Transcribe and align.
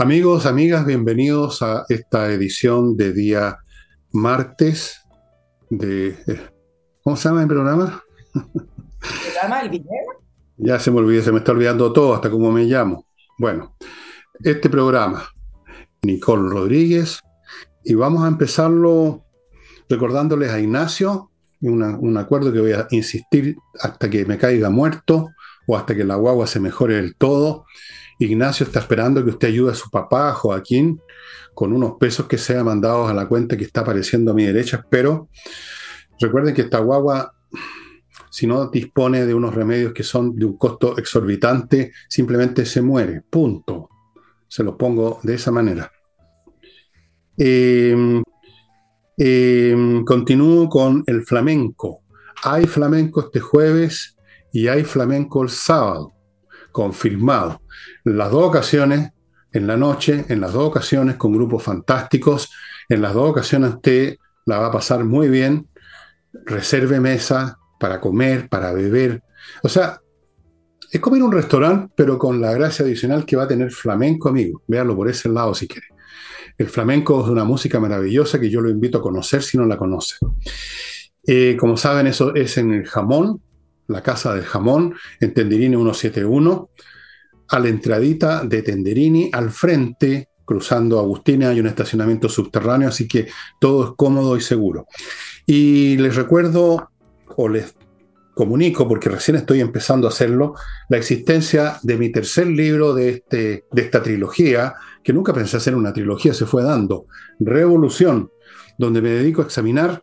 Amigos, 0.00 0.46
amigas, 0.46 0.86
bienvenidos 0.86 1.60
a 1.60 1.84
esta 1.90 2.32
edición 2.32 2.96
de 2.96 3.12
día 3.12 3.58
martes 4.12 5.02
de... 5.68 6.08
eh, 6.26 6.40
¿Cómo 7.02 7.16
se 7.16 7.28
llama 7.28 7.42
el 7.42 7.48
programa? 7.48 8.02
¿Programa 8.32 9.60
El 9.60 9.68
Villena? 9.68 9.90
Ya 10.56 10.78
se 10.78 10.90
me 10.90 11.00
olvidó, 11.00 11.22
se 11.22 11.32
me 11.32 11.38
está 11.40 11.52
olvidando 11.52 11.92
todo, 11.92 12.14
hasta 12.14 12.30
cómo 12.30 12.50
me 12.50 12.64
llamo. 12.64 13.04
Bueno, 13.38 13.76
este 14.42 14.70
programa, 14.70 15.22
Nicole 16.00 16.48
Rodríguez, 16.48 17.20
y 17.84 17.92
vamos 17.92 18.24
a 18.24 18.28
empezarlo 18.28 19.26
recordándoles 19.90 20.50
a 20.50 20.60
Ignacio, 20.60 21.30
una- 21.60 21.98
un 21.98 22.16
acuerdo 22.16 22.50
que 22.54 22.60
voy 22.60 22.72
a 22.72 22.86
insistir 22.90 23.54
hasta 23.78 24.08
que 24.08 24.24
me 24.24 24.38
caiga 24.38 24.70
muerto 24.70 25.28
o 25.66 25.76
hasta 25.76 25.94
que 25.94 26.04
la 26.04 26.14
guagua 26.16 26.46
se 26.46 26.58
mejore 26.58 26.94
del 26.96 27.16
todo. 27.16 27.66
Ignacio 28.20 28.66
está 28.66 28.80
esperando 28.80 29.24
que 29.24 29.30
usted 29.30 29.48
ayude 29.48 29.72
a 29.72 29.74
su 29.74 29.90
papá, 29.90 30.32
Joaquín, 30.34 31.00
con 31.54 31.72
unos 31.72 31.94
pesos 31.98 32.26
que 32.26 32.38
sean 32.38 32.66
mandados 32.66 33.10
a 33.10 33.14
la 33.14 33.26
cuenta 33.26 33.56
que 33.56 33.64
está 33.64 33.80
apareciendo 33.80 34.30
a 34.30 34.34
mi 34.34 34.44
derecha, 34.44 34.84
pero 34.88 35.28
recuerden 36.20 36.54
que 36.54 36.62
esta 36.62 36.80
guagua, 36.80 37.34
si 38.30 38.46
no 38.46 38.68
dispone 38.68 39.24
de 39.24 39.34
unos 39.34 39.54
remedios 39.54 39.94
que 39.94 40.02
son 40.02 40.36
de 40.36 40.44
un 40.44 40.58
costo 40.58 40.98
exorbitante, 40.98 41.92
simplemente 42.08 42.66
se 42.66 42.82
muere, 42.82 43.22
punto. 43.28 43.88
Se 44.46 44.62
los 44.62 44.76
pongo 44.76 45.20
de 45.22 45.34
esa 45.34 45.50
manera. 45.50 45.90
Eh, 47.38 48.22
eh, 49.16 50.02
continúo 50.04 50.68
con 50.68 51.04
el 51.06 51.24
flamenco. 51.24 52.02
Hay 52.42 52.66
flamenco 52.66 53.20
este 53.20 53.40
jueves 53.40 54.16
y 54.52 54.68
hay 54.68 54.84
flamenco 54.84 55.42
el 55.42 55.48
sábado, 55.48 56.12
confirmado. 56.72 57.62
Las 58.04 58.30
dos 58.30 58.44
ocasiones, 58.44 59.10
en 59.52 59.66
la 59.66 59.76
noche, 59.76 60.24
en 60.28 60.40
las 60.40 60.52
dos 60.52 60.68
ocasiones 60.68 61.16
con 61.16 61.32
grupos 61.32 61.62
fantásticos. 61.62 62.50
En 62.88 63.02
las 63.02 63.14
dos 63.14 63.30
ocasiones 63.30 63.74
usted 63.74 64.16
la 64.46 64.58
va 64.58 64.66
a 64.66 64.72
pasar 64.72 65.04
muy 65.04 65.28
bien. 65.28 65.68
Reserve 66.44 67.00
mesa 67.00 67.58
para 67.78 68.00
comer, 68.00 68.48
para 68.48 68.72
beber. 68.72 69.22
O 69.62 69.68
sea, 69.68 70.00
es 70.90 71.00
como 71.00 71.16
ir 71.16 71.22
a 71.22 71.26
un 71.26 71.32
restaurante, 71.32 71.92
pero 71.96 72.18
con 72.18 72.40
la 72.40 72.52
gracia 72.52 72.84
adicional 72.84 73.24
que 73.24 73.36
va 73.36 73.44
a 73.44 73.48
tener 73.48 73.70
flamenco, 73.70 74.28
amigo. 74.28 74.62
Véanlo 74.66 74.96
por 74.96 75.08
ese 75.08 75.28
lado 75.28 75.54
si 75.54 75.68
quiere. 75.68 75.86
El 76.58 76.68
flamenco 76.68 77.22
es 77.24 77.30
una 77.30 77.44
música 77.44 77.80
maravillosa 77.80 78.38
que 78.38 78.50
yo 78.50 78.60
lo 78.60 78.68
invito 78.68 78.98
a 78.98 79.02
conocer 79.02 79.42
si 79.42 79.56
no 79.56 79.64
la 79.66 79.78
conoce. 79.78 80.16
Eh, 81.26 81.56
como 81.58 81.76
saben, 81.76 82.06
eso 82.06 82.34
es 82.34 82.58
en 82.58 82.72
el 82.72 82.86
jamón, 82.86 83.40
la 83.86 84.02
casa 84.02 84.34
del 84.34 84.44
jamón, 84.44 84.94
en 85.20 85.32
Tenderini 85.32 85.76
171, 85.76 86.70
a 87.50 87.58
la 87.58 87.68
entradita 87.68 88.44
de 88.44 88.62
Tenderini, 88.62 89.30
al 89.32 89.50
frente, 89.50 90.28
cruzando 90.44 90.98
Agustina, 90.98 91.50
hay 91.50 91.60
un 91.60 91.66
estacionamiento 91.66 92.28
subterráneo, 92.28 92.88
así 92.88 93.06
que 93.06 93.28
todo 93.60 93.84
es 93.84 93.90
cómodo 93.96 94.36
y 94.36 94.40
seguro. 94.40 94.86
Y 95.46 95.96
les 95.98 96.16
recuerdo, 96.16 96.90
o 97.36 97.48
les 97.48 97.74
comunico, 98.34 98.88
porque 98.88 99.08
recién 99.08 99.36
estoy 99.36 99.60
empezando 99.60 100.06
a 100.06 100.10
hacerlo, 100.10 100.54
la 100.88 100.96
existencia 100.96 101.78
de 101.82 101.98
mi 101.98 102.10
tercer 102.10 102.46
libro 102.46 102.94
de, 102.94 103.10
este, 103.10 103.64
de 103.70 103.82
esta 103.82 104.02
trilogía, 104.02 104.74
que 105.02 105.12
nunca 105.12 105.32
pensé 105.32 105.56
hacer 105.56 105.74
una 105.74 105.92
trilogía, 105.92 106.32
se 106.32 106.46
fue 106.46 106.62
dando, 106.62 107.04
Revolución, 107.38 108.30
donde 108.78 109.02
me 109.02 109.10
dedico 109.10 109.42
a 109.42 109.44
examinar 109.44 110.02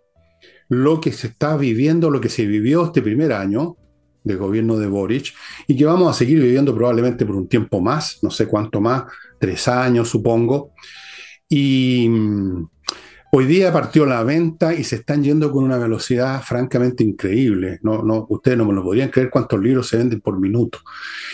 lo 0.70 1.00
que 1.00 1.14
se 1.14 1.28
está 1.28 1.56
viviendo, 1.56 2.09
lo 2.09 2.20
que 2.20 2.30
se 2.30 2.45
vivió 2.45 2.86
este 2.86 3.02
primer 3.02 3.32
año 3.32 3.78
de 4.28 4.36
gobierno 4.36 4.78
de 4.78 4.88
Boric 4.88 5.33
y 5.67 5.75
que 5.75 5.86
vamos 5.86 6.09
a 6.09 6.17
seguir 6.17 6.39
viviendo 6.42 6.75
probablemente 6.75 7.25
por 7.25 7.36
un 7.36 7.47
tiempo 7.47 7.81
más, 7.81 8.20
no 8.22 8.30
sé 8.30 8.47
cuánto 8.47 8.81
más, 8.81 9.06
tres 9.39 9.67
años 9.67 10.10
supongo. 10.10 10.73
Y 11.49 12.08
mm, 12.10 12.67
hoy 13.32 13.45
día 13.45 13.71
partió 13.71 14.05
la 14.05 14.23
venta 14.23 14.73
y 14.73 14.83
se 14.83 14.98
están 14.98 15.23
yendo 15.23 15.52
con 15.52 15.64
una 15.64 15.77
velocidad 15.77 16.42
francamente 16.43 17.04
increíble. 17.04 17.80
No, 17.83 18.04
no, 18.04 18.26
ustedes 18.30 18.58
no 18.58 18.66
me 18.66 18.73
lo 18.73 18.83
podrían 18.83 19.10
creer 19.10 19.30
cuántos 19.30 19.60
libros 19.60 19.87
se 19.87 19.98
venden 19.98 20.21
por 20.21 20.39
minuto. 20.39 20.80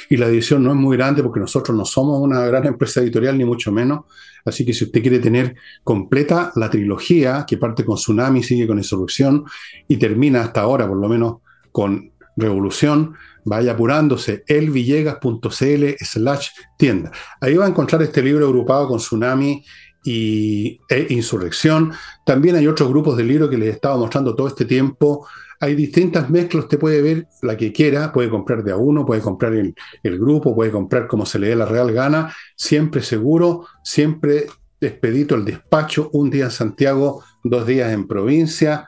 Y 0.09 0.17
la 0.17 0.27
edición 0.27 0.63
no 0.63 0.71
es 0.71 0.77
muy 0.77 0.97
grande 0.97 1.23
porque 1.23 1.39
nosotros 1.39 1.75
no 1.75 1.85
somos 1.85 2.19
una 2.21 2.45
gran 2.45 2.65
empresa 2.65 3.01
editorial, 3.01 3.37
ni 3.37 3.45
mucho 3.45 3.71
menos. 3.71 4.01
Así 4.45 4.65
que 4.65 4.73
si 4.73 4.85
usted 4.85 5.01
quiere 5.01 5.19
tener 5.19 5.55
completa 5.83 6.51
la 6.55 6.69
trilogía, 6.69 7.45
que 7.47 7.57
parte 7.57 7.85
con 7.85 7.95
Tsunami, 7.95 8.43
sigue 8.43 8.67
con 8.67 8.77
Insurrección 8.77 9.45
y 9.87 9.97
termina 9.97 10.41
hasta 10.41 10.61
ahora, 10.61 10.87
por 10.87 10.97
lo 10.97 11.07
menos, 11.07 11.37
con 11.71 12.11
Revolución, 12.35 13.15
vaya 13.45 13.73
apurándose, 13.73 14.43
elvillegas.cl 14.47 15.83
slash 15.99 16.49
tienda. 16.77 17.11
Ahí 17.41 17.55
va 17.55 17.65
a 17.65 17.69
encontrar 17.69 18.01
este 18.01 18.21
libro 18.21 18.45
agrupado 18.47 18.87
con 18.87 18.97
Tsunami 18.97 19.63
y, 20.03 20.79
e 20.89 21.07
Insurrección. 21.09 21.93
También 22.25 22.55
hay 22.55 22.67
otros 22.67 22.89
grupos 22.89 23.17
de 23.17 23.23
libros 23.23 23.49
que 23.49 23.57
les 23.57 23.69
he 23.69 23.71
estado 23.71 23.97
mostrando 23.97 24.35
todo 24.35 24.47
este 24.47 24.65
tiempo. 24.65 25.27
Hay 25.59 25.75
distintas 25.75 26.29
mezclas, 26.29 26.65
usted 26.65 26.79
puede 26.79 27.01
ver 27.01 27.27
la 27.41 27.55
que 27.55 27.71
quiera, 27.71 28.11
puede 28.11 28.29
comprar 28.29 28.63
de 28.63 28.73
a 28.73 28.77
uno, 28.77 29.05
puede 29.05 29.21
comprar 29.21 29.53
el, 29.53 29.73
el 30.03 30.19
grupo, 30.19 30.53
puede 30.53 30.71
comprar 30.71 31.07
como 31.07 31.25
se 31.25 31.39
le 31.39 31.47
dé 31.47 31.55
la 31.55 31.65
real 31.65 31.91
gana, 31.93 32.35
siempre 32.57 33.01
seguro, 33.01 33.65
siempre 33.81 34.47
expedito 34.81 35.35
el 35.35 35.45
despacho, 35.45 36.09
un 36.11 36.29
día 36.29 36.45
en 36.45 36.51
Santiago, 36.51 37.23
dos 37.43 37.65
días 37.65 37.93
en 37.93 38.07
provincia. 38.07 38.87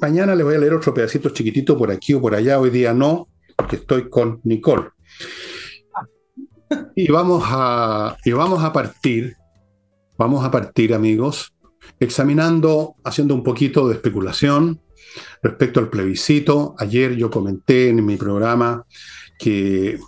Mañana 0.00 0.34
les 0.34 0.44
voy 0.44 0.54
a 0.54 0.58
leer 0.58 0.74
otro 0.74 0.92
pedacito 0.92 1.30
chiquitito 1.30 1.78
por 1.78 1.90
aquí 1.90 2.12
o 2.14 2.20
por 2.20 2.34
allá, 2.34 2.58
hoy 2.58 2.70
día 2.70 2.92
no, 2.92 3.28
porque 3.56 3.76
estoy 3.76 4.08
con 4.08 4.40
Nicole. 4.44 4.90
Y 6.94 7.10
vamos 7.10 7.44
a, 7.46 8.16
y 8.24 8.32
vamos 8.32 8.62
a 8.62 8.72
partir, 8.72 9.36
vamos 10.18 10.44
a 10.44 10.50
partir 10.50 10.94
amigos, 10.94 11.54
examinando, 12.00 12.96
haciendo 13.04 13.34
un 13.34 13.42
poquito 13.42 13.88
de 13.88 13.94
especulación 13.94 14.80
respecto 15.42 15.80
al 15.80 15.88
plebiscito. 15.88 16.74
Ayer 16.78 17.16
yo 17.16 17.30
comenté 17.30 17.88
en 17.88 18.04
mi 18.04 18.16
programa 18.16 18.84
que 19.38 19.98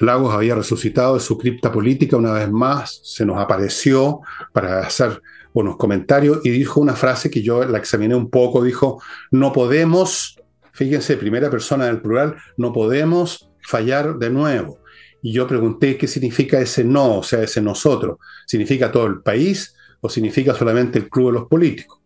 Lagos 0.00 0.34
había 0.34 0.54
resucitado 0.54 1.14
de 1.14 1.20
su 1.20 1.38
cripta 1.38 1.70
política 1.70 2.16
una 2.16 2.32
vez 2.32 2.50
más, 2.50 3.00
se 3.04 3.24
nos 3.24 3.38
apareció 3.38 4.20
para 4.52 4.80
hacer 4.80 5.22
unos 5.52 5.76
comentarios 5.76 6.40
y 6.44 6.50
dijo 6.50 6.80
una 6.80 6.94
frase 6.94 7.30
que 7.30 7.42
yo 7.42 7.64
la 7.64 7.78
examiné 7.78 8.14
un 8.14 8.30
poco, 8.30 8.62
dijo, 8.62 9.02
no 9.30 9.52
podemos, 9.52 10.36
fíjense, 10.72 11.16
primera 11.16 11.50
persona 11.50 11.86
del 11.86 12.00
plural, 12.00 12.36
no 12.56 12.72
podemos 12.72 13.50
fallar 13.62 14.18
de 14.18 14.30
nuevo. 14.30 14.78
Y 15.22 15.32
yo 15.32 15.46
pregunté 15.46 15.96
qué 15.96 16.06
significa 16.06 16.60
ese 16.60 16.84
no, 16.84 17.18
o 17.18 17.22
sea, 17.22 17.42
ese 17.42 17.60
nosotros. 17.60 18.18
¿Significa 18.46 18.90
todo 18.90 19.06
el 19.06 19.20
país 19.20 19.74
o 20.00 20.08
significa 20.08 20.54
solamente 20.54 20.98
el 20.98 21.10
club 21.10 21.26
de 21.26 21.38
los 21.40 21.48
políticos? 21.48 22.00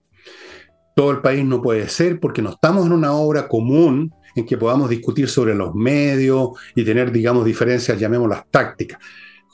Todo 0.96 1.10
el 1.10 1.20
país 1.20 1.44
no 1.44 1.62
puede 1.62 1.88
ser 1.88 2.18
porque 2.18 2.42
no 2.42 2.50
estamos 2.50 2.86
en 2.86 2.92
una 2.92 3.12
obra 3.12 3.48
común 3.48 4.12
en 4.34 4.46
que 4.46 4.56
podamos 4.56 4.90
discutir 4.90 5.28
sobre 5.28 5.54
los 5.54 5.74
medios 5.74 6.50
y 6.74 6.84
tener, 6.84 7.12
digamos, 7.12 7.44
diferencias, 7.44 7.98
llamémoslas 7.98 8.44
tácticas. 8.50 8.98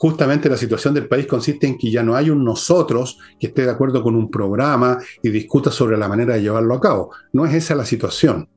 Justamente 0.01 0.49
la 0.49 0.57
situación 0.57 0.95
del 0.95 1.07
país 1.07 1.27
consiste 1.27 1.67
en 1.67 1.77
que 1.77 1.91
ya 1.91 2.01
no 2.01 2.15
hay 2.15 2.31
un 2.31 2.43
nosotros 2.43 3.19
que 3.39 3.45
esté 3.45 3.65
de 3.65 3.69
acuerdo 3.69 4.01
con 4.01 4.15
un 4.15 4.31
programa 4.31 4.97
y 5.21 5.29
discuta 5.29 5.69
sobre 5.69 5.95
la 5.95 6.07
manera 6.07 6.33
de 6.33 6.41
llevarlo 6.41 6.73
a 6.73 6.81
cabo. 6.81 7.11
No 7.33 7.45
es 7.45 7.53
esa 7.53 7.75
la 7.75 7.85
situación. 7.85 8.49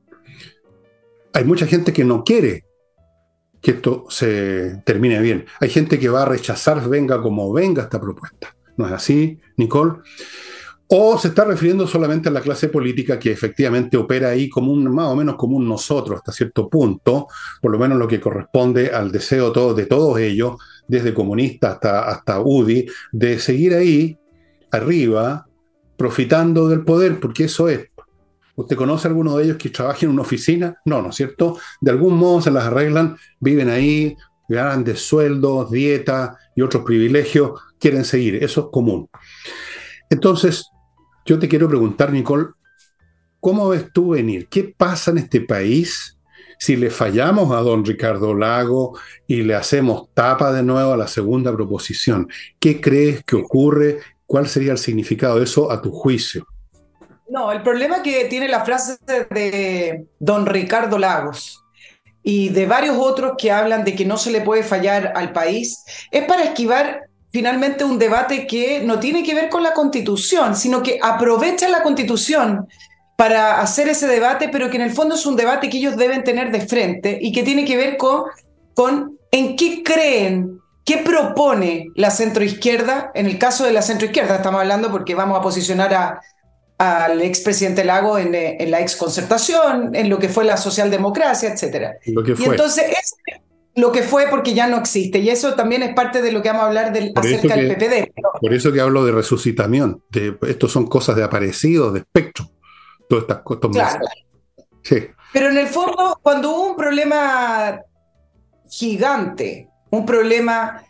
Hay 1.33 1.43
mucha 1.43 1.67
gente 1.67 1.93
que 1.93 2.03
no 2.03 2.23
quiere 2.23 2.65
que 3.61 3.71
esto 3.73 4.07
se 4.09 4.81
termine 4.87 5.21
bien. 5.21 5.45
Hay 5.59 5.69
gente 5.69 5.99
que 5.99 6.09
va 6.09 6.23
a 6.23 6.25
rechazar, 6.25 6.89
venga 6.89 7.21
como 7.21 7.53
venga, 7.53 7.83
esta 7.83 8.01
propuesta. 8.01 8.55
¿No 8.75 8.87
es 8.87 8.93
así, 8.93 9.39
Nicole? 9.55 9.99
O 10.87 11.19
se 11.19 11.27
está 11.27 11.45
refiriendo 11.45 11.85
solamente 11.85 12.29
a 12.29 12.31
la 12.31 12.41
clase 12.41 12.69
política 12.69 13.19
que 13.19 13.31
efectivamente 13.31 13.97
opera 13.97 14.29
ahí 14.29 14.49
como 14.49 14.71
un, 14.71 14.91
más 14.91 15.09
o 15.09 15.15
menos 15.15 15.35
como 15.35 15.57
un 15.57 15.67
nosotros 15.67 16.17
hasta 16.17 16.31
cierto 16.31 16.67
punto, 16.67 17.27
por 17.61 17.71
lo 17.71 17.77
menos 17.77 17.99
lo 17.99 18.07
que 18.07 18.19
corresponde 18.19 18.89
al 18.89 19.11
deseo 19.11 19.51
de 19.75 19.85
todos 19.85 20.19
ellos, 20.19 20.55
desde 20.87 21.13
comunista 21.13 21.71
hasta, 21.71 22.07
hasta 22.07 22.39
UDI, 22.39 22.87
de 23.11 23.39
seguir 23.39 23.73
ahí, 23.73 24.17
arriba, 24.71 25.47
profitando 25.97 26.67
del 26.67 26.83
poder, 26.83 27.19
porque 27.19 27.45
eso 27.45 27.69
es. 27.69 27.89
¿Usted 28.55 28.75
conoce 28.75 29.07
a 29.07 29.11
alguno 29.11 29.37
de 29.37 29.45
ellos 29.45 29.57
que 29.57 29.69
trabaje 29.69 30.05
en 30.05 30.11
una 30.13 30.21
oficina? 30.21 30.79
No, 30.85 31.01
¿no 31.01 31.09
es 31.09 31.15
cierto? 31.15 31.57
De 31.81 31.91
algún 31.91 32.15
modo 32.15 32.41
se 32.41 32.51
las 32.51 32.65
arreglan, 32.65 33.17
viven 33.39 33.69
ahí, 33.69 34.15
grandes 34.47 35.01
sueldos, 35.01 35.71
dieta 35.71 36.37
y 36.55 36.61
otros 36.61 36.83
privilegios, 36.83 37.59
quieren 37.79 38.05
seguir. 38.05 38.43
Eso 38.43 38.61
es 38.61 38.67
común. 38.71 39.09
Entonces, 40.09 40.69
yo 41.25 41.37
te 41.37 41.49
quiero 41.49 41.67
preguntar, 41.67 42.13
Nicole, 42.13 42.47
¿cómo 43.39 43.69
ves 43.69 43.91
tú 43.91 44.09
venir? 44.09 44.47
¿Qué 44.47 44.73
pasa 44.77 45.11
en 45.11 45.17
este 45.17 45.41
país 45.41 46.14
si 46.57 46.75
le 46.75 46.89
fallamos 46.89 47.51
a 47.51 47.61
don 47.61 47.85
Ricardo 47.85 48.33
Lago 48.33 48.97
y 49.27 49.43
le 49.43 49.55
hacemos 49.55 50.09
tapa 50.13 50.51
de 50.51 50.63
nuevo 50.63 50.93
a 50.93 50.97
la 50.97 51.07
segunda 51.07 51.53
proposición? 51.53 52.27
¿Qué 52.59 52.81
crees 52.81 53.23
que 53.23 53.35
ocurre? 53.35 53.99
¿Cuál 54.25 54.47
sería 54.47 54.71
el 54.71 54.77
significado 54.77 55.37
de 55.37 55.43
eso 55.43 55.71
a 55.71 55.81
tu 55.81 55.91
juicio? 55.91 56.45
No, 57.27 57.51
el 57.51 57.63
problema 57.63 58.03
que 58.03 58.25
tiene 58.25 58.47
la 58.47 58.63
frase 58.63 58.97
de 59.07 60.05
don 60.19 60.45
Ricardo 60.45 60.97
Lagos 60.97 61.63
y 62.21 62.49
de 62.49 62.65
varios 62.65 62.97
otros 62.97 63.33
que 63.37 63.51
hablan 63.51 63.83
de 63.83 63.95
que 63.95 64.05
no 64.05 64.17
se 64.17 64.31
le 64.31 64.41
puede 64.41 64.63
fallar 64.63 65.13
al 65.15 65.31
país 65.31 65.83
es 66.11 66.23
para 66.25 66.43
esquivar 66.43 67.01
finalmente 67.31 67.83
un 67.83 67.99
debate 67.99 68.47
que 68.47 68.81
no 68.81 68.99
tiene 68.99 69.21
que 69.21 69.35
ver 69.35 69.49
con 69.49 69.61
la 69.61 69.73
constitución, 69.73 70.55
sino 70.55 70.81
que 70.81 70.99
aprovecha 71.01 71.67
la 71.67 71.83
constitución 71.83 72.67
para 73.15 73.61
hacer 73.61 73.87
ese 73.87 74.07
debate, 74.07 74.49
pero 74.49 74.69
que 74.69 74.77
en 74.77 74.83
el 74.83 74.91
fondo 74.91 75.15
es 75.15 75.25
un 75.25 75.35
debate 75.35 75.69
que 75.69 75.77
ellos 75.77 75.95
deben 75.95 76.23
tener 76.23 76.51
de 76.51 76.61
frente 76.61 77.17
y 77.21 77.31
que 77.31 77.43
tiene 77.43 77.65
que 77.65 77.77
ver 77.77 77.97
con, 77.97 78.23
con 78.73 79.17
en 79.31 79.55
qué 79.55 79.83
creen, 79.83 80.59
qué 80.83 80.97
propone 80.97 81.87
la 81.95 82.11
centroizquierda, 82.11 83.11
en 83.13 83.25
el 83.25 83.37
caso 83.37 83.63
de 83.63 83.71
la 83.71 83.81
centroizquierda 83.81 84.37
estamos 84.37 84.61
hablando 84.61 84.91
porque 84.91 85.15
vamos 85.15 85.39
a 85.39 85.41
posicionar 85.41 85.93
a, 85.93 86.21
al 86.77 87.21
expresidente 87.21 87.85
Lago 87.85 88.17
en, 88.17 88.35
en, 88.35 88.69
la 88.69 88.81
exconcertación, 88.81 89.95
en 89.95 90.09
lo 90.09 90.19
que 90.19 90.27
fue 90.27 90.43
la 90.43 90.57
socialdemocracia, 90.57 91.53
etc. 91.53 91.93
Lo 92.07 92.23
que 92.23 92.35
fue. 92.35 92.45
Y 92.45 92.49
entonces 92.49 92.85
es 92.89 93.15
lo 93.75 93.91
que 93.91 94.03
fue 94.03 94.27
porque 94.29 94.53
ya 94.53 94.67
no 94.67 94.77
existe. 94.77 95.19
Y 95.19 95.29
eso 95.29 95.53
también 95.53 95.83
es 95.83 95.93
parte 95.93 96.21
de 96.21 96.31
lo 96.31 96.41
que 96.41 96.49
vamos 96.49 96.63
a 96.63 96.67
hablar 96.67 96.93
del, 96.93 97.11
acerca 97.15 97.55
del 97.55 97.75
PPD. 97.75 98.13
Por 98.41 98.53
eso 98.53 98.71
que 98.71 98.81
hablo 98.81 99.05
de 99.05 99.11
resucitamiento. 99.11 100.01
De, 100.09 100.37
estos 100.47 100.71
son 100.71 100.87
cosas 100.87 101.15
de 101.15 101.23
aparecidos, 101.23 101.93
de 101.93 101.99
espectro. 101.99 102.49
Todas 103.09 103.23
estas 103.23 103.41
cosas. 103.43 103.71
Claro. 103.71 104.05
Sí. 104.83 105.07
Pero 105.33 105.49
en 105.49 105.57
el 105.57 105.67
fondo, 105.67 106.19
cuando 106.21 106.51
hubo 106.51 106.67
un 106.67 106.75
problema 106.75 107.81
gigante, 108.69 109.69
un 109.89 110.05
problema 110.05 110.85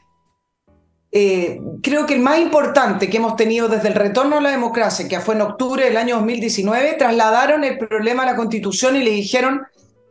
eh, 1.18 1.62
creo 1.82 2.06
que 2.06 2.14
el 2.14 2.20
más 2.20 2.40
importante 2.40 3.10
que 3.10 3.16
hemos 3.16 3.38
tenido 3.38 3.70
desde 3.70 3.88
el 3.88 3.94
retorno 3.94 4.38
a 4.38 4.42
la 4.42 4.52
democracia, 4.52 5.08
que 5.08 5.22
fue 5.22 5.36
en 5.36 5.44
octubre 5.44 5.86
del 5.86 5.96
año 5.96 6.18
2019, 6.18 6.96
trasladaron 7.00 7.64
el 7.64 7.78
problema 7.78 8.24
a 8.24 8.26
la 8.26 8.36
constitución 8.36 8.98
y 8.98 9.04
le 9.04 9.12
dijeron, 9.12 9.62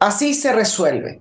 así 0.00 0.32
se 0.32 0.54
resuelve. 0.54 1.20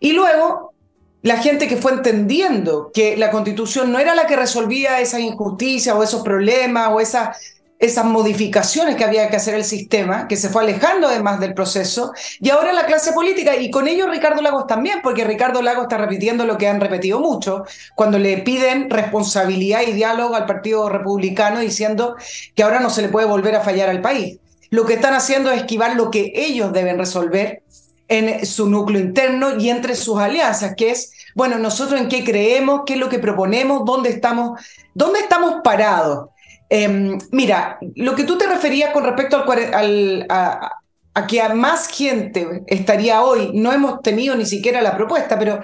Y 0.00 0.12
luego, 0.12 0.72
la 1.20 1.36
gente 1.36 1.68
que 1.68 1.76
fue 1.76 1.92
entendiendo 1.92 2.90
que 2.94 3.18
la 3.18 3.30
constitución 3.30 3.92
no 3.92 3.98
era 3.98 4.14
la 4.14 4.26
que 4.26 4.34
resolvía 4.34 4.98
esa 4.98 5.20
injusticia 5.20 5.94
o 5.94 6.02
esos 6.02 6.22
problemas 6.22 6.88
o 6.90 6.98
esa 6.98 7.36
esas 7.78 8.04
modificaciones 8.04 8.96
que 8.96 9.04
había 9.04 9.30
que 9.30 9.36
hacer 9.36 9.54
el 9.54 9.64
sistema, 9.64 10.26
que 10.26 10.36
se 10.36 10.48
fue 10.48 10.62
alejando 10.62 11.06
además 11.06 11.38
del 11.38 11.54
proceso, 11.54 12.12
y 12.40 12.50
ahora 12.50 12.72
la 12.72 12.86
clase 12.86 13.12
política, 13.12 13.56
y 13.56 13.70
con 13.70 13.86
ello 13.86 14.08
Ricardo 14.08 14.42
Lagos 14.42 14.66
también, 14.66 15.00
porque 15.02 15.24
Ricardo 15.24 15.62
Lagos 15.62 15.84
está 15.84 15.96
repitiendo 15.96 16.44
lo 16.44 16.58
que 16.58 16.66
han 16.66 16.80
repetido 16.80 17.20
mucho, 17.20 17.64
cuando 17.94 18.18
le 18.18 18.38
piden 18.38 18.90
responsabilidad 18.90 19.82
y 19.86 19.92
diálogo 19.92 20.34
al 20.34 20.46
Partido 20.46 20.88
Republicano 20.88 21.60
diciendo 21.60 22.16
que 22.54 22.62
ahora 22.64 22.80
no 22.80 22.90
se 22.90 23.02
le 23.02 23.08
puede 23.08 23.26
volver 23.26 23.54
a 23.54 23.60
fallar 23.60 23.88
al 23.88 24.00
país. 24.00 24.38
Lo 24.70 24.84
que 24.84 24.94
están 24.94 25.14
haciendo 25.14 25.50
es 25.50 25.60
esquivar 25.60 25.96
lo 25.96 26.10
que 26.10 26.32
ellos 26.34 26.72
deben 26.72 26.98
resolver 26.98 27.62
en 28.08 28.44
su 28.44 28.68
núcleo 28.68 29.00
interno 29.00 29.56
y 29.58 29.70
entre 29.70 29.94
sus 29.94 30.18
alianzas, 30.18 30.74
que 30.76 30.90
es, 30.90 31.12
bueno, 31.34 31.58
nosotros 31.58 32.00
en 32.00 32.08
qué 32.08 32.24
creemos, 32.24 32.82
qué 32.86 32.94
es 32.94 32.98
lo 32.98 33.08
que 33.08 33.18
proponemos, 33.18 33.84
dónde 33.84 34.10
estamos, 34.10 34.60
dónde 34.94 35.20
estamos 35.20 35.56
parados. 35.62 36.30
Em, 36.70 37.18
mira, 37.30 37.78
lo 37.96 38.14
que 38.14 38.24
tú 38.24 38.36
te 38.36 38.46
referías 38.46 38.92
con 38.92 39.04
respecto 39.04 39.44
al, 39.72 40.26
a, 40.28 40.80
a, 41.14 41.26
que 41.26 41.40
a 41.40 41.54
más 41.54 41.88
gente 41.88 42.62
estaría 42.66 43.22
hoy, 43.22 43.52
no 43.54 43.72
hemos 43.72 44.02
tenido 44.02 44.36
ni 44.36 44.44
siquiera 44.44 44.82
la 44.82 44.96
propuesta, 44.96 45.38
pero 45.38 45.60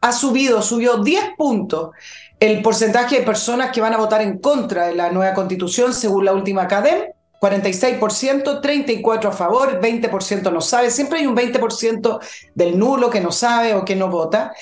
ha 0.00 0.12
subido, 0.12 0.62
subió 0.62 0.98
10 0.98 1.30
puntos 1.36 1.90
el 2.38 2.62
porcentaje 2.62 3.20
de 3.20 3.22
personas 3.24 3.70
que 3.70 3.80
van 3.80 3.94
a 3.94 3.96
votar 3.96 4.20
en 4.20 4.38
contra 4.38 4.88
de 4.88 4.94
la 4.94 5.10
nueva 5.10 5.34
constitución 5.34 5.94
según 5.94 6.24
la 6.24 6.32
última 6.32 6.68
CADEM. 6.68 7.04
46%, 7.40 8.62
34% 8.62 9.26
a 9.26 9.32
favor, 9.32 9.78
20% 9.78 10.50
no 10.50 10.62
sabe. 10.62 10.90
Siempre 10.90 11.18
hay 11.18 11.26
un 11.26 11.36
20% 11.36 12.18
del 12.54 12.78
nulo 12.78 13.10
que 13.10 13.20
no 13.20 13.30
sabe 13.30 13.74
o 13.74 13.84
que 13.84 13.96
no 13.96 14.08
vota. 14.08 14.54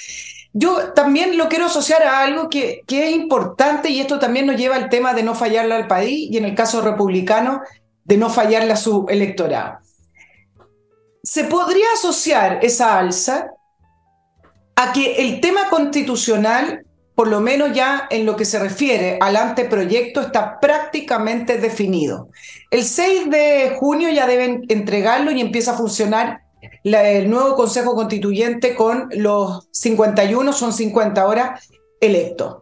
Yo 0.54 0.92
también 0.92 1.38
lo 1.38 1.48
quiero 1.48 1.66
asociar 1.66 2.02
a 2.02 2.20
algo 2.20 2.48
que, 2.48 2.82
que, 2.86 3.08
es 3.08 3.16
importante 3.16 3.88
y 3.88 4.00
esto 4.00 4.18
también 4.18 4.46
nos 4.46 4.56
lleva 4.56 4.76
al 4.76 4.90
tema 4.90 5.14
de 5.14 5.22
no 5.22 5.34
fallarle 5.34 5.74
al 5.74 5.86
país 5.86 6.30
y 6.30 6.36
en 6.36 6.44
el 6.44 6.54
caso 6.54 6.82
republicano 6.82 7.62
de 8.04 8.16
no 8.18 8.28
fallarle 8.28 8.72
a 8.72 8.76
su 8.76 9.06
electorado. 9.08 9.78
Se 11.22 11.44
podría 11.44 11.86
asociar 11.94 12.58
esa 12.62 12.98
alza 12.98 13.52
a 14.76 14.92
que 14.92 15.26
el 15.26 15.40
tema 15.40 15.70
constitucional, 15.70 16.84
por 17.14 17.28
lo 17.28 17.40
menos 17.40 17.72
ya 17.72 18.06
en 18.10 18.26
lo 18.26 18.36
que 18.36 18.44
se 18.44 18.58
refiere 18.58 19.18
al 19.20 19.36
anteproyecto, 19.36 20.20
está 20.20 20.58
prácticamente 20.60 21.58
definido. 21.58 22.28
El 22.70 22.84
6 22.84 23.30
de 23.30 23.76
junio 23.78 24.10
ya 24.10 24.26
deben 24.26 24.64
entregarlo 24.68 25.30
y 25.30 25.40
empieza 25.40 25.72
a 25.72 25.76
funcionar 25.76 26.42
el 26.84 27.30
nuevo 27.30 27.54
Consejo 27.56 27.94
Constituyente 27.94 28.74
con 28.74 29.08
los 29.12 29.68
51, 29.72 30.52
son 30.52 30.72
50 30.72 31.26
horas 31.26 31.68
electos. 32.00 32.58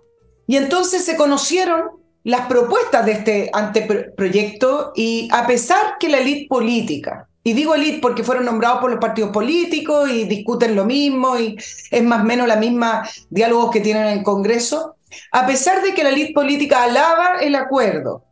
Y 0.46 0.56
entonces 0.56 1.04
se 1.04 1.16
conocieron 1.16 2.00
las 2.24 2.46
propuestas 2.46 3.06
de 3.06 3.12
este 3.12 3.50
anteproyecto 3.52 4.92
y 4.94 5.28
a 5.32 5.46
pesar 5.46 5.96
que 5.98 6.08
la 6.08 6.18
élite 6.18 6.48
política, 6.48 7.28
y 7.42 7.54
digo 7.54 7.74
élite 7.74 8.00
porque 8.00 8.22
fueron 8.22 8.44
nombrados 8.44 8.80
por 8.80 8.90
los 8.90 9.00
partidos 9.00 9.30
políticos 9.30 10.10
y 10.10 10.24
discuten 10.24 10.76
lo 10.76 10.84
mismo 10.84 11.38
y 11.38 11.56
es 11.90 12.02
más 12.02 12.20
o 12.20 12.24
menos 12.24 12.46
la 12.46 12.56
misma 12.56 13.08
diálogos 13.30 13.70
que 13.70 13.80
tienen 13.80 14.06
en 14.06 14.18
el 14.18 14.24
Congreso, 14.24 14.96
a 15.32 15.46
pesar 15.46 15.82
de 15.82 15.94
que 15.94 16.04
la 16.04 16.10
élite 16.10 16.34
política 16.34 16.82
alaba 16.82 17.38
el 17.40 17.54
acuerdo, 17.54 18.24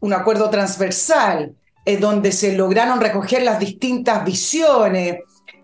un 0.00 0.12
acuerdo 0.12 0.50
transversal, 0.50 1.54
donde 1.84 2.32
se 2.32 2.56
lograron 2.56 3.00
recoger 3.00 3.42
las 3.42 3.58
distintas 3.58 4.24
visiones. 4.24 5.18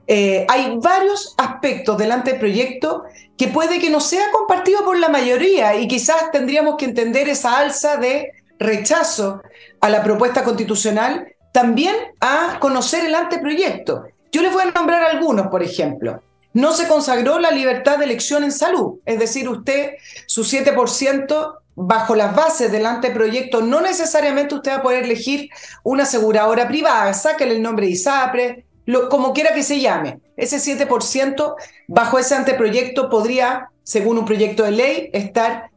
Eh, 0.07 0.47
hay 0.49 0.79
varios 0.79 1.35
aspectos 1.37 1.99
del 1.99 2.13
anteproyecto 2.13 3.05
que 3.37 3.49
puede 3.49 3.79
que 3.79 3.91
no 3.91 4.01
sea 4.01 4.31
compartido 4.33 4.85
por 4.85 4.99
la 4.99 5.09
mayoría 5.09 5.77
y 5.77 5.87
quizás 5.87 6.31
tendríamos 6.33 6.77
que 6.77 6.87
entender 6.87 7.29
esa 7.29 7.59
alza 7.59 7.99
de 7.99 8.33
rechazo 8.59 9.43
a 9.81 9.89
la 9.89 10.03
propuesta 10.03 10.43
constitucional 10.45 11.29
también 11.53 11.95
a 12.21 12.59
conocer 12.61 13.05
el 13.05 13.15
anteproyecto. 13.15 14.05
Yo 14.33 14.43
les 14.43 14.53
voy 14.53 14.63
a 14.63 14.71
nombrar 14.71 15.03
algunos, 15.05 15.49
por 15.49 15.63
ejemplo. 15.63 16.23
No 16.53 16.73
se 16.73 16.89
consagró 16.89 17.39
la 17.39 17.51
libertad 17.51 17.99
de 17.99 18.05
elección 18.05 18.43
en 18.43 18.53
salud, 18.53 18.99
es 19.05 19.19
decir, 19.19 19.49
usted 19.49 19.93
su 20.27 20.43
7% 20.43 21.55
bajo 21.81 22.17
las 22.17 22.35
bases 22.35 22.73
del 22.73 22.87
anteproyecto, 22.87 23.63
no 23.63 23.81
necesariamente 23.81 24.57
usted 24.57 24.73
va 24.73 24.77
a 24.77 24.83
poder 24.83 25.05
elegir 25.05 25.49
una 25.85 26.03
aseguradora 26.03 26.67
privada, 26.67 27.15
sáquele 27.15 27.55
el 27.55 27.63
nombre 27.63 27.87
de 27.87 27.93
ISAPRE, 27.93 28.67
lo, 28.85 29.09
como 29.09 29.33
quiera 29.33 29.55
que 29.55 29.63
se 29.63 29.79
llame. 29.79 30.19
Ese 30.37 30.57
7% 30.57 31.55
bajo 31.87 32.19
ese 32.19 32.35
anteproyecto 32.35 33.09
podría, 33.09 33.71
según 33.85 34.19
un 34.19 34.25
proyecto 34.25 34.65
de 34.65 34.73
ley, 34.73 35.11
estar 35.13 35.71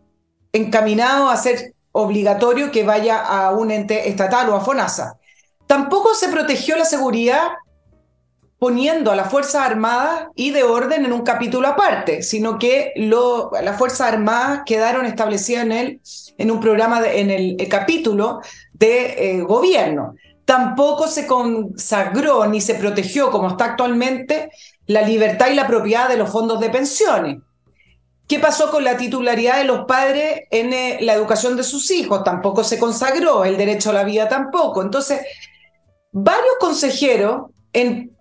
encaminado 0.54 1.30
a 1.30 1.38
ser 1.38 1.76
obligatorio 1.92 2.72
que 2.72 2.84
vaya 2.84 3.20
a 3.20 3.52
un 3.52 3.70
ente 3.70 4.10
estatal 4.10 4.50
o 4.50 4.56
a 4.56 4.62
FONASA. 4.62 5.18
Tampoco 5.68 6.16
se 6.16 6.30
protegió 6.30 6.78
la 6.78 6.86
seguridad 6.86 7.50
poniendo 8.62 9.12
a 9.12 9.16
las 9.16 9.32
Fuerzas 9.32 9.66
Armadas 9.66 10.28
y 10.36 10.52
de 10.52 10.62
orden 10.62 11.04
en 11.04 11.14
un 11.14 11.24
capítulo 11.24 11.68
aparte, 11.68 12.22
sino 12.22 12.60
que 12.60 12.94
lo, 12.96 13.50
las 13.60 13.76
Fuerzas 13.76 14.14
Armadas 14.14 14.62
quedaron 14.68 15.08
establecidas 15.08 15.64
en, 15.64 15.72
el, 15.72 16.02
en 16.38 16.52
un 16.52 16.60
programa, 16.60 17.02
en 17.08 17.32
el, 17.32 17.58
capítulo 17.68 18.40
de 18.72 19.16
eh, 19.18 19.42
gobierno. 19.42 20.14
Tampoco 20.46 21.08
se 21.08 21.26
consagró 21.26 22.46
ni 22.46 22.62
se 22.62 22.76
protegió, 22.76 23.32
como 23.32 23.48
está 23.48 23.66
actualmente, 23.66 24.52
la 24.86 25.02
libertad 25.02 25.48
y 25.50 25.56
la 25.56 25.66
propiedad 25.66 26.08
de 26.08 26.18
los 26.18 26.30
fondos 26.30 26.60
de 26.60 26.70
pensiones. 26.70 27.40
¿Qué 28.28 28.38
pasó 28.38 28.70
con 28.70 28.84
la 28.84 28.96
titularidad 28.96 29.58
de 29.58 29.64
los 29.64 29.86
padres 29.86 30.42
en 30.52 30.72
eh, 30.72 31.00
la 31.02 31.16
educación 31.16 31.58
de 31.58 31.64
sus 31.64 31.90
hijos? 31.90 32.24
Tampoco 32.24 32.64
se 32.64 32.78
consagró, 32.78 33.44
el 33.44 33.58
derecho 33.58 33.90
a 33.90 33.94
la 33.94 34.04
vida 34.04 34.30
tampoco. 34.30 34.84
Entonces, 34.84 35.20
varios 36.12 36.58
consejeros 36.60 37.48
en 37.74 38.12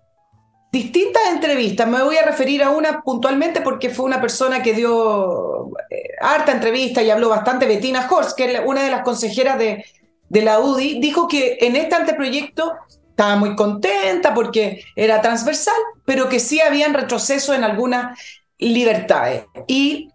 distintas 0.71 1.23
entrevistas. 1.31 1.87
Me 1.87 2.01
voy 2.01 2.17
a 2.17 2.23
referir 2.23 2.63
a 2.63 2.69
una 2.69 3.01
puntualmente 3.01 3.61
porque 3.61 3.89
fue 3.89 4.05
una 4.05 4.21
persona 4.21 4.63
que 4.63 4.73
dio 4.73 5.67
eh, 5.89 6.11
harta 6.21 6.53
entrevista 6.53 7.03
y 7.03 7.09
habló 7.09 7.29
bastante. 7.29 7.67
Bettina 7.67 8.07
Horst, 8.09 8.37
que 8.37 8.53
es 8.53 8.61
una 8.65 8.83
de 8.83 8.91
las 8.91 9.03
consejeras 9.03 9.57
de, 9.57 9.85
de 10.29 10.41
la 10.41 10.59
UDI, 10.59 10.99
dijo 10.99 11.27
que 11.27 11.57
en 11.61 11.75
este 11.75 11.95
anteproyecto 11.95 12.73
estaba 13.09 13.35
muy 13.35 13.55
contenta 13.55 14.33
porque 14.33 14.83
era 14.95 15.21
transversal, 15.21 15.75
pero 16.05 16.29
que 16.29 16.39
sí 16.39 16.61
habían 16.61 16.93
retroceso 16.93 17.53
en 17.53 17.63
algunas 17.63 18.17
libertades. 18.57 19.43
Y 19.67 20.09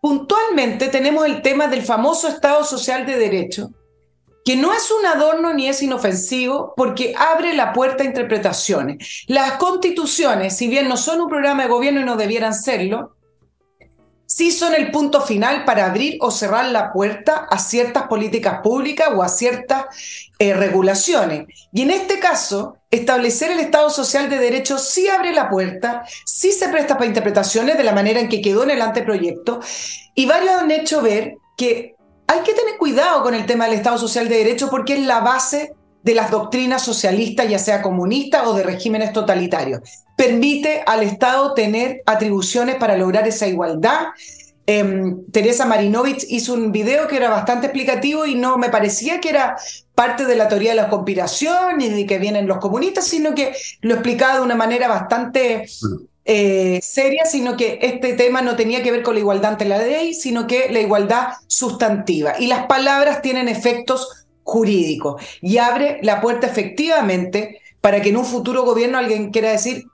puntualmente 0.00 0.88
tenemos 0.88 1.26
el 1.26 1.42
tema 1.42 1.66
del 1.66 1.82
famoso 1.82 2.28
Estado 2.28 2.64
Social 2.64 3.04
de 3.06 3.18
Derecho, 3.18 3.70
que 4.44 4.56
no 4.56 4.72
es 4.72 4.90
un 4.90 5.04
adorno 5.06 5.52
ni 5.52 5.68
es 5.68 5.82
inofensivo 5.82 6.74
porque 6.76 7.14
abre 7.16 7.54
la 7.54 7.72
puerta 7.72 8.02
a 8.02 8.06
interpretaciones. 8.06 9.24
Las 9.26 9.52
constituciones, 9.52 10.56
si 10.56 10.68
bien 10.68 10.88
no 10.88 10.96
son 10.96 11.20
un 11.20 11.28
programa 11.28 11.64
de 11.64 11.68
gobierno 11.68 12.00
y 12.00 12.04
no 12.04 12.16
debieran 12.16 12.54
serlo, 12.54 13.16
sí 14.26 14.52
son 14.52 14.74
el 14.74 14.92
punto 14.92 15.20
final 15.22 15.64
para 15.64 15.86
abrir 15.86 16.16
o 16.20 16.30
cerrar 16.30 16.66
la 16.66 16.92
puerta 16.92 17.48
a 17.50 17.58
ciertas 17.58 18.04
políticas 18.04 18.60
públicas 18.62 19.10
o 19.14 19.22
a 19.22 19.28
ciertas 19.28 19.86
eh, 20.38 20.54
regulaciones. 20.54 21.46
Y 21.72 21.82
en 21.82 21.90
este 21.90 22.20
caso, 22.20 22.76
establecer 22.90 23.50
el 23.50 23.58
Estado 23.58 23.90
Social 23.90 24.30
de 24.30 24.38
Derecho 24.38 24.78
sí 24.78 25.08
abre 25.08 25.32
la 25.34 25.50
puerta, 25.50 26.04
sí 26.24 26.52
se 26.52 26.68
presta 26.68 26.94
para 26.94 27.08
interpretaciones 27.08 27.76
de 27.76 27.84
la 27.84 27.92
manera 27.92 28.20
en 28.20 28.28
que 28.28 28.40
quedó 28.40 28.62
en 28.62 28.70
el 28.70 28.82
anteproyecto, 28.82 29.60
y 30.14 30.26
varios 30.26 30.60
han 30.60 30.70
hecho 30.70 31.02
ver 31.02 31.34
que 31.56 31.96
hay 32.30 32.42
que 32.44 32.54
tener 32.54 32.76
cuidado 32.78 33.24
con 33.24 33.34
el 33.34 33.44
tema 33.44 33.64
del 33.64 33.74
Estado 33.74 33.98
Social 33.98 34.28
de 34.28 34.36
Derecho 34.36 34.70
porque 34.70 34.94
es 34.94 35.04
la 35.04 35.18
base 35.18 35.74
de 36.04 36.14
las 36.14 36.30
doctrinas 36.30 36.80
socialistas, 36.84 37.48
ya 37.48 37.58
sea 37.58 37.82
comunista 37.82 38.48
o 38.48 38.54
de 38.54 38.62
regímenes 38.62 39.12
totalitarios. 39.12 39.80
Permite 40.16 40.84
al 40.86 41.02
Estado 41.02 41.54
tener 41.54 42.02
atribuciones 42.06 42.76
para 42.76 42.96
lograr 42.96 43.26
esa 43.26 43.48
igualdad. 43.48 44.10
Em, 44.64 45.24
Teresa 45.32 45.66
Marinovich 45.66 46.24
hizo 46.28 46.54
un 46.54 46.70
video 46.70 47.08
que 47.08 47.16
era 47.16 47.30
bastante 47.30 47.66
explicativo 47.66 48.24
y 48.24 48.36
no 48.36 48.58
me 48.58 48.68
parecía 48.68 49.18
que 49.18 49.30
era 49.30 49.56
parte 49.96 50.24
de 50.24 50.36
la 50.36 50.46
teoría 50.46 50.70
de 50.70 50.76
la 50.76 50.88
conspiración 50.88 51.80
y 51.80 51.88
de 51.88 52.06
que 52.06 52.20
vienen 52.20 52.46
los 52.46 52.58
comunistas, 52.58 53.08
sino 53.08 53.34
que 53.34 53.56
lo 53.80 53.94
explicaba 53.94 54.36
de 54.36 54.42
una 54.42 54.54
manera 54.54 54.86
bastante 54.86 55.66
eh, 56.32 56.78
seria, 56.80 57.24
sino 57.24 57.56
que 57.56 57.80
este 57.82 58.12
tema 58.12 58.40
no 58.40 58.54
tenía 58.54 58.84
que 58.84 58.92
ver 58.92 59.02
con 59.02 59.14
la 59.14 59.20
igualdad 59.20 59.50
ante 59.50 59.64
la 59.64 59.78
ley, 59.78 60.14
sino 60.14 60.46
que 60.46 60.70
la 60.70 60.78
igualdad 60.78 61.30
sustantiva. 61.48 62.34
Y 62.38 62.46
las 62.46 62.66
palabras 62.66 63.20
tienen 63.20 63.48
efectos 63.48 64.28
jurídico 64.44 65.18
y 65.42 65.58
abre 65.58 65.98
la 66.02 66.20
puerta 66.20 66.46
efectivamente 66.46 67.60
para 67.80 68.00
que 68.00 68.10
en 68.10 68.16
un 68.16 68.24
futuro 68.24 68.62
gobierno 68.62 68.98
alguien 68.98 69.32
quiera 69.32 69.50
decir, 69.50 69.86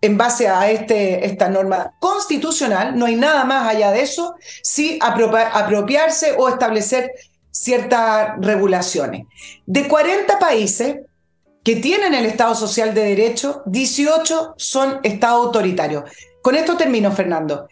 en 0.00 0.16
base 0.16 0.46
a 0.46 0.70
este, 0.70 1.26
esta 1.26 1.48
norma 1.48 1.94
constitucional, 1.98 2.96
no 2.96 3.06
hay 3.06 3.16
nada 3.16 3.44
más 3.44 3.66
allá 3.66 3.90
de 3.90 4.02
eso, 4.02 4.36
sí 4.62 4.96
apropiarse 5.02 6.36
o 6.38 6.48
establecer 6.48 7.10
ciertas 7.50 8.34
regulaciones. 8.38 9.26
De 9.66 9.88
40 9.88 10.38
países 10.38 11.00
que 11.62 11.76
tienen 11.76 12.14
el 12.14 12.26
Estado 12.26 12.54
Social 12.54 12.94
de 12.94 13.02
Derecho, 13.02 13.62
18 13.66 14.54
son 14.56 15.00
Estados 15.02 15.46
autoritarios. 15.46 16.04
Con 16.42 16.54
esto 16.56 16.76
termino, 16.76 17.12
Fernando. 17.12 17.68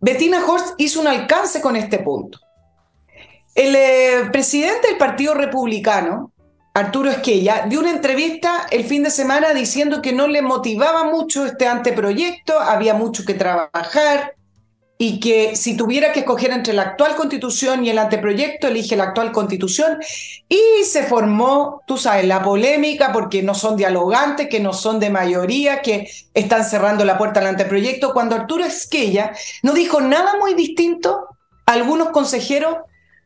Bettina 0.00 0.44
Horst 0.46 0.74
hizo 0.78 1.00
un 1.00 1.08
alcance 1.08 1.60
con 1.60 1.76
este 1.76 1.98
punto. 1.98 2.38
El 3.54 3.74
eh, 3.74 4.28
presidente 4.30 4.88
del 4.88 4.96
Partido 4.96 5.34
Republicano, 5.34 6.32
Arturo 6.74 7.10
Esquella, 7.10 7.66
dio 7.68 7.80
una 7.80 7.90
entrevista 7.90 8.66
el 8.70 8.84
fin 8.84 9.02
de 9.02 9.10
semana 9.10 9.52
diciendo 9.52 10.00
que 10.00 10.12
no 10.12 10.28
le 10.28 10.40
motivaba 10.40 11.04
mucho 11.04 11.44
este 11.44 11.66
anteproyecto, 11.66 12.58
había 12.58 12.94
mucho 12.94 13.24
que 13.24 13.34
trabajar 13.34 14.34
y 15.02 15.18
que 15.18 15.56
si 15.56 15.78
tuviera 15.78 16.12
que 16.12 16.20
escoger 16.20 16.50
entre 16.50 16.74
la 16.74 16.82
actual 16.82 17.16
constitución 17.16 17.86
y 17.86 17.88
el 17.88 17.96
anteproyecto, 17.96 18.68
elige 18.68 18.96
la 18.96 19.04
actual 19.04 19.32
constitución. 19.32 19.98
Y 20.46 20.84
se 20.84 21.04
formó, 21.04 21.80
tú 21.86 21.96
sabes, 21.96 22.26
la 22.26 22.42
polémica 22.42 23.10
porque 23.10 23.42
no 23.42 23.54
son 23.54 23.78
dialogantes, 23.78 24.50
que 24.50 24.60
no 24.60 24.74
son 24.74 25.00
de 25.00 25.08
mayoría, 25.08 25.80
que 25.80 26.10
están 26.34 26.66
cerrando 26.66 27.06
la 27.06 27.16
puerta 27.16 27.40
al 27.40 27.46
anteproyecto, 27.46 28.12
cuando 28.12 28.36
Arturo 28.36 28.62
Esquella 28.62 29.32
no 29.62 29.72
dijo 29.72 30.02
nada 30.02 30.34
muy 30.38 30.52
distinto 30.52 31.28
a 31.64 31.72
algunos 31.72 32.10
consejeros 32.10 32.76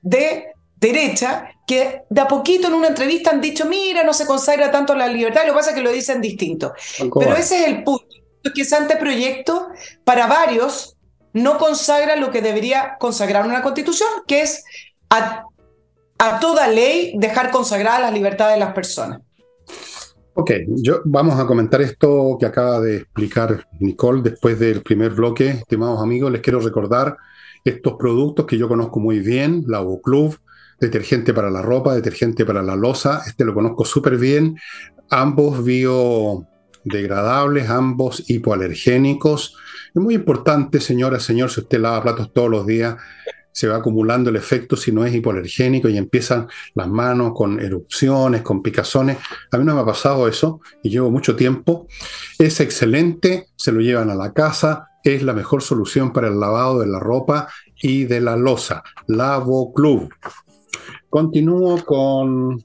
de 0.01 0.53
derecha 0.77 1.57
que 1.67 2.03
de 2.09 2.21
a 2.21 2.29
poquito 2.29 2.69
en 2.69 2.75
una 2.75 2.87
entrevista 2.87 3.33
han 3.33 3.41
dicho, 3.41 3.65
mira, 3.65 4.05
no 4.05 4.15
se 4.15 4.27
consagra 4.27 4.71
tanto 4.71 4.95
la 4.95 5.09
libertad, 5.09 5.43
lo 5.45 5.55
que 5.55 5.59
pasa 5.59 5.71
es 5.71 5.77
que 5.77 5.83
lo 5.83 5.91
dicen 5.91 6.21
distinto. 6.21 6.73
Pero 7.19 7.35
ese 7.35 7.63
es 7.63 7.67
el 7.67 7.83
punto, 7.83 8.15
que 8.55 8.63
ese 8.63 8.77
anteproyecto 8.77 9.71
para 10.05 10.29
varios 10.29 10.94
no 11.35 11.59
consagra 11.59 12.17
lo 12.17 12.31
que 12.31 12.41
debería 12.41 12.97
consagrar 12.99 13.47
una 13.47 13.61
constitución, 13.61 14.09
que 14.27 14.41
es 14.41 14.65
a, 15.11 15.45
toda 16.41 16.69
ley 16.69 17.13
dejar 17.17 17.51
consagrada 17.51 18.01
la 18.01 18.11
libertad 18.11 18.51
de 18.51 18.59
las 18.59 18.73
personas. 18.73 19.21
Ok, 20.33 20.53
yo, 20.69 21.03
vamos 21.05 21.39
a 21.39 21.47
comentar 21.47 21.83
esto 21.83 22.39
que 22.41 22.47
acaba 22.47 22.81
de 22.81 22.97
explicar 22.99 23.67
Nicole 23.81 24.23
después 24.23 24.59
del 24.59 24.83
primer 24.83 25.13
bloque. 25.13 25.51
Estimados 25.51 26.01
amigos, 26.01 26.33
les 26.33 26.41
quiero 26.41 26.61
recordar 26.61 27.17
estos 27.65 27.95
productos 27.95 28.47
que 28.47 28.57
yo 28.57 28.69
conozco 28.69 29.01
muy 29.01 29.19
bien, 29.21 29.65
la 29.67 29.85
Club, 30.03 30.39
detergente 30.81 31.35
para 31.35 31.51
la 31.51 31.63
ropa, 31.63 31.95
detergente 31.95 32.45
para 32.45 32.63
la 32.63 32.77
losa, 32.77 33.23
este 33.27 33.45
lo 33.45 33.55
conozco 33.55 33.85
súper 33.85 34.17
bien, 34.17 34.57
ambos 35.11 35.65
biodegradables, 35.65 37.69
ambos 37.69 38.29
hipoalergénicos. 38.29 39.57
Es 39.95 40.03
muy 40.03 40.15
importante, 40.17 40.81
señora, 40.81 41.21
señor, 41.21 41.51
si 41.53 41.61
usted 41.61 41.79
lava 41.79 42.03
platos 42.03 42.33
todos 42.33 42.51
los 42.51 42.67
días, 42.67 42.97
se 43.53 43.69
va 43.69 43.77
acumulando 43.77 44.31
el 44.31 44.35
efecto 44.35 44.77
si 44.77 44.91
no 44.91 45.05
es 45.05 45.15
hipoalergénico 45.15 45.89
y 45.89 45.97
empiezan 45.97 46.49
las 46.75 46.89
manos 46.89 47.33
con 47.33 47.61
erupciones, 47.61 48.43
con 48.43 48.61
picazones. 48.61 49.19
A 49.53 49.57
mí 49.57 49.65
no 49.65 49.77
me 49.77 49.83
ha 49.83 49.87
pasado 49.87 50.27
eso 50.27 50.61
y 50.83 50.91
llevo 50.91 51.13
mucho 51.13 51.37
tiempo. 51.37 51.87
Es 52.41 52.59
excelente, 52.59 53.47
se 53.55 53.71
lo 53.71 53.81
llevan 53.81 54.11
a 54.11 54.17
la 54.17 54.33
casa, 54.33 54.89
es 55.05 55.23
la 55.23 55.33
mejor 55.33 55.63
solución 55.63 56.13
para 56.13 56.27
el 56.27 56.41
lavado 56.41 56.81
de 56.81 56.89
la 56.89 56.99
ropa 56.99 57.47
y 57.81 58.03
de 58.03 58.21
la 58.21 58.37
losa. 58.37 58.83
Lavo 59.07 59.73
Club. 59.73 60.13
Continúo 61.09 61.85
con 61.85 62.65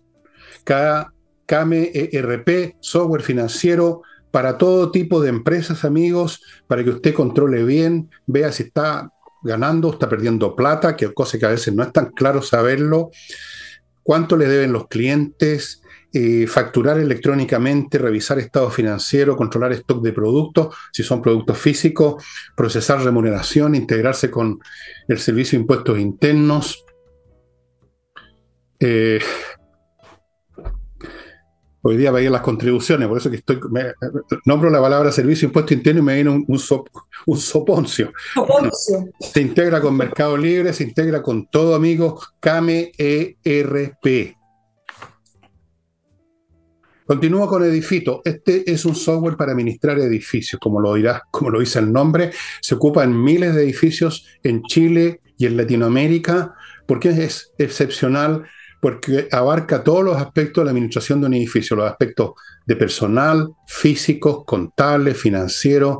KMERP, 1.45 2.77
software 2.79 3.21
financiero 3.21 4.01
para 4.31 4.57
todo 4.57 4.91
tipo 4.91 5.21
de 5.21 5.29
empresas, 5.29 5.83
amigos, 5.85 6.41
para 6.67 6.83
que 6.83 6.91
usted 6.91 7.13
controle 7.13 7.63
bien, 7.63 8.09
vea 8.27 8.51
si 8.51 8.63
está 8.63 9.11
ganando, 9.41 9.91
está 9.91 10.09
perdiendo 10.09 10.55
plata, 10.55 10.95
que 10.95 11.13
cosa 11.13 11.39
que 11.39 11.45
a 11.45 11.49
veces 11.49 11.73
no 11.73 11.83
es 11.83 11.91
tan 11.91 12.11
claro 12.11 12.41
saberlo, 12.41 13.09
cuánto 14.03 14.37
le 14.37 14.47
deben 14.47 14.73
los 14.73 14.87
clientes, 14.87 15.81
eh, 16.11 16.47
facturar 16.47 16.99
electrónicamente, 16.99 17.99
revisar 17.99 18.39
estado 18.39 18.71
financiero, 18.71 19.37
controlar 19.37 19.71
stock 19.73 20.01
de 20.01 20.11
productos, 20.11 20.75
si 20.91 21.03
son 21.03 21.21
productos 21.21 21.57
físicos, 21.57 22.23
procesar 22.55 23.03
remuneración, 23.03 23.75
integrarse 23.75 24.31
con 24.31 24.59
el 25.07 25.19
servicio 25.19 25.57
de 25.57 25.61
impuestos 25.61 25.99
internos. 25.99 26.83
Eh, 28.79 29.19
hoy 31.81 31.97
día 31.97 32.11
veía 32.11 32.29
las 32.29 32.41
contribuciones, 32.41 33.07
por 33.07 33.17
eso 33.17 33.29
que 33.29 33.37
estoy, 33.37 33.59
nombro 34.45 34.69
la 34.69 34.81
palabra 34.81 35.11
servicio 35.11 35.47
impuesto 35.47 35.73
interno 35.73 36.01
y 36.01 36.03
me 36.03 36.15
viene 36.15 36.29
un, 36.29 36.45
un, 36.47 37.37
soponcio. 37.37 38.11
se 39.19 39.41
integra 39.41 39.81
con 39.81 39.95
Mercado 39.95 40.35
Libre, 40.37 40.73
se 40.73 40.83
integra 40.83 41.21
con 41.21 41.47
todo, 41.47 41.75
amigos, 41.75 42.33
CAME 42.39 42.91
ERP. 42.97 44.35
Continúo 47.09 47.47
con 47.47 47.63
Edifito. 47.63 48.21
Este 48.23 48.71
es 48.71 48.85
un 48.85 48.93
software 48.93 49.35
para 49.35 49.53
administrar 49.53 49.97
edificios, 49.97 50.59
como 50.61 50.79
lo 50.79 50.93
dirá, 50.93 51.23
como 51.31 51.49
lo 51.49 51.59
dice 51.59 51.79
el 51.79 51.91
nombre. 51.91 52.29
Se 52.61 52.75
ocupa 52.75 53.03
en 53.03 53.23
miles 53.23 53.55
de 53.55 53.63
edificios 53.63 54.27
en 54.43 54.61
Chile 54.61 55.19
y 55.35 55.47
en 55.47 55.57
Latinoamérica. 55.57 56.53
porque 56.85 57.09
es 57.09 57.51
excepcional? 57.57 58.43
Porque 58.81 59.27
abarca 59.31 59.83
todos 59.83 60.03
los 60.03 60.17
aspectos 60.17 60.61
de 60.61 60.65
la 60.65 60.71
administración 60.71 61.21
de 61.21 61.27
un 61.27 61.33
edificio, 61.33 61.75
los 61.75 61.89
aspectos 61.89 62.31
de 62.65 62.75
personal, 62.75 63.49
físicos, 63.67 64.43
contables, 64.45 65.17
financieros, 65.17 65.97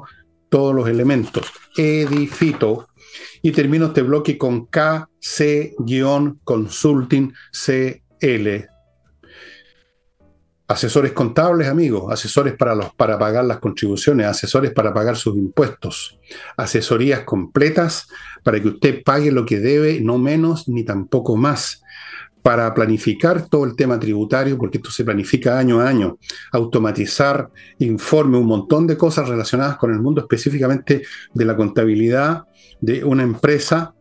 todos 0.50 0.74
los 0.74 0.88
elementos. 0.88 1.51
Edifito. 1.75 2.88
Y 3.41 3.51
termino 3.51 3.88
este 3.88 4.01
bloque 4.01 4.38
con 4.38 4.67
KC-Consulting 4.67 7.33
CL 7.51 8.69
asesores 10.69 11.13
contables, 11.13 11.67
amigos, 11.67 12.13
asesores 12.13 12.55
para, 12.55 12.75
los, 12.75 12.93
para 12.93 13.17
pagar 13.17 13.43
las 13.43 13.57
contribuciones, 13.57 14.27
asesores 14.27 14.71
para 14.71 14.93
pagar 14.93 15.17
sus 15.17 15.36
impuestos, 15.36 16.19
asesorías 16.57 17.21
completas 17.21 18.07
para 18.43 18.62
que 18.62 18.67
usted 18.67 19.03
pague 19.03 19.31
lo 19.31 19.48
que 19.48 19.59
debe, 19.59 20.00
no 20.00 20.19
menos 20.19 20.69
ni 20.69 20.83
tampoco 20.83 21.36
más, 21.36 21.81
para 22.50 22.74
planificar 22.74 23.48
todo 23.48 23.63
el 23.63 23.75
tema 23.75 24.00
tributario, 24.00 24.58
porque 24.58 24.79
esto 24.79 24.89
se 24.89 25.03
planifica 25.03 25.60
año 25.60 25.82
a 25.82 25.88
año, 25.88 26.18
automatizar, 26.51 27.51
informe, 27.77 28.39
un 28.39 28.48
montón 28.48 28.88
de 28.88 28.98
cosas 28.98 29.29
relacionadas 29.29 29.77
con 29.77 29.94
el 29.94 30.00
mundo 30.00 30.22
específicamente 30.22 31.03
de 31.32 31.46
la 31.46 31.56
contabilidad 31.56 32.46
de 32.82 33.03
una 33.03 33.22
empresa 33.22 33.94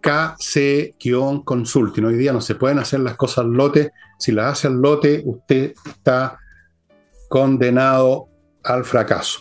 KC-Consulting. 0.00 2.06
Hoy 2.06 2.16
día 2.16 2.32
no 2.32 2.40
se 2.40 2.54
pueden 2.54 2.78
hacer 2.78 3.00
las 3.00 3.14
cosas 3.14 3.44
al 3.44 3.52
lote. 3.52 3.92
Si 4.18 4.32
las 4.32 4.54
hace 4.54 4.68
al 4.68 4.80
lote, 4.80 5.20
usted 5.26 5.74
está 5.84 6.38
condenado 7.28 8.30
al 8.64 8.86
fracaso. 8.86 9.40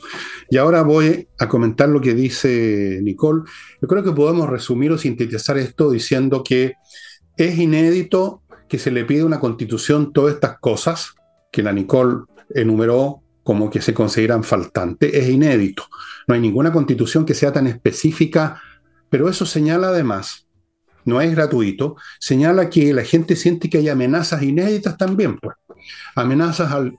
Y 0.49 0.57
ahora 0.57 0.81
voy 0.81 1.25
a 1.39 1.47
comentar 1.47 1.87
lo 1.87 2.01
que 2.01 2.13
dice 2.13 2.99
Nicole. 3.01 3.43
Yo 3.81 3.87
creo 3.87 4.03
que 4.03 4.11
podemos 4.11 4.49
resumir 4.49 4.91
o 4.91 4.97
sintetizar 4.97 5.57
esto 5.57 5.89
diciendo 5.89 6.43
que 6.43 6.73
es 7.37 7.57
inédito 7.57 8.41
que 8.67 8.79
se 8.79 8.91
le 8.91 9.05
pida 9.05 9.25
una 9.25 9.39
constitución 9.39 10.13
todas 10.13 10.35
estas 10.35 10.59
cosas 10.59 11.15
que 11.51 11.63
la 11.63 11.71
Nicole 11.71 12.23
enumeró 12.53 13.21
como 13.43 13.69
que 13.69 13.81
se 13.81 13.93
consideran 13.93 14.43
faltantes. 14.43 15.13
Es 15.13 15.29
inédito. 15.29 15.85
No 16.27 16.33
hay 16.33 16.41
ninguna 16.41 16.71
constitución 16.71 17.25
que 17.25 17.35
sea 17.35 17.53
tan 17.53 17.67
específica, 17.67 18.61
pero 19.09 19.29
eso 19.29 19.45
señala 19.45 19.89
además 19.89 20.45
no 21.05 21.21
es 21.21 21.31
gratuito, 21.33 21.95
señala 22.19 22.69
que 22.69 22.93
la 22.93 23.03
gente 23.03 23.35
siente 23.35 23.69
que 23.69 23.77
hay 23.77 23.89
amenazas 23.89 24.41
inéditas 24.41 24.97
también, 24.97 25.37
pues. 25.37 25.55
Amenazas 26.15 26.71
al, 26.71 26.97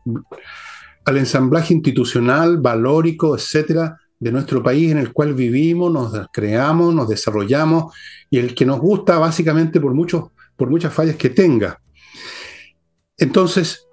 al 1.05 1.17
ensamblaje 1.17 1.75
institucional, 1.75 2.59
valórico, 2.59 3.37
etcétera, 3.37 4.01
de 4.19 4.33
nuestro 4.33 4.63
país 4.63 4.91
en 4.91 4.99
el 4.99 5.13
cual 5.13 5.35
vivimos, 5.35 5.93
nos 5.93 6.13
creamos, 6.33 6.95
nos 6.95 7.09
desarrollamos 7.09 7.95
y 8.31 8.39
el 8.39 8.55
que 8.55 8.67
nos 8.67 8.81
gusta 8.81 9.19
básicamente 9.19 9.81
por, 9.81 9.95
muchos, 9.95 10.31
por 10.57 10.71
muchas 10.71 10.93
fallas 10.93 11.17
que 11.17 11.31
tenga. 11.31 11.81
Entonces, 13.19 13.87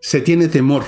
se 0.00 0.20
tiene 0.20 0.48
temor. 0.48 0.84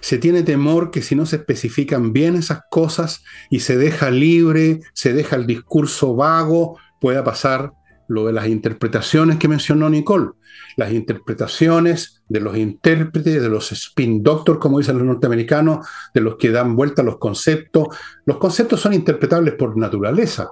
Se 0.00 0.18
tiene 0.18 0.42
temor 0.42 0.90
que 0.90 1.02
si 1.02 1.14
no 1.14 1.26
se 1.26 1.36
especifican 1.36 2.12
bien 2.12 2.36
esas 2.36 2.60
cosas 2.70 3.22
y 3.50 3.60
se 3.60 3.76
deja 3.76 4.10
libre, 4.10 4.80
se 4.92 5.12
deja 5.12 5.36
el 5.36 5.46
discurso 5.46 6.14
vago, 6.14 6.78
pueda 7.00 7.24
pasar 7.24 7.72
lo 8.08 8.26
de 8.26 8.32
las 8.32 8.48
interpretaciones 8.48 9.38
que 9.38 9.48
mencionó 9.48 9.88
Nicole. 9.88 10.30
Las 10.76 10.92
interpretaciones 10.92 12.22
de 12.28 12.40
los 12.40 12.56
intérpretes, 12.56 13.40
de 13.40 13.48
los 13.48 13.70
spin 13.72 14.22
doctors, 14.22 14.58
como 14.58 14.78
dicen 14.78 14.98
los 14.98 15.06
norteamericanos, 15.06 15.86
de 16.14 16.20
los 16.20 16.36
que 16.36 16.50
dan 16.50 16.74
vuelta 16.74 17.02
los 17.02 17.18
conceptos. 17.18 17.88
Los 18.24 18.38
conceptos 18.38 18.80
son 18.80 18.94
interpretables 18.94 19.54
por 19.54 19.76
naturaleza, 19.76 20.48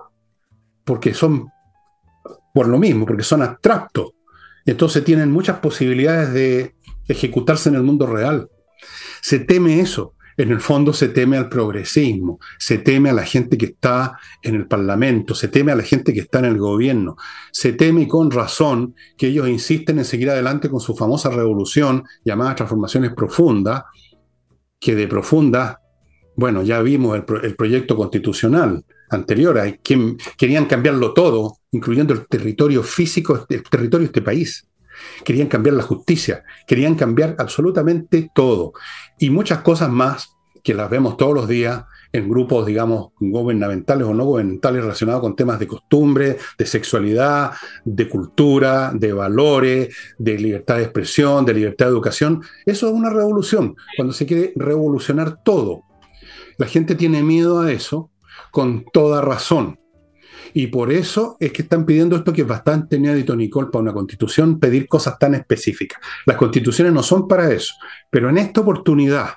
porque 0.85 1.15
son 1.15 1.49
por 2.53 2.69
lo 2.69 2.79
mismo, 2.79 3.07
porque 3.07 3.23
son 3.23 3.43
abstractos. 3.43 4.13
Entonces 4.65 5.05
tienen 5.05 5.31
muchas 5.31 5.61
posibilidades 5.61 6.33
de 6.33 6.75
ejecutarse 7.09 7.69
en 7.69 7.77
el 7.77 7.83
mundo 7.83 8.07
real. 8.07 8.49
Se 9.23 9.39
teme 9.39 9.81
eso. 9.81 10.16
En 10.37 10.51
el 10.51 10.61
fondo 10.61 10.93
se 10.93 11.09
teme 11.09 11.39
al 11.39 11.49
progresismo, 11.49 12.39
se 12.59 12.79
teme 12.79 13.09
a 13.09 13.15
la 13.15 13.25
gente 13.25 13.57
que 13.57 13.67
está 13.67 14.19
en 14.43 14.55
el 14.55 14.67
Parlamento, 14.67 15.35
se 15.35 15.49
teme 15.49 15.73
a 15.73 15.77
la 15.77 15.83
gente 15.83 16.13
que 16.13 16.21
está 16.21 16.41
en 16.41 16.45
el 16.47 16.59
gobierno, 16.59 17.17
se 17.53 17.73
teme 17.73 18.07
con 18.07 18.31
razón 18.31 18.95
que 19.17 19.29
ellos 19.29 19.49
insisten 19.49 19.99
en 19.99 20.05
seguir 20.05 20.29
adelante 20.29 20.69
con 20.69 20.81
su 20.81 20.95
famosa 20.95 21.31
revolución 21.31 22.05
llamada 22.25 22.55
transformaciones 22.55 23.15
profundas, 23.15 23.85
que 24.79 24.95
de 24.95 25.09
profunda, 25.09 25.81
bueno, 26.37 26.63
ya 26.63 26.83
vimos 26.83 27.17
el, 27.17 27.57
proyecto 27.57 27.97
constitucional 27.97 28.85
anterior, 29.09 29.59
que 29.83 30.17
querían 30.37 30.67
cambiarlo 30.67 31.15
todo, 31.15 31.57
incluyendo 31.73 32.13
el 32.13 32.27
territorio 32.27 32.83
físico, 32.83 33.47
el 33.49 33.63
territorio 33.63 34.01
de 34.01 34.05
este 34.07 34.23
país. 34.23 34.67
Querían 35.25 35.49
cambiar 35.49 35.77
la 35.77 35.83
justicia, 35.83 36.45
querían 36.67 36.95
cambiar 36.95 37.37
absolutamente 37.39 38.31
todo. 38.35 38.73
Y 39.19 39.31
muchas 39.31 39.61
cosas 39.61 39.91
más 39.91 40.37
que 40.63 40.75
las 40.75 40.91
vemos 40.91 41.17
todos 41.17 41.35
los 41.35 41.49
días 41.49 41.85
en 42.13 42.29
grupos, 42.29 42.67
digamos, 42.67 43.13
gubernamentales 43.21 44.07
o 44.07 44.15
no 44.15 44.25
gubernamentales 44.25 44.83
relacionados 44.83 45.21
con 45.21 45.37
temas 45.37 45.59
de 45.59 45.67
costumbre, 45.67 46.39
de 46.59 46.67
sexualidad, 46.67 47.53
de 47.85 48.09
cultura, 48.09 48.91
de 48.95 49.13
valores, 49.13 49.95
de 50.19 50.39
libertad 50.39 50.77
de 50.77 50.85
expresión, 50.85 51.45
de 51.45 51.55
libertad 51.55 51.87
de 51.87 51.93
educación. 51.93 52.43
Eso 52.65 52.89
es 52.89 52.93
una 52.93 53.11
revolución, 53.11 53.77
cuando 53.97 54.13
se 54.13 54.27
quiere 54.27 54.53
revolucionar 54.57 55.43
todo. 55.45 55.83
La 56.59 56.67
gente 56.67 56.95
tiene 56.95 57.23
miedo 57.23 57.61
a 57.61 57.71
eso 57.71 58.11
con 58.51 58.85
toda 58.93 59.21
razón. 59.21 59.79
Y 60.55 60.69
por 60.69 60.93
eso 60.93 61.37
es 61.41 61.53
que 61.53 61.63
están 61.63 61.85
pidiendo 61.85 62.17
esto 62.17 62.33
que 62.33 62.43
es 62.43 62.47
bastante 62.47 62.97
inédito, 62.97 63.35
Nicole, 63.37 63.69
para 63.71 63.83
una 63.83 63.93
constitución, 63.93 64.59
pedir 64.59 64.89
cosas 64.89 65.19
tan 65.19 65.35
específicas. 65.35 66.01
Las 66.25 66.37
constituciones 66.37 66.93
no 66.93 67.03
son 67.03 67.29
para 67.29 67.53
eso, 67.53 67.75
pero 68.11 68.31
en 68.31 68.39
esta 68.39 68.61
oportunidad, 68.61 69.31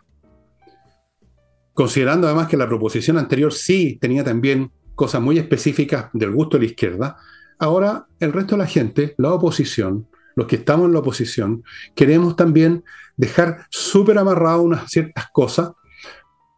considerando 1.74 2.28
además 2.28 2.48
que 2.48 2.58
la 2.58 2.68
proposición 2.68 3.18
anterior 3.18 3.54
sí 3.54 3.98
tenía 4.00 4.24
también 4.24 4.72
cosas 4.96 5.22
muy 5.22 5.38
específicas 5.38 6.08
del 6.14 6.32
gusto 6.32 6.58
de 6.58 6.66
la 6.66 6.70
izquierda, 6.70 7.18
ahora 7.58 8.08
el 8.20 8.34
resto 8.34 8.56
de 8.56 8.60
la 8.60 8.68
gente, 8.68 9.16
la 9.18 9.34
oposición, 9.34 10.08
los 10.36 10.48
que 10.48 10.58
estamos 10.58 10.88
en 10.88 10.94
la 10.94 11.00
oposición, 11.00 11.64
queremos 11.96 12.36
también 12.36 12.84
dejar 13.18 13.66
súper 13.70 14.18
amarrado 14.18 14.62
unas 14.62 14.90
ciertas 14.90 15.30
cosas 15.32 15.72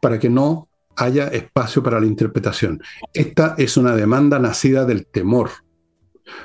para 0.01 0.19
que 0.19 0.29
no 0.29 0.67
haya 0.95 1.27
espacio 1.27 1.83
para 1.83 1.99
la 1.99 2.05
interpretación. 2.05 2.81
Esta 3.13 3.55
es 3.57 3.77
una 3.77 3.95
demanda 3.95 4.39
nacida 4.39 4.85
del 4.85 5.05
temor, 5.07 5.49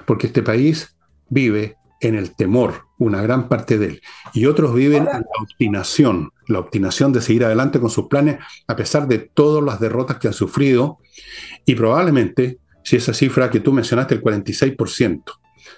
porque 0.07 0.29
este 0.29 0.43
país 0.43 0.97
vive 1.29 1.77
en 2.01 2.15
el 2.15 2.35
temor, 2.35 2.87
una 2.99 3.23
gran 3.23 3.49
parte 3.49 3.79
de 3.79 3.87
él, 3.87 4.03
y 4.35 4.47
otros 4.47 4.75
viven 4.75 5.03
en 5.03 5.21
la 5.21 5.41
obstinación, 5.41 6.31
la 6.47 6.61
obstinación 6.61 7.13
de 7.13 7.21
seguir 7.21 7.45
adelante 7.45 7.81
con 7.81 7.91
sus 7.91 8.07
planes 8.07 8.39
a 8.67 8.77
pesar 8.77 9.09
de 9.09 9.19
todas 9.19 9.63
las 9.65 9.81
derrotas 9.81 10.19
que 10.19 10.29
han 10.29 10.35
sufrido, 10.35 10.99
y 11.65 11.75
probablemente, 11.75 12.59
si 12.85 12.97
esa 12.97 13.15
cifra 13.15 13.51
que 13.51 13.61
tú 13.61 13.73
mencionaste, 13.73 14.15
el 14.15 14.23
46%, 14.23 15.23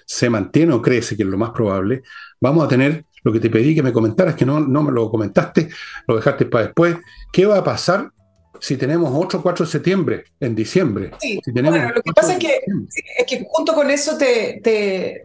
se 0.05 0.29
mantiene 0.29 0.73
o 0.73 0.81
crece, 0.81 1.15
que 1.15 1.23
es 1.23 1.29
lo 1.29 1.37
más 1.37 1.51
probable, 1.51 2.03
vamos 2.39 2.65
a 2.65 2.67
tener 2.67 3.05
lo 3.23 3.31
que 3.31 3.39
te 3.39 3.49
pedí 3.49 3.75
que 3.75 3.83
me 3.83 3.93
comentaras, 3.93 4.35
que 4.35 4.45
no, 4.45 4.59
no 4.59 4.83
me 4.83 4.91
lo 4.91 5.09
comentaste, 5.09 5.69
lo 6.07 6.15
dejaste 6.15 6.45
para 6.45 6.65
después, 6.65 6.97
¿qué 7.31 7.45
va 7.45 7.57
a 7.57 7.63
pasar 7.63 8.11
si 8.59 8.77
tenemos 8.77 9.11
otro 9.13 9.41
4 9.41 9.65
de 9.65 9.71
septiembre, 9.71 10.23
en 10.39 10.55
diciembre. 10.55 11.11
Sí, 11.19 11.39
bueno, 11.53 11.91
lo 11.93 12.01
que 12.01 12.13
pasa 12.13 12.33
es 12.33 12.39
que, 12.39 12.61
es 13.17 13.25
que 13.25 13.45
junto 13.49 13.73
con 13.73 13.89
eso 13.89 14.17
te, 14.17 14.59
te, 14.63 15.23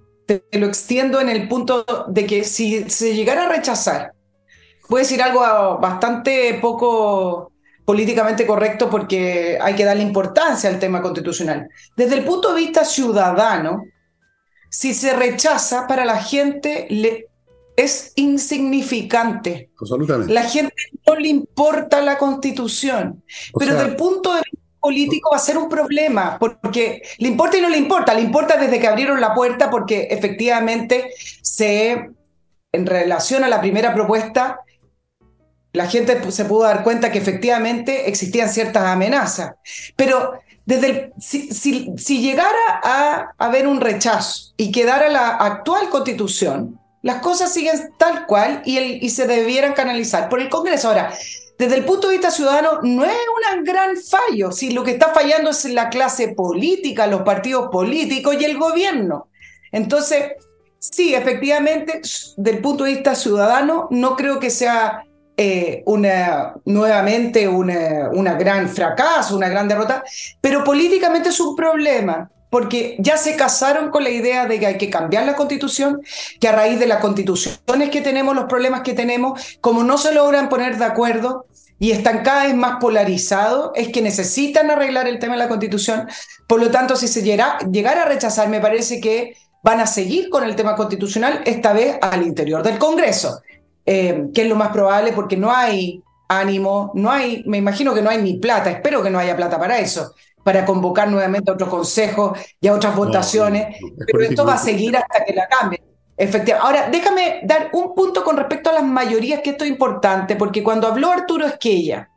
lo 0.58 0.66
extiendo 0.66 1.20
en 1.20 1.28
el 1.28 1.48
punto 1.48 1.84
de 2.08 2.26
que 2.26 2.44
si 2.44 2.88
se 2.88 3.14
llegara 3.14 3.46
a 3.46 3.48
rechazar, 3.48 4.12
puede 4.88 5.04
decir 5.04 5.22
algo 5.22 5.40
bastante 5.78 6.58
poco 6.60 7.52
políticamente 7.84 8.46
correcto 8.46 8.88
porque 8.88 9.58
hay 9.60 9.74
que 9.74 9.84
darle 9.84 10.02
importancia 10.02 10.70
al 10.70 10.78
tema 10.78 11.02
constitucional. 11.02 11.68
Desde 11.96 12.16
el 12.16 12.24
punto 12.24 12.54
de 12.54 12.60
vista 12.60 12.84
ciudadano, 12.84 13.84
si 14.70 14.94
se 14.94 15.14
rechaza, 15.14 15.86
para 15.86 16.04
la 16.04 16.20
gente 16.20 16.86
le, 16.90 17.28
es 17.76 18.12
insignificante. 18.16 19.70
Absolutamente. 19.80 20.32
La 20.32 20.44
gente 20.44 20.74
no 21.06 21.16
le 21.16 21.28
importa 21.28 22.00
la 22.00 22.18
constitución, 22.18 23.22
pero 23.58 23.74
desde 23.74 23.88
el 23.88 23.96
punto 23.96 24.32
de 24.32 24.42
vista 24.42 24.64
político 24.80 25.30
va 25.32 25.38
a 25.38 25.40
ser 25.40 25.56
un 25.56 25.68
problema, 25.68 26.38
porque 26.38 27.00
le 27.18 27.28
importa 27.28 27.56
y 27.56 27.62
no 27.62 27.70
le 27.70 27.78
importa, 27.78 28.12
le 28.12 28.20
importa 28.20 28.58
desde 28.58 28.78
que 28.78 28.86
abrieron 28.86 29.18
la 29.18 29.34
puerta 29.34 29.70
porque 29.70 30.08
efectivamente 30.10 31.10
se, 31.40 32.10
en 32.70 32.86
relación 32.86 33.44
a 33.44 33.48
la 33.48 33.62
primera 33.62 33.94
propuesta, 33.94 34.60
la 35.72 35.86
gente 35.86 36.30
se 36.30 36.44
pudo 36.44 36.64
dar 36.64 36.84
cuenta 36.84 37.10
que 37.10 37.18
efectivamente 37.18 38.10
existían 38.10 38.50
ciertas 38.50 38.84
amenazas, 38.84 39.54
pero 39.96 40.34
desde 40.66 40.86
el, 40.90 41.12
si, 41.18 41.50
si 41.50 42.20
llegara 42.20 42.80
a 42.82 43.34
haber 43.38 43.66
un 43.66 43.80
rechazo 43.80 44.52
y 44.58 44.70
quedara 44.70 45.08
la 45.08 45.30
actual 45.30 45.88
constitución, 45.88 46.78
las 47.04 47.20
cosas 47.20 47.52
siguen 47.52 47.92
tal 47.98 48.24
cual 48.24 48.62
y, 48.64 48.78
el, 48.78 49.04
y 49.04 49.10
se 49.10 49.26
debieran 49.26 49.74
canalizar 49.74 50.30
por 50.30 50.40
el 50.40 50.48
Congreso. 50.48 50.88
Ahora, 50.88 51.12
desde 51.58 51.76
el 51.76 51.84
punto 51.84 52.08
de 52.08 52.14
vista 52.14 52.30
ciudadano, 52.30 52.80
no 52.82 53.04
es 53.04 53.12
un 53.12 53.62
gran 53.62 53.94
fallo. 53.98 54.50
Si 54.50 54.70
lo 54.70 54.82
que 54.82 54.92
está 54.92 55.12
fallando 55.12 55.50
es 55.50 55.66
la 55.66 55.90
clase 55.90 56.28
política, 56.28 57.06
los 57.06 57.20
partidos 57.20 57.68
políticos 57.70 58.36
y 58.40 58.46
el 58.46 58.56
gobierno. 58.56 59.28
Entonces, 59.70 60.32
sí, 60.78 61.14
efectivamente, 61.14 62.00
del 62.38 62.60
punto 62.60 62.84
de 62.84 62.94
vista 62.94 63.14
ciudadano, 63.14 63.86
no 63.90 64.16
creo 64.16 64.40
que 64.40 64.48
sea 64.48 65.04
eh, 65.36 65.82
una, 65.84 66.54
nuevamente 66.64 67.46
una, 67.46 68.08
una 68.14 68.32
gran 68.32 68.66
fracaso, 68.66 69.36
una 69.36 69.50
gran 69.50 69.68
derrota, 69.68 70.02
pero 70.40 70.64
políticamente 70.64 71.28
es 71.28 71.38
un 71.38 71.54
problema 71.54 72.30
porque 72.54 72.94
ya 73.00 73.16
se 73.16 73.34
casaron 73.34 73.90
con 73.90 74.04
la 74.04 74.10
idea 74.10 74.46
de 74.46 74.60
que 74.60 74.66
hay 74.66 74.78
que 74.78 74.88
cambiar 74.88 75.26
la 75.26 75.34
constitución, 75.34 76.02
que 76.38 76.46
a 76.46 76.52
raíz 76.52 76.78
de 76.78 76.86
las 76.86 77.00
constituciones 77.00 77.90
que 77.90 78.00
tenemos, 78.00 78.36
los 78.36 78.44
problemas 78.44 78.82
que 78.82 78.92
tenemos, 78.92 79.58
como 79.60 79.82
no 79.82 79.98
se 79.98 80.14
logran 80.14 80.48
poner 80.48 80.78
de 80.78 80.84
acuerdo 80.84 81.46
y 81.80 81.90
están 81.90 82.22
cada 82.22 82.44
vez 82.44 82.54
más 82.54 82.76
polarizados, 82.80 83.72
es 83.74 83.88
que 83.88 84.00
necesitan 84.02 84.70
arreglar 84.70 85.08
el 85.08 85.18
tema 85.18 85.32
de 85.32 85.40
la 85.40 85.48
constitución. 85.48 86.06
Por 86.46 86.60
lo 86.60 86.70
tanto, 86.70 86.94
si 86.94 87.08
se 87.08 87.22
llegara, 87.24 87.58
a 87.58 88.04
rechazar, 88.04 88.48
me 88.48 88.60
parece 88.60 89.00
que 89.00 89.36
van 89.64 89.80
a 89.80 89.88
seguir 89.88 90.30
con 90.30 90.44
el 90.44 90.54
tema 90.54 90.76
constitucional, 90.76 91.42
esta 91.46 91.72
vez 91.72 91.98
al 92.00 92.22
interior 92.22 92.62
del 92.62 92.78
Congreso, 92.78 93.42
eh, 93.84 94.26
que 94.32 94.42
es 94.42 94.48
lo 94.48 94.54
más 94.54 94.68
probable 94.68 95.10
porque 95.10 95.36
no 95.36 95.52
hay 95.52 96.04
ánimo, 96.28 96.92
no 96.94 97.10
hay, 97.10 97.42
me 97.48 97.58
imagino 97.58 97.92
que 97.92 98.00
no 98.00 98.10
hay 98.10 98.22
ni 98.22 98.34
plata, 98.34 98.70
espero 98.70 99.02
que 99.02 99.10
no 99.10 99.18
haya 99.18 99.34
plata 99.34 99.58
para 99.58 99.80
eso 99.80 100.14
para 100.44 100.64
convocar 100.64 101.10
nuevamente 101.10 101.50
a 101.50 101.54
otro 101.54 101.68
consejo 101.68 102.34
y 102.60 102.68
a 102.68 102.74
otras 102.74 102.94
votaciones, 102.94 103.76
pero 104.06 104.20
esto 104.20 104.44
va 104.44 104.54
a 104.54 104.58
seguir 104.58 104.96
hasta 104.96 105.24
que 105.24 105.32
la 105.32 105.48
cambie. 105.48 105.82
Efectivamente. 106.16 106.66
Ahora, 106.66 106.88
déjame 106.90 107.40
dar 107.42 107.70
un 107.72 107.94
punto 107.94 108.22
con 108.22 108.36
respecto 108.36 108.70
a 108.70 108.74
las 108.74 108.84
mayorías, 108.84 109.40
que 109.40 109.50
esto 109.50 109.64
es 109.64 109.70
importante, 109.70 110.36
porque 110.36 110.62
cuando 110.62 110.86
habló 110.86 111.10
Arturo 111.10 111.46
Esquella, 111.46 112.10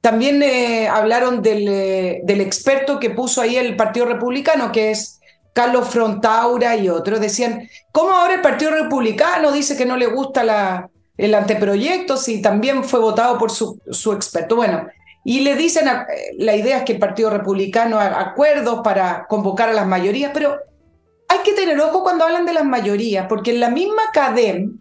también 0.00 0.42
eh, 0.42 0.88
hablaron 0.88 1.42
del, 1.42 1.68
eh, 1.68 2.20
del, 2.22 2.40
experto 2.40 3.00
que 3.00 3.10
puso 3.10 3.42
ahí 3.42 3.56
el 3.56 3.76
Partido 3.76 4.06
Republicano, 4.06 4.72
que 4.72 4.92
es 4.92 5.20
Carlos 5.52 5.88
Frontaura 5.88 6.76
y 6.76 6.88
otros. 6.88 7.20
Decían, 7.20 7.68
¿cómo 7.92 8.12
ahora 8.12 8.34
el 8.34 8.40
Partido 8.40 8.70
Republicano 8.70 9.50
dice 9.50 9.76
que 9.76 9.84
no 9.84 9.96
le 9.96 10.06
gusta 10.06 10.44
la, 10.44 10.88
el 11.16 11.34
anteproyecto 11.34 12.16
si 12.16 12.40
también 12.40 12.84
fue 12.84 13.00
votado 13.00 13.36
por 13.36 13.50
su, 13.50 13.78
su 13.90 14.12
experto? 14.12 14.54
Bueno, 14.56 14.86
y 15.30 15.40
le 15.40 15.56
dicen, 15.56 15.84
la 16.38 16.56
idea 16.56 16.78
es 16.78 16.84
que 16.84 16.94
el 16.94 16.98
Partido 16.98 17.28
Republicano 17.28 18.00
haga 18.00 18.18
acuerdos 18.18 18.80
para 18.82 19.26
convocar 19.28 19.68
a 19.68 19.74
las 19.74 19.86
mayorías, 19.86 20.30
pero 20.32 20.56
hay 21.28 21.40
que 21.44 21.52
tener 21.52 21.78
ojo 21.80 22.02
cuando 22.02 22.24
hablan 22.24 22.46
de 22.46 22.54
las 22.54 22.64
mayorías, 22.64 23.26
porque 23.28 23.50
en 23.50 23.60
la 23.60 23.68
misma 23.68 24.04
CADEM 24.14 24.80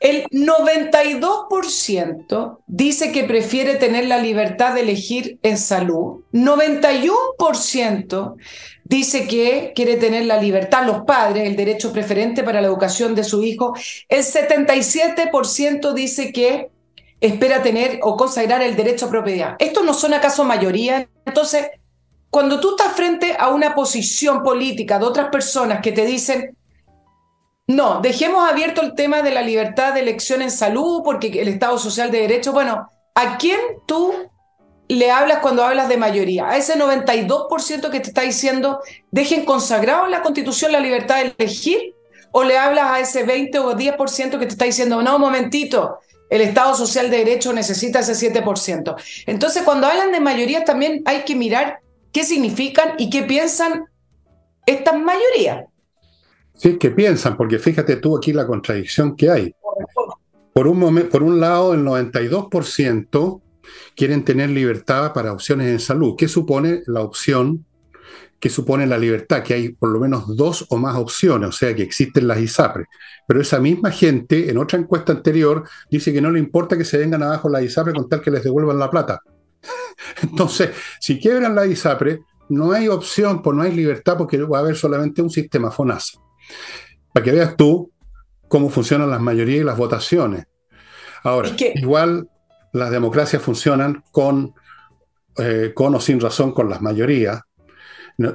El 0.00 0.24
92% 0.30 2.58
dice 2.66 3.12
que 3.12 3.22
prefiere 3.22 3.76
tener 3.76 4.06
la 4.06 4.18
libertad 4.18 4.74
de 4.74 4.80
elegir 4.80 5.38
en 5.44 5.58
salud. 5.58 6.24
91% 6.32 8.34
dice 8.82 9.28
que 9.28 9.72
quiere 9.76 9.96
tener 9.96 10.24
la 10.24 10.40
libertad, 10.40 10.86
los 10.86 11.02
padres, 11.02 11.46
el 11.46 11.54
derecho 11.54 11.92
preferente 11.92 12.42
para 12.42 12.60
la 12.60 12.66
educación 12.66 13.14
de 13.14 13.22
su 13.22 13.44
hijo. 13.44 13.74
El 14.08 14.24
77% 14.24 15.92
dice 15.92 16.32
que 16.32 16.72
espera 17.20 17.62
tener 17.62 18.00
o 18.02 18.16
consagrar 18.16 18.62
el 18.62 18.76
derecho 18.76 19.06
a 19.06 19.10
propiedad. 19.10 19.56
¿Estos 19.58 19.84
no 19.84 19.94
son 19.94 20.14
acaso 20.14 20.44
mayoría? 20.44 21.08
Entonces, 21.26 21.68
cuando 22.30 22.60
tú 22.60 22.70
estás 22.70 22.94
frente 22.94 23.36
a 23.38 23.48
una 23.48 23.74
posición 23.74 24.42
política 24.42 24.98
de 24.98 25.04
otras 25.04 25.28
personas 25.28 25.80
que 25.80 25.92
te 25.92 26.06
dicen, 26.06 26.56
no, 27.66 28.00
dejemos 28.00 28.48
abierto 28.48 28.82
el 28.82 28.94
tema 28.94 29.22
de 29.22 29.32
la 29.32 29.42
libertad 29.42 29.94
de 29.94 30.00
elección 30.00 30.42
en 30.42 30.50
salud, 30.50 31.02
porque 31.04 31.40
el 31.40 31.48
Estado 31.48 31.78
Social 31.78 32.10
de 32.10 32.22
Derecho, 32.22 32.52
bueno, 32.52 32.88
¿a 33.14 33.36
quién 33.36 33.60
tú 33.86 34.12
le 34.88 35.10
hablas 35.10 35.38
cuando 35.38 35.64
hablas 35.64 35.88
de 35.88 35.96
mayoría? 35.96 36.48
A 36.48 36.56
ese 36.56 36.76
92% 36.76 37.90
que 37.90 38.00
te 38.00 38.08
está 38.08 38.22
diciendo, 38.22 38.80
dejen 39.10 39.44
consagrado 39.44 40.06
en 40.06 40.10
la 40.10 40.22
Constitución 40.22 40.72
la 40.72 40.80
libertad 40.80 41.16
de 41.16 41.34
elegir, 41.38 41.94
o 42.32 42.44
le 42.44 42.58
hablas 42.58 42.90
a 42.90 43.00
ese 43.00 43.24
20 43.24 43.58
o 43.58 43.76
10% 43.76 44.38
que 44.38 44.46
te 44.46 44.52
está 44.52 44.64
diciendo, 44.64 45.02
no, 45.02 45.16
un 45.16 45.20
momentito, 45.20 45.98
el 46.30 46.40
Estado 46.40 46.74
Social 46.74 47.10
de 47.10 47.18
Derecho 47.18 47.52
necesita 47.52 48.00
ese 48.00 48.32
7%. 48.32 48.94
Entonces, 49.26 49.62
cuando 49.64 49.88
hablan 49.88 50.12
de 50.12 50.20
mayoría, 50.20 50.64
también 50.64 51.02
hay 51.04 51.24
que 51.24 51.34
mirar 51.34 51.80
qué 52.12 52.24
significan 52.24 52.94
y 52.98 53.10
qué 53.10 53.24
piensan 53.24 53.84
estas 54.64 54.98
mayorías. 54.98 55.66
Sí, 56.54 56.78
¿qué 56.78 56.90
piensan? 56.90 57.36
Porque 57.36 57.58
fíjate 57.58 57.96
tú 57.96 58.16
aquí 58.16 58.32
la 58.32 58.46
contradicción 58.46 59.16
que 59.16 59.30
hay. 59.30 59.54
Por 60.52 60.68
un, 60.68 61.08
por 61.10 61.22
un 61.22 61.40
lado, 61.40 61.74
el 61.74 61.84
92% 61.84 63.40
quieren 63.96 64.24
tener 64.24 64.50
libertad 64.50 65.12
para 65.12 65.32
opciones 65.32 65.68
en 65.68 65.80
salud. 65.80 66.14
¿Qué 66.16 66.28
supone 66.28 66.82
la 66.86 67.00
opción? 67.00 67.64
¿Qué 68.40 68.48
supone 68.48 68.86
la 68.86 68.96
libertad? 68.96 69.42
Que 69.42 69.54
hay 69.54 69.68
por 69.68 69.90
lo 69.90 70.00
menos 70.00 70.34
dos 70.34 70.66
o 70.70 70.78
más 70.78 70.96
opciones, 70.96 71.50
o 71.50 71.52
sea, 71.52 71.74
que 71.74 71.82
existen 71.82 72.26
las 72.26 72.40
ISAPRES. 72.40 72.86
Pero 73.26 73.40
esa 73.40 73.60
misma 73.60 73.90
gente, 73.90 74.50
en 74.50 74.56
otra 74.56 74.78
encuesta 74.78 75.12
anterior, 75.12 75.68
dice 75.90 76.12
que 76.12 76.22
no 76.22 76.30
le 76.30 76.38
importa 76.38 76.76
que 76.76 76.84
se 76.84 76.98
vengan 76.98 77.22
abajo 77.22 77.50
las 77.50 77.62
ISAPRES 77.62 77.94
con 77.94 78.08
tal 78.08 78.22
que 78.22 78.30
les 78.30 78.42
devuelvan 78.42 78.78
la 78.78 78.90
plata. 78.90 79.20
Entonces, 80.22 80.70
si 80.98 81.20
quiebran 81.20 81.54
la 81.54 81.66
ISAPRE, 81.66 82.20
no 82.48 82.72
hay 82.72 82.88
opción, 82.88 83.42
pues 83.42 83.56
no 83.56 83.62
hay 83.62 83.72
libertad, 83.72 84.16
porque 84.16 84.38
va 84.38 84.58
a 84.58 84.60
haber 84.62 84.76
solamente 84.76 85.22
un 85.22 85.30
sistema 85.30 85.70
FONASA. 85.70 86.18
Para 87.12 87.24
que 87.24 87.32
veas 87.32 87.56
tú 87.56 87.92
cómo 88.48 88.68
funcionan 88.70 89.10
las 89.10 89.20
mayorías 89.20 89.60
y 89.60 89.64
las 89.64 89.76
votaciones. 89.76 90.46
Ahora, 91.22 91.50
igual 91.74 92.28
las 92.72 92.90
democracias 92.90 93.42
funcionan 93.42 94.02
con, 94.10 94.54
eh, 95.36 95.72
con 95.74 95.94
o 95.94 96.00
sin 96.00 96.20
razón 96.20 96.52
con 96.52 96.68
las 96.68 96.80
mayorías. 96.82 97.40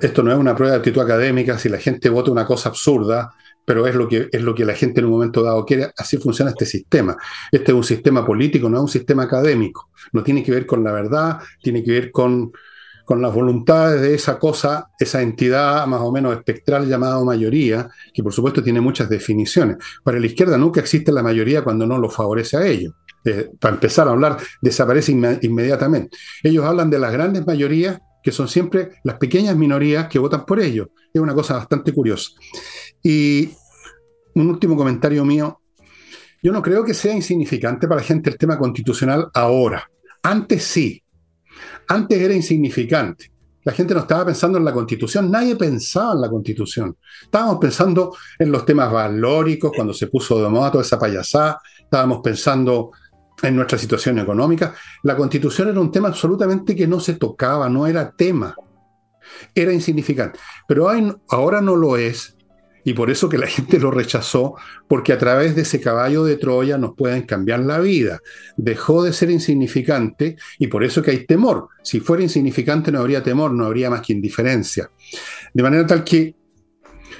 Esto 0.02 0.24
no 0.24 0.32
es 0.32 0.38
una 0.38 0.56
prueba 0.56 0.74
de 0.74 0.78
actitud 0.80 1.02
académica, 1.02 1.58
si 1.58 1.69
la 1.69 1.78
gente 1.78 2.10
vota 2.10 2.32
una 2.32 2.45
cosa 2.45 2.69
absurda, 2.69 3.32
pero 3.65 3.88
es 3.88 3.95
lo, 3.95 4.08
que, 4.08 4.30
es 4.32 4.41
lo 4.41 4.54
que 4.54 4.63
la 4.63 4.74
gente 4.74 5.00
en 5.00 5.08
un 5.08 5.13
momento 5.13 5.41
dado 5.41 5.65
quiere, 5.65 5.91
así 5.98 6.17
funciona 6.17 6.52
este 6.52 6.65
sistema. 6.65 7.17
Este 7.52 7.71
es 7.71 7.76
un 7.76 7.84
sistema 7.84 8.26
político, 8.26 8.69
no 8.69 8.78
es 8.78 8.84
un 8.84 8.89
sistema 8.89 9.24
académico. 9.24 9.89
No 10.13 10.24
tiene 10.24 10.43
que 10.43 10.52
ver 10.52 10.65
con 10.65 10.84
la 10.84 10.91
verdad, 10.91 11.39
tiene 11.62 11.84
que 11.84 11.91
ver 11.91 12.12
con, 12.12 12.52
con 13.06 13.21
las 13.21 13.34
voluntades 13.34 14.02
de 14.02 14.13
esa 14.13 14.38
cosa, 14.38 14.89
esa 15.00 15.21
entidad 15.21 15.88
más 15.88 16.02
o 16.02 16.12
menos 16.12 16.36
espectral 16.36 16.88
llamada 16.88 17.24
mayoría, 17.24 17.89
que 18.13 18.21
por 18.21 18.34
supuesto 18.34 18.63
tiene 18.63 18.82
muchas 18.82 19.10
definiciones. 19.10 19.78
Para 20.04 20.19
la 20.19 20.28
izquierda 20.28 20.58
nunca 20.58 20.80
existe 20.80 21.12
la 21.12 21.24
mayoría 21.24 21.63
cuando 21.63 21.88
no 21.88 21.98
lo 21.98 22.10
favorece 22.10 22.58
a 22.58 22.65
ellos. 22.65 22.93
Eh, 23.24 23.50
para 23.60 23.74
empezar 23.74 24.08
a 24.08 24.12
hablar, 24.12 24.38
desaparece 24.62 25.12
inmediatamente. 25.12 26.15
Ellos 26.43 26.63
hablan 26.63 26.91
de 26.91 27.00
las 27.00 27.12
grandes 27.12 27.45
mayorías, 27.45 28.00
que 28.26 28.32
son 28.32 28.48
siempre 28.48 28.90
las 29.04 29.18
pequeñas 29.18 29.56
minorías 29.56 30.08
que 30.08 30.18
votan 30.18 30.48
por 30.48 30.60
ellos. 30.60 30.88
Es 31.14 31.22
una 31.22 31.36
cosa 31.36 31.58
bastante 31.58 31.94
curiosa. 31.94 32.32
Y 33.04 33.52
un 34.34 34.50
último 34.50 34.76
comentario 34.76 35.24
mío. 35.24 35.62
Yo 36.42 36.52
no 36.52 36.60
creo 36.60 36.84
que 36.84 36.96
sea 36.96 37.14
insignificante 37.14 37.88
para 37.88 38.02
la 38.02 38.08
gente 38.08 38.32
el 38.32 38.38
tema 38.40 38.58
constitucional 38.58 39.30
ahora. 39.32 39.88
Antes 40.24 40.64
sí, 40.64 41.04
antes 41.88 42.20
era 42.20 42.34
insignificante. 42.34 43.32
La 43.64 43.74
gente 43.74 43.94
no 43.94 44.00
estaba 44.00 44.26
pensando 44.26 44.58
en 44.58 44.66
la 44.66 44.74
constitución, 44.74 45.30
nadie 45.30 45.56
pensaba 45.56 46.14
en 46.14 46.22
la 46.22 46.30
constitución. 46.30 46.98
Estábamos 47.22 47.60
pensando 47.60 48.16
en 48.40 48.52
los 48.52 48.66
temas 48.66 48.92
valóricos, 48.92 49.72
cuando 49.72 49.94
se 49.94 50.08
puso 50.08 50.42
de 50.42 50.50
moda 50.50 50.72
toda 50.72 50.84
esa 50.84 50.98
payasada, 50.98 51.60
estábamos 51.80 52.22
pensando 52.24 52.90
en 53.48 53.56
nuestra 53.56 53.78
situación 53.78 54.20
económica. 54.20 54.74
La 55.04 55.16
constitución 55.16 55.70
era 55.70 55.80
un 55.80 55.92
tema 55.92 56.10
absolutamente 56.10 56.76
que 56.76 56.88
no 56.88 57.00
se 57.00 57.16
tocaba, 57.16 57.70
no 57.70 57.88
era 57.88 58.12
tema, 58.12 58.56
era 59.54 59.74
insignificante. 59.74 60.40
Pero 60.68 60.90
ahora 61.30 61.62
no 61.62 61.76
lo 61.76 61.98
es 61.98 62.36
y 62.86 62.94
por 62.94 63.10
eso 63.10 63.28
que 63.28 63.38
la 63.38 63.48
gente 63.48 63.80
lo 63.80 63.92
rechazó, 63.92 64.56
porque 64.88 65.12
a 65.12 65.18
través 65.18 65.56
de 65.56 65.64
ese 65.64 65.82
caballo 65.82 66.24
de 66.24 66.38
Troya 66.38 66.78
nos 66.78 66.96
pueden 66.96 67.24
cambiar 67.24 67.60
la 67.62 67.80
vida. 67.80 68.20
Dejó 68.56 69.04
de 69.04 69.12
ser 69.12 69.32
insignificante 69.32 70.38
y 70.60 70.68
por 70.68 70.86
eso 70.86 71.02
que 71.02 71.12
hay 71.12 71.26
temor. 71.26 71.68
Si 71.84 72.00
fuera 72.00 72.24
insignificante 72.24 72.92
no 72.92 73.00
habría 73.00 73.24
temor, 73.24 73.52
no 73.52 73.66
habría 73.66 73.90
más 73.90 74.02
que 74.02 74.14
indiferencia. 74.14 74.90
De 75.54 75.64
manera 75.64 75.86
tal 75.86 76.04
que, 76.04 76.36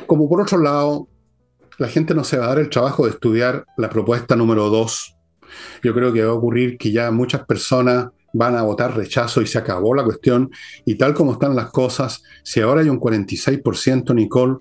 como 0.06 0.30
por 0.30 0.42
otro 0.42 0.60
lado, 0.60 1.10
la 1.78 1.88
gente 1.90 2.14
no 2.14 2.24
se 2.24 2.38
va 2.38 2.46
a 2.46 2.50
dar 2.50 2.60
el 2.60 2.70
trabajo 2.70 3.06
de 3.06 3.12
estudiar 3.12 3.66
la 3.76 3.90
propuesta 3.90 4.36
número 4.36 4.70
dos. 4.70 5.15
Yo 5.84 5.94
creo 5.94 6.12
que 6.14 6.24
va 6.24 6.32
a 6.32 6.36
ocurrir 6.36 6.78
que 6.78 6.92
ya 6.92 7.12
muchas 7.12 7.46
personas 7.46 8.08
van 8.34 8.56
a 8.56 8.64
votar 8.64 8.96
rechazo 8.96 9.42
y 9.42 9.48
se 9.48 9.58
acabó 9.58 9.96
la 9.96 10.04
cuestión. 10.04 10.52
Y 10.86 10.96
tal 10.96 11.14
como 11.14 11.34
están 11.34 11.56
las 11.56 11.72
cosas, 11.72 12.24
si 12.44 12.60
ahora 12.60 12.82
hay 12.82 12.90
un 12.90 13.00
46%, 13.00 14.14
Nicole, 14.14 14.58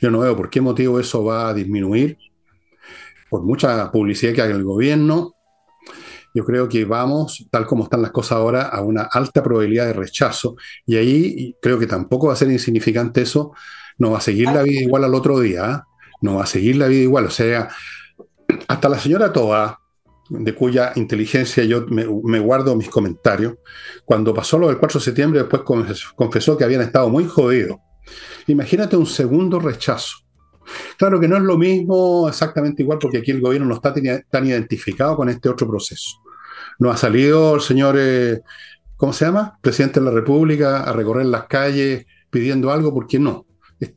yo 0.00 0.10
no 0.10 0.20
veo 0.20 0.36
por 0.36 0.50
qué 0.50 0.60
motivo 0.60 0.98
eso 0.98 1.24
va 1.24 1.48
a 1.48 1.54
disminuir. 1.54 2.18
Por 3.30 3.42
mucha 3.42 3.90
publicidad 3.90 4.34
que 4.34 4.42
haga 4.42 4.54
el 4.54 4.64
gobierno, 4.64 5.34
yo 6.34 6.44
creo 6.44 6.68
que 6.68 6.84
vamos, 6.84 7.46
tal 7.50 7.66
como 7.66 7.84
están 7.84 8.02
las 8.02 8.10
cosas 8.10 8.32
ahora, 8.32 8.62
a 8.62 8.80
una 8.80 9.02
alta 9.02 9.42
probabilidad 9.42 9.86
de 9.86 9.92
rechazo. 9.92 10.56
Y 10.86 10.96
ahí 10.96 11.56
creo 11.60 11.78
que 11.78 11.86
tampoco 11.86 12.28
va 12.28 12.32
a 12.32 12.36
ser 12.36 12.50
insignificante 12.50 13.22
eso. 13.22 13.52
No 13.98 14.10
va 14.12 14.18
a 14.18 14.22
seguir 14.22 14.46
la 14.46 14.62
vida 14.62 14.80
igual 14.80 15.04
al 15.04 15.14
otro 15.14 15.38
día. 15.40 15.64
¿ah? 15.64 15.86
No 16.22 16.36
va 16.36 16.44
a 16.44 16.46
seguir 16.46 16.76
la 16.76 16.88
vida 16.88 17.02
igual. 17.02 17.26
O 17.26 17.30
sea, 17.30 17.68
hasta 18.66 18.88
la 18.88 18.98
señora 18.98 19.32
Toa, 19.32 19.81
de 20.40 20.54
cuya 20.54 20.92
inteligencia 20.96 21.64
yo 21.64 21.86
me, 21.88 22.38
guardo 22.38 22.74
mis 22.74 22.88
comentarios, 22.88 23.54
cuando 24.04 24.32
pasó 24.32 24.58
lo 24.58 24.68
del 24.68 24.78
4 24.78 24.98
de 24.98 25.04
septiembre, 25.04 25.40
después 25.40 25.62
confesó 26.16 26.56
que 26.56 26.64
habían 26.64 26.82
estado 26.82 27.08
muy 27.08 27.26
jodidos 27.26 27.78
Imagínate 28.46 28.96
un 28.96 29.06
segundo 29.06 29.58
rechazo. 29.58 30.18
Claro 30.96 31.20
que 31.20 31.28
no 31.28 31.36
es 31.36 31.42
lo 31.42 31.58
mismo 31.58 32.28
exactamente 32.28 32.82
igual 32.82 32.98
porque 32.98 33.18
aquí 33.18 33.30
el 33.30 33.40
gobierno 33.40 33.68
no 33.68 33.74
está 33.74 33.94
tan 34.30 34.46
identificado 34.46 35.16
con 35.16 35.28
este 35.28 35.48
otro 35.48 35.68
proceso. 35.68 36.22
No 36.78 36.90
ha 36.90 36.96
salido 36.96 37.54
el 37.56 37.60
señor, 37.60 37.96
eh, 37.98 38.40
¿cómo 38.96 39.12
se 39.12 39.26
llama? 39.26 39.58
Presidente 39.60 40.00
de 40.00 40.06
la 40.06 40.12
República 40.12 40.84
a 40.84 40.92
recorrer 40.92 41.26
las 41.26 41.44
calles 41.44 42.06
pidiendo 42.30 42.70
algo 42.70 42.94
porque 42.94 43.18
no. 43.18 43.46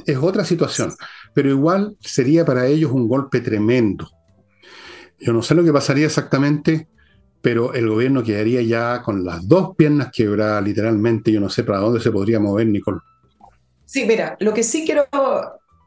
Es 0.06 0.18
otra 0.18 0.44
situación. 0.44 0.92
Pero 1.34 1.50
igual 1.50 1.96
sería 2.00 2.44
para 2.44 2.66
ellos 2.66 2.92
un 2.92 3.08
golpe 3.08 3.40
tremendo. 3.40 4.10
Yo 5.26 5.34
no 5.34 5.42
sé 5.42 5.56
lo 5.56 5.64
que 5.64 5.74
pasaría 5.74 6.06
exactamente, 6.06 6.88
pero 7.42 7.74
el 7.74 7.90
gobierno 7.90 8.24
quedaría 8.24 8.62
ya 8.62 9.02
con 9.02 9.26
las 9.26 9.48
dos 9.48 9.76
piernas 9.76 10.12
quebradas, 10.14 10.64
literalmente. 10.64 11.32
Yo 11.32 11.40
no 11.40 11.50
sé 11.50 11.64
para 11.64 11.80
dónde 11.80 12.00
se 12.00 12.12
podría 12.12 12.40
mover, 12.40 12.68
Nicole. 12.68 13.00
Sí, 13.86 14.06
mira, 14.06 14.38
lo 14.40 14.54
que 14.54 14.62
sí 14.62 14.84
quiero 14.86 15.08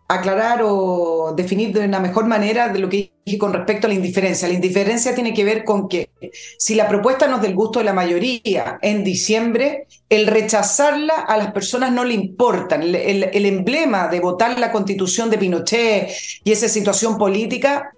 aclarar 0.08 0.60
o 0.64 1.34
definir 1.36 1.72
de 1.72 1.84
una 1.84 2.00
mejor 2.00 2.26
manera 2.26 2.70
de 2.70 2.80
lo 2.80 2.88
que 2.88 3.12
dije 3.24 3.38
con 3.38 3.52
respecto 3.52 3.86
a 3.86 3.90
la 3.90 3.94
indiferencia. 3.94 4.48
La 4.48 4.54
indiferencia 4.54 5.14
tiene 5.14 5.32
que 5.32 5.44
ver 5.44 5.64
con 5.64 5.88
que 5.88 6.10
si 6.58 6.74
la 6.74 6.88
propuesta 6.88 7.28
no 7.28 7.36
es 7.36 7.42
del 7.42 7.54
gusto 7.54 7.78
de 7.78 7.84
la 7.84 7.92
mayoría 7.92 8.78
en 8.82 9.04
diciembre, 9.04 9.86
el 10.08 10.26
rechazarla 10.26 11.14
a 11.14 11.36
las 11.36 11.52
personas 11.52 11.92
no 11.92 12.04
le 12.04 12.14
importa. 12.14 12.74
El, 12.74 13.46
emblema 13.46 14.08
de 14.08 14.18
votar 14.18 14.58
la 14.58 14.72
constitución 14.72 15.30
de 15.30 15.38
Pinochet 15.38 16.10
y 16.42 16.50
esa 16.50 16.68
situación 16.68 17.18
política 17.18 17.92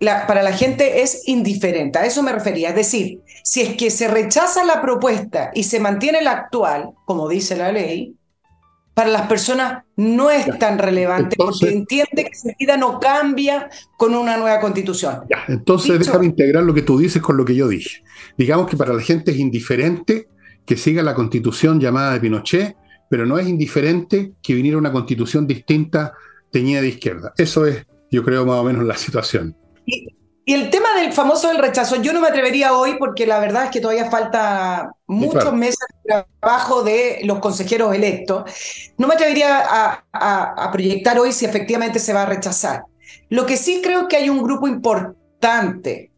para 0.00 0.42
la 0.42 0.52
gente 0.52 1.02
es 1.02 1.28
indiferente. 1.28 1.98
A 1.98 2.06
eso 2.06 2.22
me 2.22 2.32
refería. 2.32 2.70
Es 2.70 2.74
decir, 2.74 3.20
si 3.44 3.60
es 3.60 3.76
que 3.76 3.90
se 3.90 4.08
rechaza 4.08 4.64
la 4.64 4.80
propuesta 4.80 5.50
y 5.54 5.64
se 5.64 5.80
mantiene 5.80 6.22
la 6.22 6.32
actual, 6.32 6.90
como 7.04 7.28
dice 7.28 7.56
la 7.56 7.70
ley, 7.70 8.14
para 8.94 9.10
las 9.10 9.28
personas 9.28 9.84
no 9.96 10.30
es 10.30 10.58
tan 10.58 10.78
relevante 10.78 11.36
porque 11.36 11.70
entiende 11.70 12.24
que 12.24 12.34
su 12.34 12.50
vida 12.58 12.76
no 12.76 12.98
cambia 12.98 13.70
con 13.96 14.14
una 14.14 14.36
nueva 14.36 14.60
constitución. 14.60 15.20
entonces 15.48 15.98
déjame 15.98 16.26
integrar 16.26 16.64
lo 16.64 16.74
que 16.74 16.82
tú 16.82 16.98
dices 16.98 17.22
con 17.22 17.36
lo 17.36 17.44
que 17.44 17.54
yo 17.54 17.68
dije. 17.68 18.02
Digamos 18.36 18.68
que 18.68 18.76
para 18.76 18.92
la 18.92 19.00
gente 19.00 19.30
es 19.30 19.38
indiferente 19.38 20.28
que 20.66 20.76
siga 20.76 21.02
la 21.02 21.14
constitución 21.14 21.80
llamada 21.80 22.12
de 22.12 22.20
Pinochet, 22.20 22.76
pero 23.08 23.26
no 23.26 23.38
es 23.38 23.48
indiferente 23.48 24.32
que 24.42 24.54
viniera 24.54 24.76
una 24.76 24.92
constitución 24.92 25.46
distinta 25.46 26.12
teñida 26.50 26.80
de 26.80 26.88
izquierda. 26.88 27.32
Eso 27.36 27.66
es, 27.66 27.86
yo 28.10 28.24
creo, 28.24 28.44
más 28.44 28.56
o 28.56 28.64
menos 28.64 28.84
la 28.84 28.96
situación. 28.96 29.56
Y, 29.86 30.08
Y 30.44 30.54
el 30.54 30.70
tema 30.70 30.88
del 30.96 31.12
famoso 31.12 31.48
del 31.48 31.58
rechazo, 31.58 31.96
yo 32.02 32.12
no 32.12 32.20
me 32.20 32.28
atrevería 32.28 32.72
hoy 32.74 32.96
porque 32.98 33.26
la 33.26 33.38
verdad 33.38 33.64
es 33.64 33.70
que 33.70 33.80
todavía 33.80 34.10
falta 34.10 34.90
muchos 35.06 35.52
meses 35.52 35.78
de 36.04 36.24
trabajo 36.40 36.82
de 36.82 37.20
los 37.24 37.38
consejeros 37.38 37.94
electos. 37.94 38.50
No 38.98 39.06
me 39.06 39.14
atrevería 39.14 39.60
a, 39.60 40.04
a 40.12 40.72
proyectar 40.72 41.18
hoy 41.18 41.32
si 41.32 41.44
efectivamente 41.44 41.98
se 42.00 42.12
va 42.12 42.22
a 42.22 42.26
rechazar. 42.26 42.82
Lo 43.28 43.46
que 43.46 43.56
sí 43.56 43.80
creo 43.82 44.08
que 44.08 44.16
hay 44.16 44.28
un 44.28 44.42
grupo 44.42 44.66
importante 44.66 46.09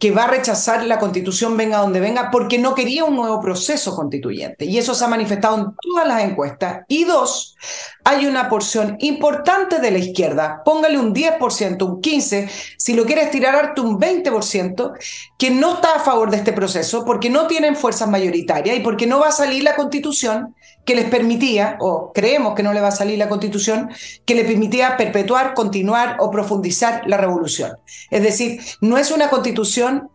que 0.00 0.10
va 0.10 0.24
a 0.24 0.28
rechazar 0.28 0.84
la 0.86 0.98
constitución 0.98 1.58
venga 1.58 1.76
donde 1.76 2.00
venga 2.00 2.30
porque 2.30 2.58
no 2.58 2.74
quería 2.74 3.04
un 3.04 3.16
nuevo 3.16 3.38
proceso 3.38 3.94
constituyente. 3.94 4.64
Y 4.64 4.78
eso 4.78 4.94
se 4.94 5.04
ha 5.04 5.08
manifestado 5.08 5.58
en 5.58 5.66
todas 5.78 6.08
las 6.08 6.22
encuestas. 6.22 6.84
Y 6.88 7.04
dos, 7.04 7.54
hay 8.02 8.24
una 8.24 8.48
porción 8.48 8.96
importante 9.00 9.78
de 9.78 9.90
la 9.90 9.98
izquierda, 9.98 10.62
póngale 10.64 10.98
un 10.98 11.14
10%, 11.14 11.82
un 11.82 12.00
15%, 12.00 12.50
si 12.78 12.94
lo 12.94 13.04
quieres 13.04 13.30
tirar 13.30 13.54
harto 13.54 13.82
un 13.82 14.00
20%, 14.00 14.92
que 15.36 15.50
no 15.50 15.74
está 15.74 15.96
a 15.96 16.00
favor 16.00 16.30
de 16.30 16.38
este 16.38 16.54
proceso 16.54 17.04
porque 17.04 17.28
no 17.28 17.46
tienen 17.46 17.76
fuerzas 17.76 18.08
mayoritarias 18.08 18.78
y 18.78 18.80
porque 18.80 19.06
no 19.06 19.20
va 19.20 19.28
a 19.28 19.32
salir 19.32 19.62
la 19.62 19.76
constitución 19.76 20.54
que 20.84 20.94
les 20.94 21.10
permitía, 21.10 21.76
o 21.80 22.12
creemos 22.12 22.54
que 22.54 22.62
no 22.62 22.72
le 22.72 22.80
va 22.80 22.88
a 22.88 22.92
salir 22.92 23.18
la 23.18 23.28
constitución, 23.28 23.90
que 24.24 24.34
le 24.34 24.44
permitía 24.44 24.96
perpetuar, 24.96 25.54
continuar 25.54 26.16
o 26.20 26.30
profundizar 26.30 27.02
la 27.06 27.16
revolución. 27.16 27.72
Es 28.10 28.22
decir, 28.22 28.60
no 28.80 28.98
es 28.98 29.10
una 29.10 29.30
constitución 29.30 30.08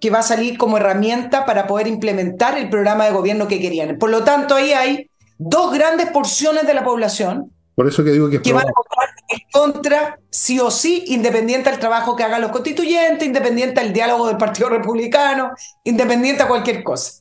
que 0.00 0.10
va 0.10 0.20
a 0.20 0.22
salir 0.22 0.56
como 0.56 0.78
herramienta 0.78 1.44
para 1.44 1.66
poder 1.66 1.86
implementar 1.86 2.56
el 2.56 2.70
programa 2.70 3.04
de 3.04 3.12
gobierno 3.12 3.48
que 3.48 3.60
querían. 3.60 3.98
Por 3.98 4.10
lo 4.10 4.24
tanto, 4.24 4.54
ahí 4.54 4.72
hay 4.72 5.10
dos 5.38 5.72
grandes 5.72 6.10
porciones 6.10 6.66
de 6.66 6.74
la 6.74 6.84
población 6.84 7.52
Por 7.74 7.88
eso 7.88 8.02
que, 8.04 8.10
digo 8.10 8.28
que, 8.28 8.38
van 8.52 8.68
a 8.68 8.72
votar 8.76 9.08
en 9.28 9.40
contra, 9.52 10.18
sí 10.30 10.58
o 10.58 10.70
sí, 10.70 11.04
independiente 11.08 11.70
del 11.70 11.78
trabajo 11.78 12.16
que 12.16 12.24
hagan 12.24 12.42
los 12.42 12.50
constituyentes, 12.50 13.26
independiente 13.26 13.80
del 13.80 13.92
diálogo 13.92 14.26
del 14.26 14.36
Partido 14.36 14.68
Republicano, 14.68 15.50
independiente 15.84 16.42
a 16.42 16.48
cualquier 16.48 16.82
cosa. 16.82 17.19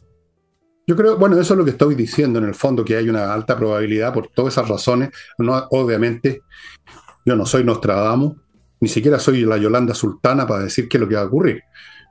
Yo 0.89 0.95
creo, 0.95 1.17
bueno, 1.17 1.39
eso 1.39 1.53
es 1.53 1.57
lo 1.59 1.63
que 1.63 1.69
estoy 1.69 1.93
diciendo 1.93 2.39
en 2.39 2.45
el 2.45 2.55
fondo, 2.55 2.83
que 2.83 2.95
hay 2.95 3.07
una 3.07 3.31
alta 3.31 3.55
probabilidad 3.55 4.11
por 4.11 4.29
todas 4.29 4.55
esas 4.55 4.67
razones. 4.67 5.11
No, 5.37 5.67
obviamente, 5.69 6.41
yo 7.23 7.35
no 7.35 7.45
soy 7.45 7.63
Nostradamus, 7.63 8.35
ni 8.79 8.89
siquiera 8.89 9.19
soy 9.19 9.41
la 9.41 9.57
Yolanda 9.57 9.93
Sultana 9.93 10.47
para 10.47 10.63
decir 10.63 10.89
qué 10.89 10.97
es 10.97 11.01
lo 11.01 11.07
que 11.07 11.13
va 11.13 11.21
a 11.21 11.25
ocurrir. 11.25 11.61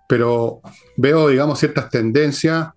Pero 0.08 0.60
veo, 0.96 1.26
digamos, 1.26 1.58
ciertas 1.58 1.90
tendencias 1.90 2.68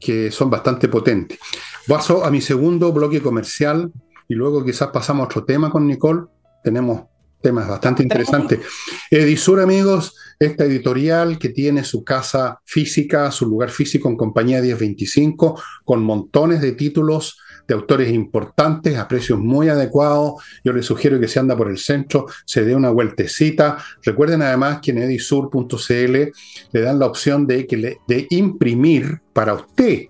que 0.00 0.30
son 0.30 0.48
bastante 0.48 0.88
potentes. 0.88 1.38
Paso 1.86 2.24
a 2.24 2.30
mi 2.30 2.40
segundo 2.40 2.90
bloque 2.90 3.20
comercial 3.20 3.92
y 4.26 4.34
luego 4.34 4.64
quizás 4.64 4.88
pasamos 4.88 5.24
a 5.24 5.26
otro 5.26 5.44
tema 5.44 5.68
con 5.68 5.86
Nicole. 5.86 6.22
Tenemos 6.62 7.02
temas 7.42 7.68
bastante 7.68 8.02
interesantes. 8.02 8.60
Edisur, 9.10 9.60
amigos, 9.60 10.16
esta 10.38 10.64
editorial 10.64 11.38
que 11.38 11.50
tiene 11.50 11.84
su 11.84 12.04
casa 12.04 12.60
física, 12.64 13.30
su 13.30 13.46
lugar 13.46 13.70
físico 13.70 14.08
en 14.08 14.16
compañía 14.16 14.60
1025, 14.60 15.60
con 15.84 16.02
montones 16.02 16.60
de 16.60 16.72
títulos 16.72 17.38
de 17.66 17.74
autores 17.74 18.12
importantes 18.12 18.96
a 18.98 19.08
precios 19.08 19.38
muy 19.38 19.68
adecuados. 19.68 20.42
Yo 20.64 20.72
les 20.72 20.86
sugiero 20.86 21.18
que 21.18 21.28
si 21.28 21.38
anda 21.38 21.56
por 21.56 21.70
el 21.70 21.78
centro 21.78 22.26
se 22.44 22.64
dé 22.64 22.74
una 22.74 22.90
vueltecita. 22.90 23.78
Recuerden 24.02 24.42
además 24.42 24.80
que 24.82 24.90
en 24.90 24.98
edisur.cl 24.98 26.16
le 26.72 26.80
dan 26.80 26.98
la 26.98 27.06
opción 27.06 27.46
de, 27.46 27.66
que 27.66 27.98
de 28.06 28.26
imprimir 28.30 29.20
para 29.32 29.54
usted 29.54 30.02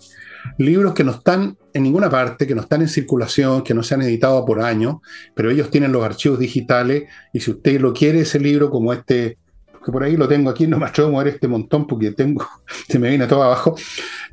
libros 0.59 0.95
que 0.95 1.05
no 1.05 1.13
están 1.13 1.57
en 1.73 1.83
ninguna 1.83 2.09
parte, 2.11 2.47
que 2.47 2.55
no 2.55 2.63
están 2.63 2.83
en 2.83 2.89
circulación, 2.89 3.63
que 3.63 3.75
no 3.75 3.83
se 3.83 3.95
han 3.95 4.03
editado 4.03 4.45
por 4.45 4.61
años, 4.61 4.97
pero 5.35 5.51
ellos 5.51 5.71
tienen 5.71 5.93
los 5.93 6.05
archivos 6.05 6.39
digitales 6.39 7.05
y 7.33 7.41
si 7.41 7.51
usted 7.51 7.81
lo 7.81 7.93
quiere, 7.93 8.21
ese 8.21 8.39
libro 8.39 8.71
como 8.71 8.93
este, 8.93 9.39
que 9.85 9.93
por 9.93 10.03
ahí 10.03 10.17
lo 10.17 10.27
tengo 10.27 10.51
aquí, 10.51 10.67
no 10.67 10.79
me 10.79 10.87
atrevo 10.87 11.11
a 11.11 11.13
mover 11.13 11.29
este 11.29 11.49
montón 11.49 11.87
porque 11.87 12.13
tengo, 12.13 12.47
se 12.89 12.99
me 12.99 13.09
viene 13.09 13.27
todo 13.27 13.43
abajo, 13.43 13.77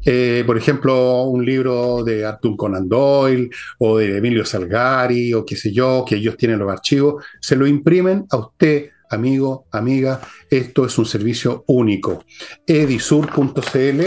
eh, 0.05 0.43
por 0.45 0.57
ejemplo, 0.57 1.23
un 1.23 1.45
libro 1.45 2.03
de 2.03 2.25
Arthur 2.25 2.55
Conan 2.55 2.87
Doyle 2.87 3.49
o 3.79 3.97
de 3.97 4.17
Emilio 4.17 4.45
Salgari 4.45 5.33
o 5.33 5.45
qué 5.45 5.55
sé 5.55 5.71
yo, 5.71 6.05
que 6.07 6.15
ellos 6.15 6.37
tienen 6.37 6.59
los 6.59 6.71
archivos, 6.71 7.23
se 7.39 7.55
lo 7.55 7.67
imprimen 7.67 8.25
a 8.29 8.37
usted 8.37 8.89
amigo, 9.09 9.65
amiga, 9.71 10.21
esto 10.49 10.85
es 10.85 10.97
un 10.97 11.05
servicio 11.05 11.63
único. 11.67 12.23
edisur.cl 12.65 14.01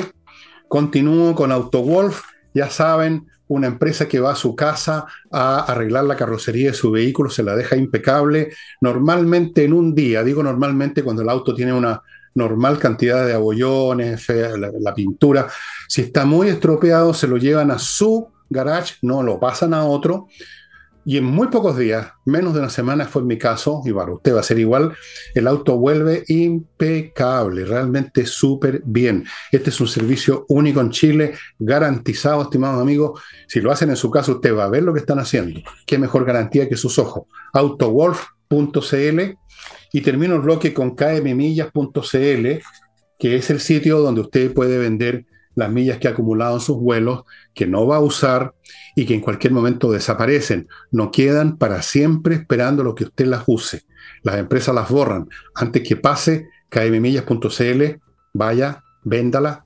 Continúo 0.66 1.35
con 1.35 1.52
AutoWolf, 1.52 2.22
ya 2.54 2.70
saben, 2.70 3.26
una 3.48 3.66
empresa 3.66 4.09
que 4.09 4.20
va 4.20 4.33
a 4.33 4.37
su 4.37 4.57
casa 4.57 5.07
a 5.30 5.61
arreglar 5.61 6.04
la 6.04 6.16
carrocería 6.16 6.70
de 6.70 6.76
su 6.76 6.90
vehículo, 6.90 7.30
se 7.30 7.42
la 7.42 7.54
deja 7.54 7.76
impecable, 7.76 8.52
normalmente 8.80 9.64
en 9.64 9.72
un 9.72 9.94
día, 9.94 10.22
digo 10.22 10.42
normalmente 10.42 11.02
cuando 11.02 11.22
el 11.22 11.28
auto 11.28 11.54
tiene 11.54 11.72
una 11.72 12.02
normal 12.35 12.78
cantidad 12.78 13.26
de 13.26 13.35
abollones, 13.35 14.28
la, 14.28 14.70
la 14.80 14.94
pintura, 14.94 15.48
si 15.88 16.02
está 16.02 16.24
muy 16.24 16.48
estropeado, 16.48 17.14
se 17.14 17.28
lo 17.28 17.37
llevan 17.37 17.70
a 17.70 17.78
su 17.78 18.28
garage, 18.50 18.94
no 19.02 19.22
lo 19.22 19.38
pasan 19.38 19.74
a 19.74 19.85
otro, 19.85 20.28
y 21.05 21.19
en 21.19 21.25
muy 21.25 21.49
pocos 21.49 21.77
días, 21.77 22.12
menos 22.25 22.55
de 22.55 22.61
una 22.61 22.71
semana 22.71 23.07
fue 23.07 23.23
mi 23.23 23.37
caso, 23.37 23.83
y 23.85 23.90
bueno, 23.90 24.14
usted 24.14 24.35
va 24.35 24.40
a 24.40 24.45
ser 24.45 24.59
igual, 24.59 24.95
el 25.35 25.47
auto 25.47 25.77
vuelve 25.77 26.25
impecable, 26.29 27.64
realmente 27.64 28.25
súper 28.25 28.83
bien. 28.85 29.25
Este 29.53 29.71
es 29.71 29.81
un 29.81 29.88
servicio 29.88 30.47
único 30.49 30.81
en 30.81 30.90
Chile, 30.90 31.35
garantizado, 31.59 32.43
estimados 32.43 32.81
amigos. 32.81 33.21
Si 33.47 33.61
lo 33.61 33.71
hacen 33.71 33.90
en 33.90 33.97
su 33.97 34.11
casa, 34.11 34.33
usted 34.33 34.57
va 34.57 34.64
a 34.64 34.71
ver 34.71 34.83
lo 34.83 34.95
que 34.95 35.01
están 35.01 35.19
haciendo. 35.19 35.61
Qué 35.87 35.99
mejor 35.99 36.25
garantía 36.25 36.69
que 36.69 36.77
sus 36.77 36.99
ojos. 36.99 37.25
Autowolf.cl 37.53 39.21
y 39.93 40.01
termino 40.01 40.37
el 40.37 40.40
bloque 40.40 40.73
con 40.73 40.97
kmmillas.cl, 40.97 42.49
que 43.19 43.37
es 43.37 43.51
el 43.51 43.61
sitio 43.61 44.01
donde 44.01 44.23
usted 44.23 44.53
puede 44.53 44.79
vender 44.79 45.27
las 45.55 45.71
millas 45.71 45.99
que 45.99 46.09
ha 46.09 46.12
acumulado 46.12 46.57
en 46.57 46.61
sus 46.61 46.77
vuelos, 46.79 47.25
que 47.55 47.67
no 47.67 47.87
va 47.87 47.97
a 47.97 48.01
usar 48.01 48.55
y 48.95 49.07
que 49.07 49.14
en 49.14 49.21
cualquier 49.21 49.53
momento 49.53 49.90
desaparecen. 49.90 50.69
No 50.90 51.11
quedan 51.11 51.57
para 51.57 51.83
siempre 51.83 52.35
esperando 52.35 52.83
lo 52.83 52.95
que 52.95 53.05
usted 53.05 53.27
las 53.27 53.45
use. 53.47 53.85
Las 54.23 54.37
empresas 54.37 54.75
las 54.75 54.88
borran. 54.88 55.29
Antes 55.55 55.87
que 55.87 55.97
pase, 55.97 56.49
kmmillas.cl, 56.69 57.83
vaya, 58.33 58.83
véndala 59.03 59.64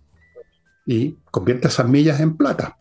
y 0.87 1.16
convierta 1.31 1.68
esas 1.68 1.88
millas 1.88 2.20
en 2.20 2.37
plata. 2.37 2.77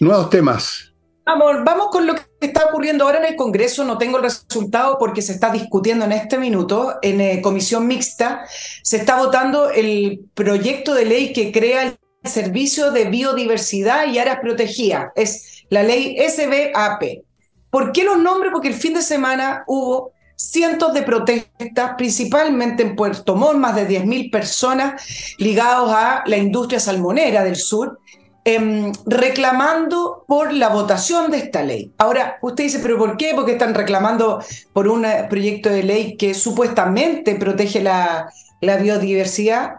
Nuevos 0.00 0.30
temas. 0.30 0.92
Vamos, 1.24 1.58
vamos 1.64 1.88
con 1.90 2.06
lo 2.06 2.16
que 2.16 2.22
está 2.40 2.66
ocurriendo 2.66 3.04
ahora 3.04 3.18
en 3.18 3.26
el 3.26 3.36
Congreso. 3.36 3.84
No 3.84 3.96
tengo 3.96 4.16
el 4.18 4.24
resultado 4.24 4.98
porque 4.98 5.22
se 5.22 5.32
está 5.32 5.52
discutiendo 5.52 6.04
en 6.04 6.12
este 6.12 6.36
minuto. 6.36 6.98
En 7.00 7.20
eh, 7.20 7.40
comisión 7.40 7.86
mixta 7.86 8.44
se 8.82 8.96
está 8.96 9.16
votando 9.16 9.70
el 9.70 10.26
proyecto 10.34 10.94
de 10.94 11.04
ley 11.04 11.32
que 11.32 11.52
crea 11.52 11.84
el 11.84 11.96
Servicio 12.24 12.90
de 12.90 13.06
Biodiversidad 13.06 14.06
y 14.06 14.18
Áreas 14.18 14.38
Protegidas. 14.40 15.12
Es 15.16 15.64
la 15.68 15.82
ley 15.82 16.16
SBAP. 16.18 17.24
¿Por 17.70 17.92
qué 17.92 18.04
los 18.04 18.18
nombres? 18.18 18.52
Porque 18.52 18.68
el 18.68 18.74
fin 18.74 18.94
de 18.94 19.02
semana 19.02 19.64
hubo 19.66 20.12
cientos 20.36 20.92
de 20.92 21.02
protestas, 21.02 21.92
principalmente 21.96 22.82
en 22.82 22.96
Puerto 22.96 23.36
Montt, 23.36 23.58
más 23.58 23.76
de 23.76 23.88
10.000 23.88 24.30
personas 24.30 25.02
ligados 25.38 25.92
a 25.94 26.22
la 26.26 26.36
industria 26.36 26.80
salmonera 26.80 27.44
del 27.44 27.56
sur, 27.56 27.98
Em, 28.44 28.90
reclamando 29.06 30.24
por 30.26 30.52
la 30.52 30.68
votación 30.68 31.30
de 31.30 31.38
esta 31.38 31.62
ley. 31.62 31.92
Ahora, 31.96 32.38
usted 32.42 32.64
dice, 32.64 32.80
pero 32.80 32.98
¿por 32.98 33.16
qué? 33.16 33.34
Porque 33.36 33.52
están 33.52 33.72
reclamando 33.72 34.42
por 34.72 34.88
un 34.88 35.04
eh, 35.04 35.26
proyecto 35.30 35.68
de 35.68 35.84
ley 35.84 36.16
que 36.16 36.34
supuestamente 36.34 37.36
protege 37.36 37.80
la, 37.80 38.32
la 38.60 38.78
biodiversidad. 38.78 39.74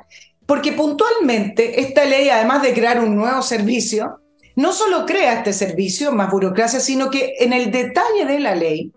Porque 0.54 0.74
puntualmente 0.74 1.82
esta 1.82 2.06
ley, 2.06 2.30
además 2.30 2.62
de 2.62 2.76
crear 2.76 3.00
un 3.00 3.16
nuevo 3.16 3.42
servicio, 3.42 4.20
no 4.56 4.72
solo 4.72 5.04
crea 5.04 5.34
este 5.34 5.52
servicio, 5.52 6.12
más 6.12 6.30
burocracia, 6.30 6.80
sino 6.80 7.10
que 7.10 7.34
en 7.40 7.54
el 7.54 7.72
detalle 7.72 8.26
de 8.28 8.38
la 8.38 8.54
ley 8.54 8.92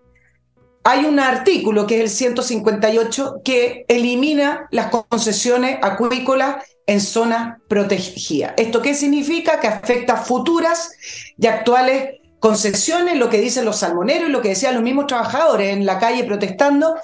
hay 0.83 1.05
un 1.05 1.19
artículo 1.19 1.87
que 1.87 1.95
es 1.95 2.01
el 2.01 2.09
158 2.11 3.41
que 3.43 3.85
elimina 3.87 4.67
las 4.69 4.91
concesiones 4.91 5.79
acuícolas 5.81 6.63
en 6.85 7.01
zona 7.01 7.59
protegida. 7.67 8.53
¿Esto 8.55 8.83
qué 8.83 8.93
significa? 8.93 9.59
Que 9.59 9.65
afecta 9.65 10.15
futuras 10.15 10.91
y 11.39 11.47
actuales 11.47 12.19
concesiones, 12.39 13.17
lo 13.17 13.29
que 13.29 13.41
dicen 13.41 13.65
los 13.65 13.77
salmoneros 13.77 14.29
y 14.29 14.31
lo 14.31 14.43
que 14.43 14.49
decían 14.49 14.75
los 14.75 14.83
mismos 14.83 15.07
trabajadores 15.07 15.73
en 15.73 15.87
la 15.87 15.97
calle 15.97 16.23
protestando, 16.23 16.97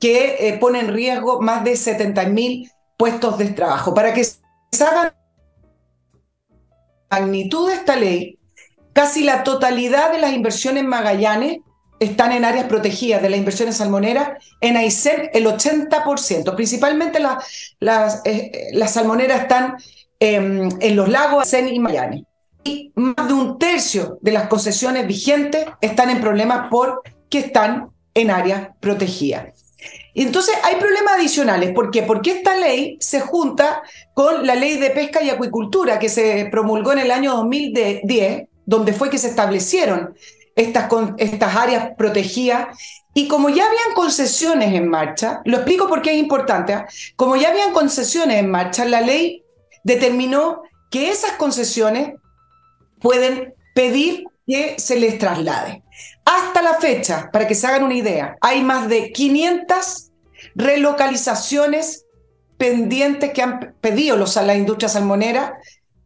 que 0.00 0.48
eh, 0.48 0.58
pone 0.58 0.80
en 0.80 0.92
riesgo 0.92 1.40
más 1.40 1.62
de 1.62 1.74
70.000 1.74 2.68
puestos 3.02 3.36
de 3.36 3.46
trabajo. 3.46 3.92
Para 3.92 4.14
que 4.14 4.22
se 4.22 4.84
haga 4.84 5.12
la 7.10 7.18
magnitud 7.18 7.68
de 7.68 7.74
esta 7.74 7.96
ley, 7.96 8.38
casi 8.92 9.24
la 9.24 9.42
totalidad 9.42 10.12
de 10.12 10.20
las 10.20 10.32
inversiones 10.32 10.84
en 10.84 10.88
Magallanes 10.88 11.58
están 11.98 12.30
en 12.30 12.44
áreas 12.44 12.66
protegidas 12.66 13.20
de 13.20 13.30
las 13.30 13.40
inversiones 13.40 13.78
salmoneras, 13.78 14.38
en 14.60 14.76
Aysén 14.76 15.30
el 15.32 15.46
80%, 15.46 16.54
principalmente 16.54 17.18
las, 17.18 18.22
eh, 18.24 18.68
las 18.72 18.92
salmoneras 18.92 19.42
están 19.42 19.78
en 20.20 20.94
los 20.94 21.08
lagos 21.08 21.42
Aysén 21.42 21.74
y 21.74 21.80
Miami. 21.80 22.24
Y 22.62 22.92
más 22.94 23.26
de 23.26 23.34
un 23.34 23.58
tercio 23.58 24.18
de 24.20 24.30
las 24.30 24.46
concesiones 24.46 25.08
vigentes 25.08 25.66
están 25.80 26.08
en 26.08 26.20
problemas 26.20 26.68
porque 26.70 27.40
están 27.40 27.90
en 28.14 28.30
áreas 28.30 28.68
protegidas. 28.78 29.61
Entonces 30.14 30.54
hay 30.62 30.76
problemas 30.76 31.14
adicionales. 31.14 31.72
¿Por 31.72 31.90
qué? 31.90 32.02
Porque 32.02 32.32
esta 32.32 32.56
ley 32.56 32.96
se 33.00 33.20
junta 33.20 33.82
con 34.14 34.46
la 34.46 34.54
ley 34.54 34.76
de 34.76 34.90
pesca 34.90 35.22
y 35.22 35.30
acuicultura 35.30 35.98
que 35.98 36.08
se 36.08 36.48
promulgó 36.50 36.92
en 36.92 37.00
el 37.00 37.10
año 37.10 37.34
2010, 37.36 38.48
donde 38.66 38.92
fue 38.92 39.10
que 39.10 39.18
se 39.18 39.28
establecieron 39.28 40.14
estas, 40.54 40.88
estas 41.18 41.56
áreas 41.56 41.90
protegidas. 41.96 42.78
Y 43.14 43.28
como 43.28 43.48
ya 43.48 43.66
habían 43.66 43.94
concesiones 43.94 44.74
en 44.74 44.88
marcha, 44.88 45.40
lo 45.44 45.58
explico 45.58 45.88
porque 45.88 46.12
es 46.12 46.18
importante, 46.18 46.72
¿ah? 46.72 46.86
como 47.16 47.36
ya 47.36 47.50
habían 47.50 47.72
concesiones 47.72 48.38
en 48.38 48.50
marcha, 48.50 48.84
la 48.84 49.00
ley 49.00 49.44
determinó 49.84 50.62
que 50.90 51.10
esas 51.10 51.32
concesiones 51.32 52.14
pueden 53.00 53.54
pedir 53.74 54.24
que 54.46 54.76
se 54.78 54.98
les 54.98 55.18
traslade. 55.18 55.81
Hasta 56.24 56.62
la 56.62 56.74
fecha, 56.74 57.30
para 57.32 57.46
que 57.48 57.54
se 57.54 57.66
hagan 57.66 57.84
una 57.84 57.94
idea, 57.94 58.36
hay 58.40 58.62
más 58.62 58.88
de 58.88 59.12
500 59.12 60.10
relocalizaciones 60.54 62.06
pendientes 62.56 63.32
que 63.32 63.42
han 63.42 63.74
pedido 63.80 64.16
los, 64.16 64.36
la 64.36 64.54
industria 64.54 64.88
salmonera, 64.88 65.58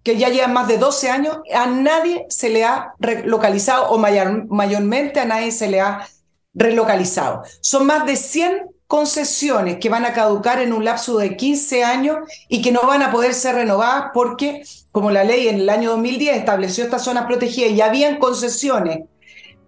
que 0.03 0.17
ya 0.17 0.29
llevan 0.29 0.53
más 0.53 0.69
de 0.69 0.79
12 0.79 1.11
años, 1.11 1.39
a 1.55 1.67
nadie 1.67 2.27
se 2.29 2.49
le 2.49 2.65
ha 2.65 2.95
relocalizado 2.99 3.89
o 3.89 3.99
mayormente 3.99 5.21
a 5.21 5.25
nadie 5.25 5.51
se 5.51 5.69
le 5.69 5.81
ha 5.81 6.07
relocalizado. 6.55 7.43
Son 7.61 7.85
más 7.85 8.07
de 8.07 8.17
100 8.17 8.71
concesiones 8.87 9.79
que 9.79 9.89
van 9.89 10.05
a 10.05 10.13
caducar 10.13 10.61
en 10.61 10.73
un 10.73 10.85
lapso 10.85 11.19
de 11.19 11.37
15 11.37 11.85
años 11.85 12.19
y 12.49 12.63
que 12.63 12.73
no 12.73 12.83
van 12.87 13.03
a 13.03 13.11
poder 13.11 13.35
ser 13.35 13.57
renovadas 13.57 14.11
porque, 14.15 14.63
como 14.93 15.11
la 15.11 15.25
ley 15.25 15.49
en 15.49 15.57
el 15.57 15.69
año 15.69 15.91
2010 15.91 16.37
estableció 16.37 16.85
estas 16.85 17.03
zonas 17.03 17.27
protegidas 17.27 17.73
y 17.73 17.81
habían 17.81 18.19
concesiones 18.19 19.01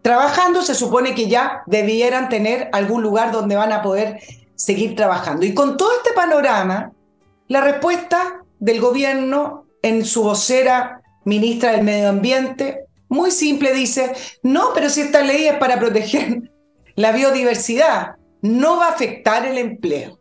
trabajando, 0.02 0.62
se 0.62 0.74
supone 0.74 1.14
que 1.14 1.28
ya 1.28 1.62
debieran 1.66 2.28
tener 2.28 2.68
algún 2.72 3.02
lugar 3.02 3.32
donde 3.32 3.56
van 3.56 3.72
a 3.72 3.82
poder 3.82 4.20
seguir 4.54 4.96
trabajando. 4.96 5.46
Y 5.46 5.54
con 5.54 5.76
todo 5.76 5.90
este 5.96 6.12
panorama, 6.14 6.92
la 7.48 7.60
respuesta 7.60 8.44
del 8.58 8.80
gobierno 8.80 9.66
en 9.82 10.04
su 10.04 10.22
vocera 10.22 11.02
ministra 11.24 11.72
del 11.72 11.84
Medio 11.84 12.08
Ambiente, 12.08 12.86
muy 13.08 13.30
simple, 13.30 13.72
dice, 13.72 14.12
no, 14.42 14.72
pero 14.74 14.90
si 14.90 15.02
esta 15.02 15.22
ley 15.22 15.46
es 15.46 15.56
para 15.56 15.78
proteger 15.78 16.50
la 16.96 17.12
biodiversidad, 17.12 18.16
no 18.42 18.78
va 18.78 18.86
a 18.86 18.90
afectar 18.90 19.46
el 19.46 19.58
empleo. 19.58 20.18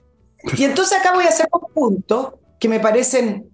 Y 0.58 0.64
entonces 0.64 1.00
acá 1.00 1.14
voy 1.14 1.26
a 1.26 1.30
hacer 1.30 1.48
un 1.52 1.74
punto 1.74 2.40
que 2.60 2.70
me 2.70 2.80
parecen 2.80 3.50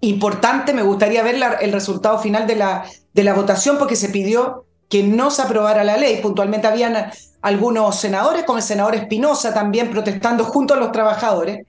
importantes, 0.00 0.74
me 0.74 0.82
gustaría 0.82 1.22
ver 1.22 1.36
el 1.60 1.72
resultado 1.72 2.18
final 2.18 2.46
de 2.46 2.56
la, 2.56 2.84
de 3.12 3.24
la 3.24 3.34
votación 3.34 3.78
porque 3.78 3.96
se 3.96 4.10
pidió 4.10 4.63
que 4.88 5.02
no 5.02 5.30
se 5.30 5.42
aprobara 5.42 5.84
la 5.84 5.96
ley. 5.96 6.20
Puntualmente 6.20 6.66
habían 6.66 7.10
algunos 7.42 7.98
senadores, 7.98 8.44
como 8.44 8.58
el 8.58 8.64
senador 8.64 8.94
Espinosa, 8.94 9.52
también 9.52 9.90
protestando 9.90 10.44
junto 10.44 10.74
a 10.74 10.76
los 10.78 10.92
trabajadores. 10.92 11.66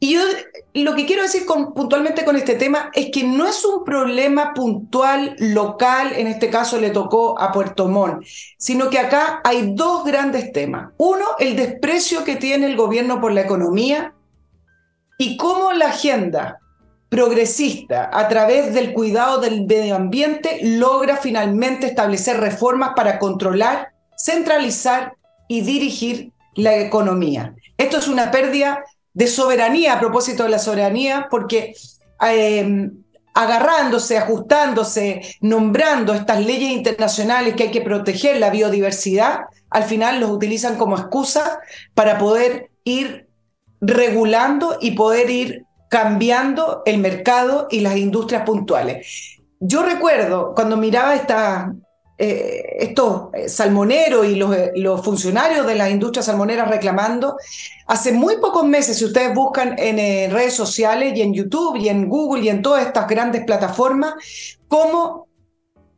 Y 0.00 0.14
yo 0.14 0.22
lo 0.74 0.96
que 0.96 1.06
quiero 1.06 1.22
decir 1.22 1.44
puntualmente 1.46 2.24
con 2.24 2.34
este 2.34 2.56
tema 2.56 2.90
es 2.92 3.10
que 3.12 3.22
no 3.22 3.46
es 3.46 3.64
un 3.64 3.84
problema 3.84 4.52
puntual, 4.52 5.36
local, 5.38 6.12
en 6.16 6.26
este 6.26 6.50
caso 6.50 6.80
le 6.80 6.90
tocó 6.90 7.38
a 7.38 7.52
Puerto 7.52 7.86
Montt, 7.86 8.24
sino 8.58 8.90
que 8.90 8.98
acá 8.98 9.40
hay 9.44 9.74
dos 9.74 10.04
grandes 10.04 10.50
temas. 10.50 10.92
Uno, 10.96 11.24
el 11.38 11.54
desprecio 11.54 12.24
que 12.24 12.34
tiene 12.34 12.66
el 12.66 12.76
gobierno 12.76 13.20
por 13.20 13.30
la 13.30 13.42
economía 13.42 14.12
y 15.18 15.36
cómo 15.36 15.72
la 15.72 15.90
agenda 15.90 16.61
progresista 17.12 18.08
a 18.10 18.26
través 18.26 18.72
del 18.72 18.94
cuidado 18.94 19.38
del 19.38 19.66
medio 19.66 19.96
ambiente 19.96 20.60
logra 20.62 21.18
finalmente 21.18 21.86
establecer 21.86 22.40
reformas 22.40 22.92
para 22.96 23.18
controlar, 23.18 23.92
centralizar 24.16 25.12
y 25.46 25.60
dirigir 25.60 26.32
la 26.54 26.78
economía. 26.78 27.54
Esto 27.76 27.98
es 27.98 28.08
una 28.08 28.30
pérdida 28.30 28.82
de 29.12 29.26
soberanía 29.26 29.92
a 29.92 30.00
propósito 30.00 30.44
de 30.44 30.48
la 30.48 30.58
soberanía 30.58 31.28
porque 31.30 31.74
eh, 32.26 32.90
agarrándose, 33.34 34.16
ajustándose, 34.16 35.20
nombrando 35.42 36.14
estas 36.14 36.42
leyes 36.42 36.70
internacionales 36.70 37.54
que 37.56 37.64
hay 37.64 37.70
que 37.70 37.82
proteger 37.82 38.38
la 38.38 38.48
biodiversidad, 38.48 39.40
al 39.68 39.82
final 39.82 40.18
los 40.18 40.30
utilizan 40.30 40.78
como 40.78 40.96
excusa 40.96 41.60
para 41.92 42.16
poder 42.16 42.70
ir 42.84 43.28
regulando 43.82 44.78
y 44.80 44.92
poder 44.92 45.28
ir 45.28 45.66
cambiando 45.92 46.80
el 46.86 47.00
mercado 47.00 47.68
y 47.70 47.80
las 47.80 47.98
industrias 47.98 48.44
puntuales. 48.46 49.36
Yo 49.60 49.82
recuerdo 49.82 50.54
cuando 50.54 50.78
miraba 50.78 51.14
esta, 51.14 51.70
eh, 52.16 52.76
estos 52.78 53.28
eh, 53.34 53.46
salmoneros 53.50 54.26
y 54.26 54.36
los, 54.36 54.56
eh, 54.56 54.72
funcionarios 55.04 55.66
de 55.66 55.74
las 55.74 55.90
industrias 55.90 56.24
salmoneras 56.24 56.70
reclamando, 56.70 57.36
hace 57.86 58.10
muy 58.10 58.38
pocos 58.38 58.64
meses, 58.64 58.96
si 58.96 59.04
ustedes 59.04 59.34
buscan 59.34 59.74
en 59.78 60.30
redes 60.30 60.54
sociales 60.54 61.12
y 61.14 61.20
en 61.20 61.34
YouTube 61.34 61.76
y 61.76 61.90
en 61.90 62.08
Google 62.08 62.42
y 62.42 62.48
en 62.48 62.62
todas 62.62 62.86
estas 62.86 63.06
grandes 63.06 63.44
plataformas, 63.44 64.14
como 64.68 65.28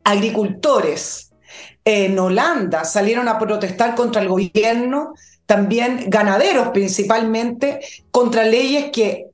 agricultores 0.03 1.31
en 1.85 2.19
Holanda 2.19 2.83
salieron 2.83 3.29
a 3.29 3.39
protestar 3.39 3.95
contra 3.95 4.21
el 4.21 4.27
gobierno, 4.27 5.13
también 5.45 6.09
ganaderos 6.09 6.71
principalmente, 6.73 7.79
contra 8.11 8.43
leyes 8.43 8.91
que 8.91 9.29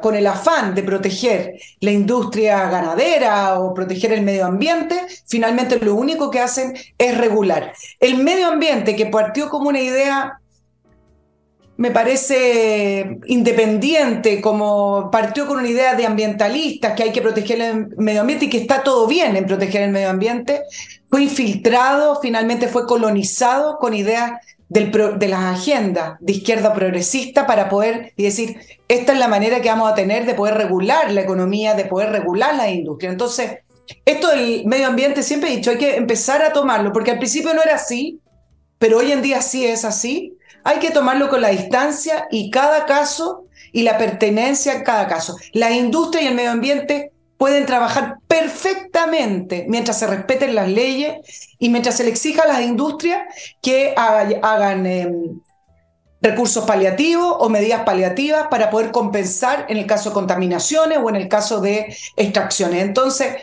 con 0.00 0.14
el 0.14 0.28
afán 0.28 0.76
de 0.76 0.84
proteger 0.84 1.58
la 1.80 1.90
industria 1.90 2.68
ganadera 2.70 3.58
o 3.58 3.74
proteger 3.74 4.12
el 4.12 4.22
medio 4.22 4.46
ambiente, 4.46 5.06
finalmente 5.26 5.76
lo 5.80 5.96
único 5.96 6.30
que 6.30 6.38
hacen 6.38 6.74
es 6.96 7.18
regular. 7.18 7.72
El 7.98 8.18
medio 8.22 8.46
ambiente 8.46 8.94
que 8.94 9.06
partió 9.06 9.48
como 9.48 9.68
una 9.68 9.80
idea 9.80 10.40
me 11.78 11.90
parece 11.90 13.18
independiente, 13.26 14.40
como 14.40 15.10
partió 15.10 15.46
con 15.46 15.58
una 15.58 15.68
idea 15.68 15.94
de 15.94 16.06
ambientalistas, 16.06 16.92
que 16.92 17.04
hay 17.04 17.10
que 17.10 17.22
proteger 17.22 17.60
el 17.60 17.88
medio 17.96 18.20
ambiente 18.20 18.44
y 18.44 18.50
que 18.50 18.58
está 18.58 18.84
todo 18.84 19.06
bien 19.08 19.34
en 19.34 19.46
proteger 19.46 19.82
el 19.82 19.90
medio 19.90 20.10
ambiente, 20.10 20.62
fue 21.08 21.22
infiltrado, 21.22 22.20
finalmente 22.20 22.68
fue 22.68 22.86
colonizado 22.86 23.78
con 23.78 23.94
ideas 23.94 24.32
de 24.70 25.28
las 25.28 25.58
agendas 25.58 26.16
de 26.20 26.32
izquierda 26.32 26.72
progresista 26.72 27.46
para 27.46 27.68
poder 27.68 28.12
y 28.16 28.22
decir, 28.22 28.60
esta 28.86 29.12
es 29.12 29.18
la 29.18 29.26
manera 29.26 29.60
que 29.60 29.68
vamos 29.68 29.90
a 29.90 29.96
tener 29.96 30.26
de 30.26 30.34
poder 30.34 30.54
regular 30.54 31.10
la 31.10 31.20
economía, 31.20 31.74
de 31.74 31.84
poder 31.86 32.10
regular 32.10 32.54
la 32.54 32.70
industria. 32.70 33.10
Entonces, 33.10 33.58
esto 34.04 34.28
del 34.28 34.64
medio 34.66 34.86
ambiente 34.86 35.24
siempre 35.24 35.52
he 35.52 35.56
dicho, 35.56 35.72
hay 35.72 35.78
que 35.78 35.96
empezar 35.96 36.42
a 36.42 36.52
tomarlo, 36.52 36.92
porque 36.92 37.10
al 37.10 37.18
principio 37.18 37.52
no 37.52 37.62
era 37.62 37.74
así, 37.74 38.20
pero 38.78 38.98
hoy 38.98 39.10
en 39.10 39.22
día 39.22 39.42
sí 39.42 39.66
es 39.66 39.84
así. 39.84 40.36
Hay 40.62 40.78
que 40.78 40.90
tomarlo 40.90 41.28
con 41.28 41.40
la 41.40 41.48
distancia 41.48 42.28
y 42.30 42.50
cada 42.50 42.86
caso 42.86 43.46
y 43.72 43.82
la 43.82 43.98
pertenencia 43.98 44.74
en 44.74 44.84
cada 44.84 45.08
caso. 45.08 45.36
La 45.52 45.72
industria 45.72 46.22
y 46.22 46.26
el 46.28 46.34
medio 46.34 46.52
ambiente 46.52 47.12
pueden 47.40 47.64
trabajar 47.64 48.18
perfectamente 48.28 49.64
mientras 49.66 49.98
se 49.98 50.06
respeten 50.06 50.54
las 50.54 50.68
leyes 50.68 51.20
y 51.58 51.70
mientras 51.70 51.96
se 51.96 52.04
le 52.04 52.10
exija 52.10 52.42
a 52.42 52.46
las 52.46 52.60
industrias 52.60 53.22
que 53.62 53.94
hagan 53.96 54.84
em, 54.84 55.40
recursos 56.20 56.66
paliativos 56.66 57.34
o 57.38 57.48
medidas 57.48 57.84
paliativas 57.84 58.48
para 58.48 58.68
poder 58.68 58.90
compensar 58.90 59.64
en 59.70 59.78
el 59.78 59.86
caso 59.86 60.10
de 60.10 60.14
contaminaciones 60.16 60.98
o 61.02 61.08
en 61.08 61.16
el 61.16 61.28
caso 61.28 61.62
de 61.62 61.96
extracciones. 62.14 62.82
Entonces, 62.82 63.36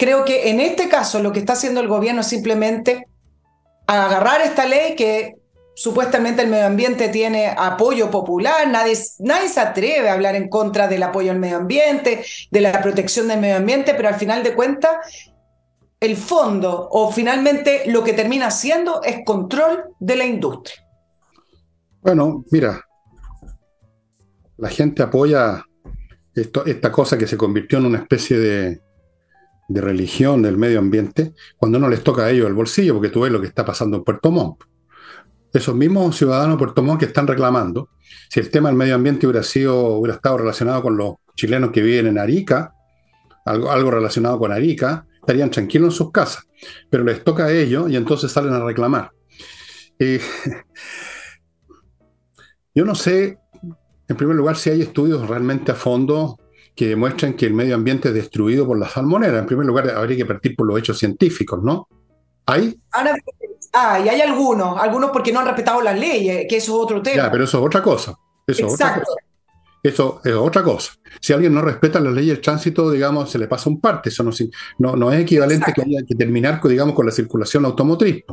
creo 0.00 0.24
que 0.24 0.50
en 0.50 0.58
este 0.58 0.88
caso 0.88 1.22
lo 1.22 1.32
que 1.32 1.38
está 1.38 1.52
haciendo 1.52 1.80
el 1.80 1.86
gobierno 1.86 2.22
es 2.22 2.26
simplemente 2.26 3.06
agarrar 3.86 4.40
esta 4.40 4.66
ley 4.66 4.96
que 4.96 5.36
supuestamente 5.74 6.42
el 6.42 6.48
medio 6.48 6.66
ambiente 6.66 7.08
tiene 7.08 7.48
apoyo 7.48 8.10
popular, 8.10 8.68
nadie, 8.68 8.96
nadie 9.18 9.48
se 9.48 9.60
atreve 9.60 10.08
a 10.08 10.14
hablar 10.14 10.36
en 10.36 10.48
contra 10.48 10.88
del 10.88 11.02
apoyo 11.02 11.32
al 11.32 11.40
medio 11.40 11.56
ambiente, 11.56 12.24
de 12.50 12.60
la 12.60 12.80
protección 12.80 13.28
del 13.28 13.40
medio 13.40 13.56
ambiente, 13.56 13.94
pero 13.94 14.08
al 14.08 14.14
final 14.14 14.42
de 14.42 14.54
cuentas, 14.54 14.96
el 16.00 16.16
fondo 16.16 16.88
o 16.90 17.10
finalmente 17.10 17.82
lo 17.86 18.04
que 18.04 18.12
termina 18.12 18.50
siendo 18.50 19.02
es 19.02 19.24
control 19.24 19.84
de 19.98 20.16
la 20.16 20.24
industria. 20.24 20.76
Bueno, 22.02 22.44
mira, 22.50 22.80
la 24.58 24.68
gente 24.68 25.02
apoya 25.02 25.64
esta 26.34 26.92
cosa 26.92 27.16
que 27.16 27.26
se 27.26 27.36
convirtió 27.36 27.78
en 27.78 27.86
una 27.86 27.98
especie 27.98 28.38
de, 28.38 28.80
de 29.68 29.80
religión 29.80 30.42
del 30.42 30.58
medio 30.58 30.78
ambiente 30.78 31.32
cuando 31.56 31.78
no 31.78 31.88
les 31.88 32.02
toca 32.02 32.24
a 32.24 32.30
ellos 32.30 32.46
el 32.46 32.54
bolsillo, 32.54 32.94
porque 32.94 33.08
tú 33.08 33.20
ves 33.20 33.32
lo 33.32 33.40
que 33.40 33.46
está 33.46 33.64
pasando 33.64 33.96
en 33.96 34.04
Puerto 34.04 34.30
Montt 34.30 34.62
esos 35.54 35.74
mismos 35.74 36.16
ciudadanos 36.16 36.56
de 36.56 36.58
Puerto 36.58 36.82
Montt 36.82 37.00
que 37.00 37.06
están 37.06 37.26
reclamando, 37.26 37.90
si 38.28 38.40
el 38.40 38.50
tema 38.50 38.68
del 38.68 38.76
medio 38.76 38.96
ambiente 38.96 39.26
hubiera, 39.26 39.44
sido, 39.44 39.94
hubiera 39.94 40.16
estado 40.16 40.38
relacionado 40.38 40.82
con 40.82 40.96
los 40.96 41.14
chilenos 41.36 41.70
que 41.70 41.80
viven 41.80 42.08
en 42.08 42.18
Arica, 42.18 42.74
algo, 43.44 43.70
algo 43.70 43.90
relacionado 43.90 44.38
con 44.38 44.50
Arica, 44.50 45.06
estarían 45.14 45.50
tranquilos 45.50 45.94
en 45.94 45.96
sus 45.96 46.10
casas, 46.10 46.44
pero 46.90 47.04
les 47.04 47.22
toca 47.22 47.46
a 47.46 47.52
ellos 47.52 47.88
y 47.88 47.96
entonces 47.96 48.32
salen 48.32 48.52
a 48.52 48.64
reclamar. 48.64 49.12
Eh, 49.98 50.20
yo 52.74 52.84
no 52.84 52.96
sé, 52.96 53.38
en 54.08 54.16
primer 54.16 54.34
lugar, 54.34 54.56
si 54.56 54.70
hay 54.70 54.82
estudios 54.82 55.28
realmente 55.28 55.70
a 55.70 55.76
fondo 55.76 56.36
que 56.74 56.88
demuestren 56.88 57.34
que 57.34 57.46
el 57.46 57.54
medio 57.54 57.76
ambiente 57.76 58.08
es 58.08 58.14
destruido 58.14 58.66
por 58.66 58.76
la 58.76 58.88
salmonera. 58.88 59.38
En 59.38 59.46
primer 59.46 59.66
lugar, 59.66 59.88
habría 59.90 60.16
que 60.16 60.26
partir 60.26 60.56
por 60.56 60.66
los 60.66 60.78
hechos 60.78 60.98
científicos, 60.98 61.62
¿no? 61.62 61.86
¿Hay? 62.46 62.78
Ah, 63.72 64.00
y 64.04 64.08
hay 64.08 64.20
algunos, 64.20 64.80
algunos 64.80 65.10
porque 65.10 65.32
no 65.32 65.40
han 65.40 65.46
respetado 65.46 65.80
las 65.80 65.98
leyes, 65.98 66.46
que 66.48 66.56
eso 66.56 66.72
es 66.72 66.84
otro 66.84 67.02
tema. 67.02 67.24
Ya, 67.24 67.30
pero 67.30 67.44
eso 67.44 67.58
es 67.58 67.66
otra 67.66 67.82
cosa. 67.82 68.16
Eso 68.46 68.66
Es 68.66 68.74
otra 68.74 69.00
cosa. 69.00 69.12
Eso 69.82 70.20
es 70.24 70.34
otra 70.34 70.62
cosa. 70.62 70.92
Si 71.20 71.32
alguien 71.34 71.52
no 71.52 71.60
respeta 71.60 72.00
las 72.00 72.14
leyes 72.14 72.34
del 72.34 72.40
tránsito, 72.40 72.90
digamos, 72.90 73.30
se 73.30 73.38
le 73.38 73.46
pasa 73.46 73.68
un 73.68 73.80
parte. 73.80 74.08
Eso 74.08 74.24
no, 74.78 74.96
no, 74.96 75.12
es 75.12 75.20
equivalente 75.20 75.72
que 75.74 75.82
haya 75.82 76.02
que 76.06 76.14
terminar, 76.14 76.60
digamos, 76.62 76.94
con 76.94 77.04
la 77.04 77.12
circulación 77.12 77.66
automotriz. 77.66 78.24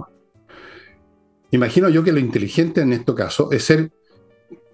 Imagino 1.52 1.90
yo 1.90 2.04
que 2.04 2.14
lo 2.14 2.20
inteligente 2.20 2.80
en 2.82 2.94
este 2.94 3.14
caso 3.14 3.52
es 3.52 3.66
ser 3.66 3.92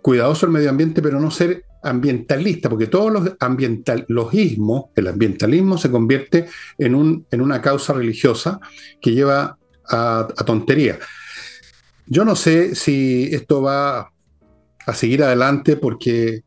cuidadoso 0.04 0.46
del 0.46 0.54
medio 0.54 0.70
ambiente, 0.70 1.02
pero 1.02 1.20
no 1.20 1.32
ser 1.32 1.64
ambientalista, 1.84 2.70
porque 2.70 2.88
todos 2.88 3.12
los 3.12 3.32
ambientalismos, 3.40 4.86
el 4.96 5.08
ambientalismo 5.08 5.78
se 5.78 5.92
convierte 5.92 6.48
en, 6.78 6.96
un, 6.96 7.26
en 7.32 7.42
una 7.42 7.62
causa 7.62 7.94
religiosa 7.94 8.60
que 9.02 9.12
lleva 9.12 9.58
a, 9.90 10.28
tontería. 10.46 11.00
Yo 12.06 12.26
no 12.26 12.36
sé 12.36 12.76
si 12.76 13.30
esto 13.32 13.62
va 13.62 14.12
a 14.86 14.94
seguir 14.94 15.24
adelante 15.24 15.76
porque 15.76 16.44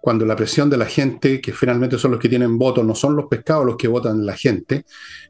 cuando 0.00 0.24
la 0.24 0.36
presión 0.36 0.70
de 0.70 0.76
la 0.76 0.86
gente, 0.86 1.40
que 1.40 1.52
finalmente 1.52 1.98
son 1.98 2.12
los 2.12 2.20
que 2.20 2.28
tienen 2.28 2.56
votos, 2.56 2.84
no 2.84 2.94
son 2.94 3.16
los 3.16 3.26
pescados 3.26 3.66
los 3.66 3.76
que 3.76 3.88
votan 3.88 4.24
la 4.24 4.36
gente, 4.36 4.84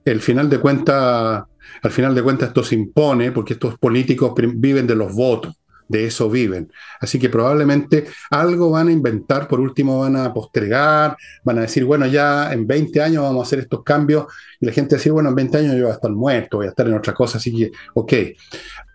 el 0.04 0.20
final 0.20 0.48
de 0.48 0.58
cuenta, 0.58 1.48
al 1.82 1.90
final 1.90 2.14
de 2.14 2.22
cuentas 2.22 2.48
esto 2.48 2.62
se 2.62 2.76
impone 2.76 3.32
porque 3.32 3.54
estos 3.54 3.78
políticos 3.78 4.32
viven 4.36 4.86
de 4.86 4.94
los 4.94 5.12
votos 5.12 5.54
de 5.88 6.06
eso 6.06 6.30
viven. 6.30 6.70
Así 7.00 7.18
que 7.18 7.28
probablemente 7.28 8.06
algo 8.30 8.70
van 8.70 8.88
a 8.88 8.92
inventar, 8.92 9.48
por 9.48 9.60
último 9.60 10.00
van 10.00 10.16
a 10.16 10.32
postergar, 10.32 11.16
van 11.42 11.58
a 11.58 11.62
decir, 11.62 11.84
bueno, 11.84 12.06
ya 12.06 12.52
en 12.52 12.66
20 12.66 13.02
años 13.02 13.22
vamos 13.22 13.44
a 13.44 13.46
hacer 13.46 13.60
estos 13.60 13.82
cambios, 13.82 14.26
y 14.60 14.66
la 14.66 14.72
gente 14.72 14.94
va 14.94 14.96
a 14.96 14.98
decir, 14.98 15.12
bueno, 15.12 15.30
en 15.30 15.34
20 15.34 15.58
años 15.58 15.72
yo 15.74 15.82
voy 15.82 15.90
a 15.90 15.94
estar 15.94 16.10
muerto, 16.10 16.58
voy 16.58 16.66
a 16.66 16.70
estar 16.70 16.86
en 16.86 16.94
otra 16.94 17.14
cosa, 17.14 17.38
así 17.38 17.56
que, 17.56 17.72
ok. 17.94 18.12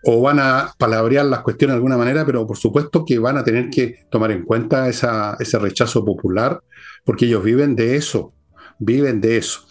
O 0.04 0.20
van 0.20 0.38
a 0.38 0.72
palabrear 0.78 1.26
las 1.26 1.40
cuestiones 1.40 1.72
de 1.72 1.76
alguna 1.76 1.96
manera, 1.96 2.24
pero 2.24 2.46
por 2.46 2.56
supuesto 2.56 3.04
que 3.04 3.18
van 3.18 3.38
a 3.38 3.44
tener 3.44 3.70
que 3.70 4.06
tomar 4.10 4.30
en 4.30 4.44
cuenta 4.44 4.88
esa, 4.88 5.36
ese 5.40 5.58
rechazo 5.58 6.04
popular, 6.04 6.60
porque 7.04 7.26
ellos 7.26 7.42
viven 7.42 7.74
de 7.74 7.96
eso, 7.96 8.32
viven 8.78 9.20
de 9.20 9.38
eso. 9.38 9.66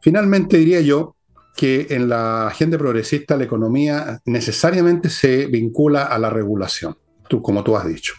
Finalmente 0.00 0.56
diría 0.56 0.80
yo, 0.80 1.14
que 1.60 1.88
en 1.90 2.08
la 2.08 2.46
agenda 2.46 2.78
progresista 2.78 3.36
la 3.36 3.44
economía 3.44 4.18
necesariamente 4.24 5.10
se 5.10 5.44
vincula 5.44 6.04
a 6.04 6.18
la 6.18 6.30
regulación, 6.30 6.96
tú, 7.28 7.42
como 7.42 7.62
tú 7.62 7.76
has 7.76 7.86
dicho. 7.86 8.14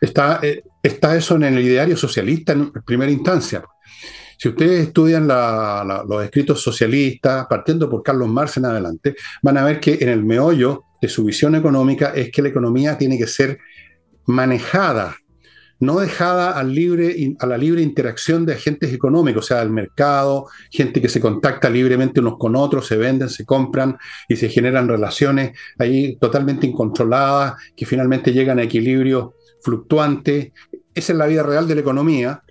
Está, 0.00 0.40
eh, 0.42 0.64
está 0.82 1.14
eso 1.14 1.36
en 1.36 1.44
el 1.44 1.60
ideario 1.60 1.96
socialista 1.96 2.52
en 2.52 2.72
primera 2.72 3.12
instancia. 3.12 3.62
Si 4.36 4.48
ustedes 4.48 4.88
estudian 4.88 5.28
los 5.28 6.24
escritos 6.24 6.60
socialistas, 6.60 7.46
partiendo 7.48 7.88
por 7.88 8.02
Carlos 8.02 8.28
Marx 8.28 8.56
en 8.56 8.64
adelante, 8.64 9.14
van 9.40 9.56
a 9.58 9.64
ver 9.64 9.78
que 9.78 9.98
en 10.00 10.08
el 10.08 10.24
meollo 10.24 10.82
de 11.00 11.06
su 11.06 11.22
visión 11.22 11.54
económica 11.54 12.12
es 12.12 12.32
que 12.32 12.42
la 12.42 12.48
economía 12.48 12.98
tiene 12.98 13.16
que 13.16 13.28
ser 13.28 13.56
manejada 14.26 15.14
no 15.84 16.00
dejada 16.00 16.58
al 16.58 16.74
libre, 16.74 17.36
a 17.38 17.46
la 17.46 17.56
libre 17.56 17.82
interacción 17.82 18.44
de 18.46 18.54
agentes 18.54 18.92
económicos, 18.92 19.44
o 19.44 19.48
sea, 19.48 19.58
del 19.58 19.70
mercado, 19.70 20.46
gente 20.70 21.00
que 21.00 21.08
se 21.08 21.20
contacta 21.20 21.70
libremente 21.70 22.20
unos 22.20 22.38
con 22.38 22.56
otros, 22.56 22.86
se 22.86 22.96
venden, 22.96 23.28
se 23.28 23.44
compran 23.44 23.96
y 24.28 24.36
se 24.36 24.48
generan 24.48 24.88
relaciones 24.88 25.56
ahí 25.78 26.16
totalmente 26.16 26.66
incontroladas, 26.66 27.54
que 27.76 27.86
finalmente 27.86 28.32
llegan 28.32 28.58
a 28.58 28.62
equilibrio 28.62 29.34
fluctuante. 29.62 30.52
Esa 30.94 31.12
es 31.12 31.18
la 31.18 31.26
vida 31.26 31.42
real 31.42 31.68
de 31.68 31.74
la 31.74 31.80
economía. 31.80 32.42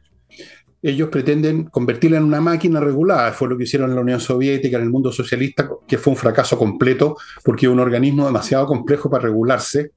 Ellos 0.81 1.09
pretenden 1.09 1.65
convertirla 1.65 2.17
en 2.17 2.23
una 2.23 2.41
máquina 2.41 2.79
regulada. 2.81 3.31
Fue 3.31 3.47
lo 3.47 3.57
que 3.57 3.63
hicieron 3.63 3.89
en 3.89 3.95
la 3.95 4.01
Unión 4.01 4.19
Soviética, 4.19 4.77
en 4.77 4.83
el 4.83 4.89
mundo 4.89 5.11
socialista, 5.11 5.69
que 5.87 5.97
fue 5.97 6.11
un 6.11 6.17
fracaso 6.17 6.57
completo, 6.57 7.15
porque 7.43 7.67
es 7.67 7.71
un 7.71 7.79
organismo 7.79 8.25
demasiado 8.25 8.65
complejo 8.67 9.09
para 9.09 9.23
regularse 9.23 9.91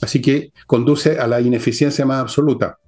Así 0.00 0.20
que 0.20 0.52
conduce 0.66 1.18
a 1.18 1.26
la 1.26 1.40
ineficiencia 1.40 2.04
más 2.04 2.20
absoluta. 2.20 2.78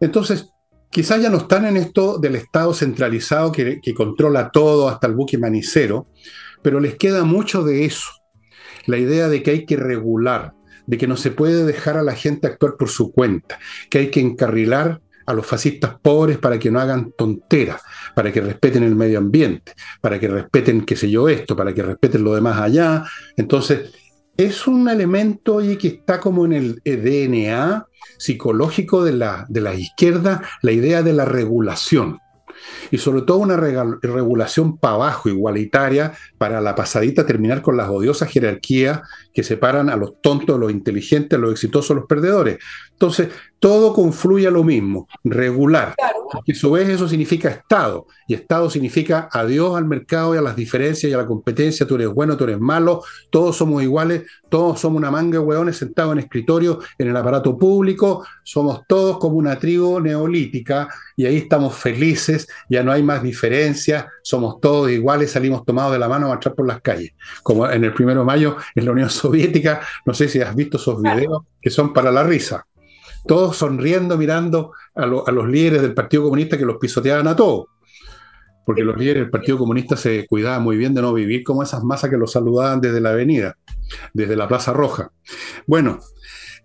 Entonces, 0.00 0.50
quizás 0.90 1.22
ya 1.22 1.30
no 1.30 1.38
están 1.38 1.66
en 1.66 1.76
esto 1.76 2.18
del 2.18 2.36
Estado 2.36 2.72
centralizado 2.74 3.52
que, 3.52 3.80
controla 3.94 4.50
todo 4.50 4.88
hasta 4.88 5.06
el 5.06 5.14
buque 5.14 5.38
manicero, 5.38 6.06
pero 6.62 6.80
les 6.80 6.96
queda 6.96 7.24
mucho 7.24 7.62
de 7.62 7.84
eso. 7.84 8.10
La 8.86 8.98
idea 8.98 9.28
de 9.28 9.42
que 9.42 9.50
hay 9.50 9.66
que 9.66 9.76
regular, 9.76 10.54
de 10.86 10.98
que 10.98 11.06
no 11.06 11.16
se 11.16 11.30
puede 11.30 11.64
dejar 11.64 11.96
a 11.96 12.02
la 12.02 12.14
gente 12.14 12.46
actuar 12.46 12.76
por 12.78 12.88
su 12.88 13.12
cuenta, 13.12 13.58
que 13.90 13.98
hay 13.98 14.10
que 14.10 14.20
encarrilar 14.20 15.00
a 15.26 15.34
los 15.34 15.46
fascistas 15.46 15.94
pobres 16.00 16.38
para 16.38 16.58
que 16.58 16.70
no 16.70 16.80
hagan 16.80 17.12
tonteras, 17.12 17.82
para 18.14 18.32
que 18.32 18.40
respeten 18.40 18.82
el 18.82 18.96
medio 18.96 19.18
ambiente, 19.18 19.74
para 20.00 20.18
que 20.18 20.26
respeten, 20.26 20.86
qué 20.86 20.96
sé 20.96 21.10
yo, 21.10 21.28
esto, 21.28 21.54
para 21.54 21.74
que 21.74 21.82
respeten 21.82 22.24
lo 22.24 22.34
demás 22.34 22.58
allá. 22.58 23.04
Entonces, 23.36 23.92
es 24.38 24.68
un 24.68 24.88
elemento 24.88 25.58
que 25.58 25.88
está 25.88 26.20
como 26.20 26.46
en 26.46 26.52
el 26.52 26.80
DNA 26.84 27.86
psicológico 28.18 29.04
de 29.04 29.12
la, 29.12 29.44
de 29.48 29.60
la 29.60 29.74
izquierda, 29.74 30.42
la 30.62 30.70
idea 30.70 31.02
de 31.02 31.12
la 31.12 31.24
regulación 31.24 32.20
y 32.90 32.98
sobre 32.98 33.22
todo 33.22 33.38
una 33.38 33.56
regulación 33.56 34.78
para 34.78 34.94
abajo, 34.94 35.28
igualitaria, 35.28 36.12
para 36.38 36.60
la 36.60 36.74
pasadita 36.74 37.26
terminar 37.26 37.62
con 37.62 37.76
las 37.76 37.88
odiosas 37.88 38.30
jerarquías 38.30 39.00
que 39.34 39.42
separan 39.42 39.90
a 39.90 39.96
los 39.96 40.20
tontos, 40.22 40.58
los 40.58 40.70
inteligentes, 40.70 41.38
los 41.38 41.52
exitosos, 41.52 41.96
los 41.96 42.06
perdedores. 42.06 42.58
Entonces, 42.92 43.28
todo 43.60 43.92
confluye 43.92 44.46
a 44.46 44.50
lo 44.50 44.64
mismo, 44.64 45.08
regular. 45.24 45.94
Porque 46.30 46.52
a 46.52 46.54
su 46.54 46.70
vez 46.72 46.88
eso 46.88 47.08
significa 47.08 47.48
Estado. 47.48 48.06
Y 48.26 48.34
Estado 48.34 48.68
significa 48.68 49.28
adiós 49.32 49.76
al 49.76 49.86
mercado 49.86 50.34
y 50.34 50.38
a 50.38 50.42
las 50.42 50.54
diferencias 50.54 51.10
y 51.10 51.14
a 51.14 51.18
la 51.18 51.26
competencia. 51.26 51.86
Tú 51.86 51.94
eres 51.94 52.08
bueno, 52.08 52.36
tú 52.36 52.44
eres 52.44 52.60
malo, 52.60 53.02
todos 53.30 53.56
somos 53.56 53.82
iguales, 53.82 54.24
todos 54.48 54.80
somos 54.80 54.98
una 54.98 55.10
manga 55.10 55.38
de 55.38 55.44
hueones 55.44 55.76
sentados 55.76 56.12
en 56.12 56.18
escritorio 56.20 56.80
en 56.98 57.08
el 57.08 57.16
aparato 57.16 57.56
público, 57.56 58.26
somos 58.42 58.82
todos 58.86 59.18
como 59.18 59.36
una 59.36 59.58
tribu 59.58 60.00
neolítica 60.00 60.88
y 61.16 61.26
ahí 61.26 61.38
estamos 61.38 61.74
felices, 61.74 62.46
ya 62.68 62.82
no 62.82 62.92
hay 62.92 63.02
más 63.02 63.22
diferencias, 63.22 64.06
somos 64.22 64.60
todos 64.60 64.90
iguales, 64.90 65.32
salimos 65.32 65.64
tomados 65.64 65.92
de 65.92 65.98
la 65.98 66.08
mano 66.08 66.26
a 66.26 66.30
marchar 66.30 66.54
por 66.54 66.66
las 66.66 66.80
calles. 66.80 67.12
Como 67.42 67.68
en 67.68 67.84
el 67.84 67.92
primero 67.92 68.20
de 68.20 68.26
mayo 68.26 68.56
en 68.74 68.84
la 68.84 68.92
Unión 68.92 69.10
Soviética, 69.10 69.80
no 70.04 70.14
sé 70.14 70.28
si 70.28 70.40
has 70.40 70.54
visto 70.54 70.76
esos 70.76 71.00
videos 71.02 71.42
que 71.60 71.70
son 71.70 71.92
para 71.92 72.10
la 72.10 72.22
risa 72.22 72.67
todos 73.28 73.56
sonriendo, 73.56 74.18
mirando 74.18 74.72
a, 74.96 75.06
los 75.06 75.48
líderes 75.48 75.82
del 75.82 75.94
Partido 75.94 76.24
Comunista 76.24 76.58
que 76.58 76.64
los 76.64 76.78
pisoteaban 76.78 77.28
a 77.28 77.36
todos. 77.36 77.66
Porque 78.66 78.82
los 78.82 78.98
líderes 78.98 79.22
del 79.22 79.30
Partido 79.30 79.58
Comunista 79.58 79.96
se 79.96 80.26
cuidaban 80.26 80.62
muy 80.62 80.76
bien 80.76 80.92
de 80.94 81.02
no 81.02 81.14
vivir 81.14 81.44
como 81.44 81.62
esas 81.62 81.84
masas 81.84 82.10
que 82.10 82.16
los 82.16 82.32
saludaban 82.32 82.80
desde 82.80 83.00
la 83.00 83.10
avenida, 83.10 83.56
desde 84.12 84.34
la 84.34 84.48
Plaza 84.48 84.72
Roja. 84.72 85.12
Bueno. 85.66 86.00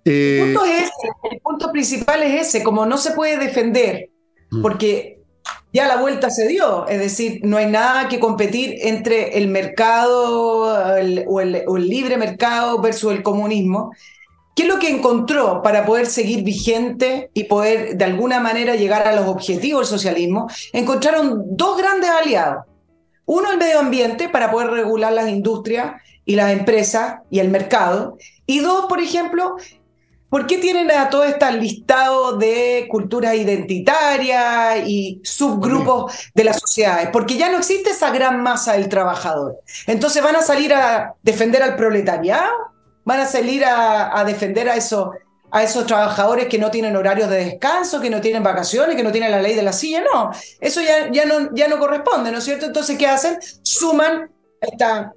el, 0.04 0.56
punto 0.56 0.66
es 0.66 0.90
el 1.32 1.40
punto 1.40 1.72
principal 1.72 2.24
es 2.24 2.48
ese, 2.48 2.64
como 2.64 2.88
no 2.88 2.98
se 2.98 3.12
puede 3.12 3.38
defender, 3.38 4.10
mm. 4.50 4.62
porque 4.64 5.24
ya 5.74 5.88
la 5.88 5.98
vuelta 5.98 6.30
se 6.30 6.48
dio, 6.48 6.88
es 6.88 7.00
decir, 7.00 7.42
no 7.44 7.58
hay 7.58 7.66
nada 7.66 8.08
que 8.08 8.20
competir 8.20 8.76
entre 8.82 9.38
el 9.40 9.48
mercado 9.48 10.30
o, 10.30 10.96
el, 10.96 11.26
o, 11.28 11.42
el, 11.42 11.88
libre 11.88 12.16
mercado 12.16 12.80
versus 12.80 13.12
el 13.12 13.24
comunismo. 13.24 13.92
¿Qué 14.56 14.64
es 14.64 14.68
lo 14.68 14.78
que 14.78 14.90
encontró 14.90 15.64
para 15.64 15.86
poder 15.86 16.06
seguir 16.06 16.44
vigente 16.44 17.32
y 17.34 17.46
poder 17.46 17.98
de 17.98 18.06
alguna 18.06 18.40
manera 18.40 18.76
llegar 18.76 19.08
a 19.08 19.16
los 19.16 19.28
objetivos 19.28 19.90
del 19.90 20.00
socialismo? 20.00 20.48
Encontraron 20.74 21.44
dos 21.58 21.78
grandes 21.78 22.10
aliados. 22.10 22.66
Uno, 23.26 23.52
el 23.52 23.58
medio 23.58 23.80
ambiente, 23.80 24.30
para 24.30 24.52
poder 24.52 24.70
regular 24.70 25.12
las 25.12 25.30
industrias 25.30 25.94
y 26.26 26.36
las 26.36 26.52
empresas 26.52 27.16
y 27.32 27.40
el 27.40 27.50
mercado. 27.50 28.18
Y 28.46 28.60
dos, 28.60 28.86
por 28.86 29.00
ejemplo, 29.00 29.56
¿por 30.30 30.46
qué 30.46 30.60
tienen 30.60 30.92
a 30.92 31.10
todo 31.10 31.24
este 31.24 31.52
listado 31.54 32.38
de 32.38 32.88
culturas 32.92 33.34
identitarias 33.34 34.88
y 34.88 35.20
subgrupos 35.24 36.14
de 36.36 36.44
las 36.44 36.60
sociedades? 36.60 37.10
Porque 37.12 37.38
ya 37.38 37.50
no 37.50 37.58
existe 37.58 37.90
esa 37.90 38.12
gran 38.12 38.44
masa 38.44 38.74
del 38.74 38.88
trabajador. 38.88 39.58
Entonces 39.88 40.22
van 40.22 40.36
a 40.36 40.44
salir 40.44 40.76
a 40.76 41.16
defender 41.24 41.64
al 41.64 41.76
proletariado 41.76 42.73
van 43.06 43.20
a 43.20 43.26
salir 43.26 43.64
a, 43.66 44.24
defender 44.26 44.70
a, 44.70 44.76
eso, 44.76 45.12
a 45.52 45.64
esos 45.64 45.86
trabajadores 45.86 46.48
que 46.48 46.58
no 46.58 46.72
tienen 46.72 46.96
horarios 46.96 47.30
de 47.30 47.46
descanso, 47.46 48.02
que 48.02 48.10
no 48.10 48.22
tienen 48.22 48.44
vacaciones, 48.44 48.96
que 48.96 49.04
no 49.04 49.12
tienen 49.12 49.32
la 49.32 49.42
ley 49.42 49.56
de 49.56 49.64
la 49.64 49.74
silla. 49.74 50.02
No, 50.02 50.32
eso 50.60 50.82
ya, 50.82 51.12
ya, 51.12 51.26
no, 51.26 51.54
ya 51.54 51.68
no 51.68 51.80
corresponde, 51.80 52.32
¿no 52.32 52.38
es 52.38 52.44
cierto? 52.44 52.66
Entonces, 52.66 52.98
¿qué 52.98 53.08
hacen? 53.08 53.38
Suman 53.62 54.32
esta, 54.62 55.14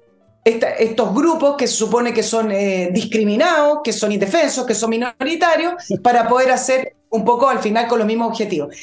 estos 0.47 1.13
grupos 1.13 1.57
que 1.57 1.67
se 1.67 1.73
supone 1.73 2.13
que 2.13 2.23
son 2.23 2.51
eh, 2.51 2.89
discriminados, 2.91 3.79
que 3.83 3.91
son 3.91 4.11
indefensos, 4.11 4.65
que 4.65 4.75
son 4.75 4.89
minoritarios, 4.89 5.73
para 6.01 6.27
poder 6.27 6.51
hacer 6.51 6.95
un 7.09 7.25
poco 7.25 7.49
al 7.49 7.59
final 7.59 7.87
con 7.87 7.99
los 7.99 8.07
mismos 8.07 8.29
objetivos. 8.29 8.75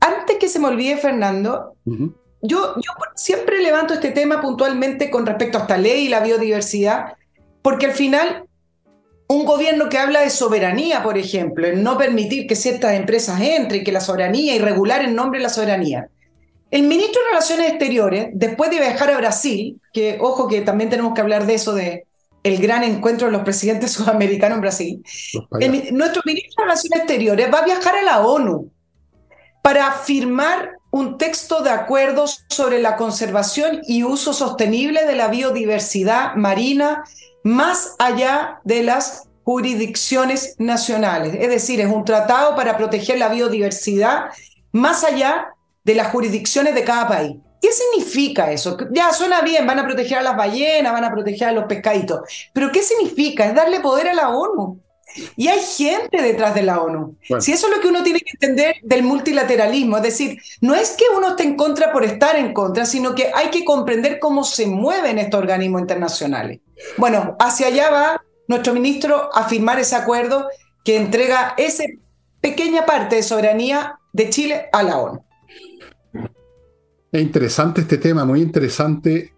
Antes 0.00 0.36
que 0.38 0.48
se 0.48 0.58
me 0.58 0.68
olvide, 0.68 0.96
Fernando, 0.96 1.74
yo, 2.40 2.74
yo 2.76 2.92
siempre 3.14 3.60
levanto 3.60 3.94
este 3.94 4.10
tema 4.10 4.40
puntualmente 4.40 5.10
con 5.10 5.26
respecto 5.26 5.58
a 5.58 5.62
esta 5.62 5.76
ley 5.76 6.06
y 6.06 6.08
la 6.08 6.20
biodiversidad, 6.20 7.14
porque 7.62 7.86
al 7.86 7.92
final, 7.92 8.44
un 9.28 9.44
gobierno 9.44 9.88
que 9.88 9.98
habla 9.98 10.20
de 10.20 10.30
soberanía, 10.30 11.02
por 11.02 11.16
ejemplo, 11.16 11.66
en 11.66 11.82
no 11.82 11.96
permitir 11.96 12.46
que 12.46 12.56
ciertas 12.56 12.94
empresas 12.94 13.40
entren, 13.40 13.84
que 13.84 13.92
la 13.92 14.00
soberanía 14.00 14.54
y 14.54 14.58
regular 14.58 15.02
en 15.02 15.14
nombre 15.14 15.38
de 15.38 15.44
la 15.44 15.48
soberanía, 15.48 16.08
El 16.70 16.82
ministro 16.82 17.22
de 17.22 17.28
Relaciones 17.30 17.70
Exteriores, 17.70 18.28
después 18.34 18.70
de 18.70 18.80
viajar 18.80 19.10
a 19.10 19.18
Brasil, 19.18 19.80
que 19.92 20.18
ojo 20.20 20.48
que 20.48 20.60
también 20.62 20.90
tenemos 20.90 21.14
que 21.14 21.20
hablar 21.20 21.46
de 21.46 21.54
eso, 21.54 21.72
de 21.72 22.04
el 22.42 22.60
gran 22.60 22.82
encuentro 22.82 23.28
de 23.28 23.32
los 23.32 23.42
presidentes 23.42 23.92
sudamericanos 23.92 24.56
en 24.56 24.60
Brasil, 24.60 25.02
nuestro 25.92 26.22
ministro 26.24 26.54
de 26.58 26.64
Relaciones 26.64 26.98
Exteriores 26.98 27.52
va 27.52 27.58
a 27.60 27.64
viajar 27.64 27.96
a 27.96 28.02
la 28.02 28.20
ONU 28.26 28.70
para 29.62 29.92
firmar 29.92 30.72
un 30.90 31.16
texto 31.16 31.62
de 31.62 31.70
acuerdo 31.70 32.26
sobre 32.48 32.80
la 32.80 32.96
conservación 32.96 33.80
y 33.86 34.02
uso 34.02 34.34
sostenible 34.34 35.06
de 35.06 35.14
la 35.14 35.28
biodiversidad 35.28 36.34
marina 36.34 37.04
más 37.44 37.96
allá 37.98 38.60
de 38.64 38.82
las 38.82 39.28
jurisdicciones 39.44 40.54
nacionales. 40.58 41.36
Es 41.38 41.48
decir, 41.48 41.80
es 41.80 41.88
un 41.88 42.04
tratado 42.04 42.54
para 42.54 42.76
proteger 42.76 43.18
la 43.18 43.28
biodiversidad 43.28 44.26
más 44.72 45.04
allá 45.04 45.48
de 45.84 45.94
las 45.94 46.08
jurisdicciones 46.08 46.74
de 46.74 46.84
cada 46.84 47.08
país. 47.08 47.36
¿Qué 47.60 47.70
significa 47.70 48.50
eso? 48.50 48.76
Ya 48.92 49.12
suena 49.12 49.40
bien, 49.40 49.66
van 49.66 49.78
a 49.78 49.86
proteger 49.86 50.18
a 50.18 50.22
las 50.22 50.36
ballenas, 50.36 50.92
van 50.92 51.04
a 51.04 51.12
proteger 51.12 51.48
a 51.48 51.52
los 51.52 51.64
pescaditos, 51.66 52.20
pero 52.52 52.72
¿qué 52.72 52.82
significa? 52.82 53.46
Es 53.46 53.54
darle 53.54 53.80
poder 53.80 54.08
a 54.08 54.14
la 54.14 54.30
ONU. 54.30 54.80
Y 55.36 55.48
hay 55.48 55.60
gente 55.60 56.22
detrás 56.22 56.54
de 56.54 56.62
la 56.62 56.80
ONU. 56.80 57.16
Si 57.38 57.52
eso 57.52 57.66
es 57.66 57.76
lo 57.76 57.82
que 57.82 57.88
uno 57.88 58.02
tiene 58.02 58.20
que 58.20 58.30
entender 58.32 58.76
del 58.82 59.02
multilateralismo, 59.02 59.98
es 59.98 60.02
decir, 60.02 60.38
no 60.60 60.74
es 60.74 60.92
que 60.92 61.04
uno 61.14 61.28
esté 61.28 61.42
en 61.42 61.54
contra 61.54 61.92
por 61.92 62.02
estar 62.02 62.34
en 62.36 62.54
contra, 62.54 62.86
sino 62.86 63.14
que 63.14 63.30
hay 63.34 63.48
que 63.50 63.64
comprender 63.64 64.18
cómo 64.18 64.42
se 64.42 64.66
mueven 64.66 65.18
estos 65.18 65.40
organismos 65.40 65.82
internacionales. 65.82 66.60
Bueno, 66.96 67.36
hacia 67.38 67.68
allá 67.68 67.90
va 67.90 68.24
nuestro 68.48 68.74
ministro 68.74 69.34
a 69.34 69.48
firmar 69.48 69.78
ese 69.78 69.96
acuerdo 69.96 70.48
que 70.84 70.96
entrega 70.96 71.54
esa 71.56 71.84
pequeña 72.40 72.84
parte 72.84 73.16
de 73.16 73.22
soberanía 73.22 73.98
de 74.12 74.30
Chile 74.30 74.68
a 74.72 74.82
la 74.82 74.98
ONU. 74.98 75.24
Es 77.12 77.22
interesante 77.22 77.82
este 77.82 77.98
tema, 77.98 78.24
muy 78.24 78.40
interesante, 78.40 79.32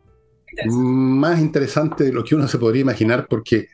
más 0.67 1.41
interesante 1.41 2.05
de 2.05 2.13
lo 2.13 2.25
que 2.25 2.35
uno 2.35 2.49
se 2.49 2.59
podría 2.59 2.83
imaginar, 2.83 3.27
porque 3.29 3.69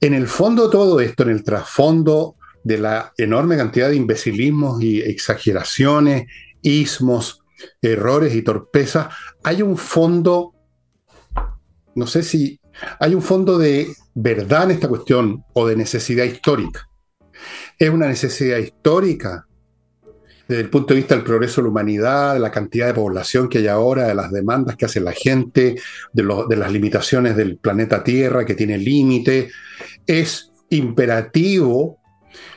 en 0.00 0.14
el 0.14 0.26
fondo 0.26 0.66
de 0.66 0.72
todo 0.72 1.00
esto, 1.00 1.22
en 1.22 1.30
el 1.30 1.44
trasfondo 1.44 2.36
de 2.64 2.78
la 2.78 3.12
enorme 3.16 3.56
cantidad 3.56 3.88
de 3.88 3.96
imbecilismos 3.96 4.82
y 4.82 5.00
exageraciones, 5.00 6.26
ismos, 6.62 7.44
errores 7.80 8.34
y 8.34 8.42
torpezas, 8.42 9.08
hay 9.44 9.62
un 9.62 9.76
fondo, 9.76 10.54
no 11.94 12.06
sé 12.06 12.22
si 12.22 12.60
hay 12.98 13.14
un 13.14 13.22
fondo 13.22 13.58
de 13.58 13.88
verdad 14.14 14.64
en 14.64 14.72
esta 14.72 14.88
cuestión 14.88 15.44
o 15.52 15.66
de 15.66 15.76
necesidad 15.76 16.24
histórica. 16.24 16.88
Es 17.78 17.90
una 17.90 18.08
necesidad 18.08 18.58
histórica 18.58 19.46
desde 20.48 20.62
el 20.62 20.70
punto 20.70 20.94
de 20.94 21.00
vista 21.00 21.14
del 21.14 21.24
progreso 21.24 21.60
de 21.60 21.66
la 21.66 21.70
humanidad, 21.70 22.34
de 22.34 22.40
la 22.40 22.50
cantidad 22.50 22.86
de 22.86 22.94
población 22.94 23.48
que 23.48 23.58
hay 23.58 23.66
ahora, 23.66 24.06
de 24.06 24.14
las 24.14 24.32
demandas 24.32 24.76
que 24.76 24.86
hace 24.86 24.98
la 24.98 25.12
gente, 25.12 25.76
de, 26.12 26.56
las 26.56 26.72
limitaciones 26.72 27.36
del 27.36 27.58
planeta 27.58 28.02
Tierra 28.02 28.46
que 28.46 28.54
tiene 28.54 28.78
límite, 28.78 29.50
es 30.06 30.50
imperativo 30.70 31.98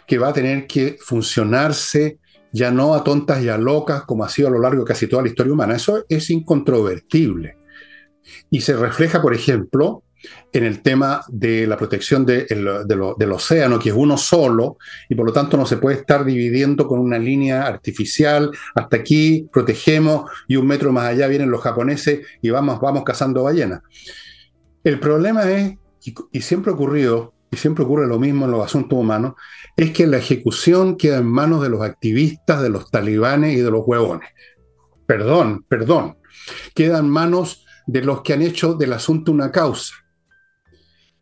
que 0.08 0.18
va 0.18 0.30
a 0.30 0.34
tener 0.34 0.68
que 0.68 0.98
funcionarse 1.02 2.18
ya 2.54 2.72
no 2.72 2.94
a 2.94 3.04
tontas 3.04 3.44
y 3.44 3.50
a 3.50 3.58
locas 3.58 4.04
como 4.04 4.24
ha 4.24 4.30
sido 4.30 4.48
a 4.48 4.52
lo 4.52 4.60
largo 4.60 4.84
de 4.84 4.88
casi 4.88 5.08
toda 5.08 5.24
la 5.24 5.30
historia 5.30 5.54
humana. 5.54 5.76
Eso 5.76 6.06
es 6.08 6.30
incontrovertible. 6.30 7.58
Y 8.50 8.62
se 8.62 8.76
refleja, 8.76 9.22
por 9.22 9.34
ejemplo, 9.34 10.04
en 10.54 10.64
el 10.64 10.82
tema 10.82 11.24
de 11.30 11.66
la 11.68 11.78
protección 11.78 12.26
del 12.26 13.32
océano, 13.32 13.80
que 13.80 13.90
es 13.90 13.96
uno 13.96 14.18
solo, 14.18 14.78
y 15.10 15.16
por 15.16 15.26
lo 15.26 15.34
tanto 15.34 15.58
no 15.58 15.66
se 15.66 15.78
puede 15.78 15.98
estar 15.98 16.26
dividiendo 16.26 16.88
con 16.88 17.00
una 17.00 17.18
línea 17.18 17.64
artificial. 17.64 18.52
Hasta 18.76 18.98
aquí 18.98 19.48
protegemos 19.52 20.30
y 20.48 20.58
un 20.58 20.68
metro 20.68 20.92
más 20.92 21.06
allá 21.06 21.28
vienen 21.28 21.52
los 21.52 21.62
japoneses 21.62 22.26
y 22.42 22.50
vamos, 22.50 22.80
vamos 22.82 23.04
cazando 23.04 23.44
ballenas. 23.44 23.82
El 24.84 25.00
problema 25.00 25.50
es, 25.50 25.76
y, 26.04 26.14
y 26.32 26.42
siempre 26.42 26.72
ha 26.72 26.76
ocurrido, 26.76 27.34
y 27.52 27.58
siempre 27.58 27.84
ocurre 27.84 28.08
lo 28.08 28.18
mismo 28.18 28.46
en 28.46 28.52
los 28.52 28.66
asuntos 28.66 28.98
humanos, 28.98 29.34
es 29.76 29.92
que 29.92 30.08
la 30.08 30.18
ejecución 30.18 30.96
queda 30.98 31.18
en 31.18 31.28
manos 31.28 31.62
de 31.62 31.70
los 31.70 31.82
activistas, 31.82 32.62
de 32.62 32.70
los 32.70 32.90
talibanes 32.90 33.58
y 33.58 33.62
de 33.62 33.72
los 33.72 33.84
huevones. 33.86 34.30
Perdón, 35.06 35.66
perdón. 35.68 36.18
Queda 36.74 37.00
en 37.00 37.10
manos 37.10 37.66
de 37.88 38.02
los 38.02 38.22
que 38.22 38.34
han 38.34 38.42
hecho 38.42 38.76
del 38.76 38.94
asunto 38.94 39.32
una 39.32 39.52
causa. 39.52 39.94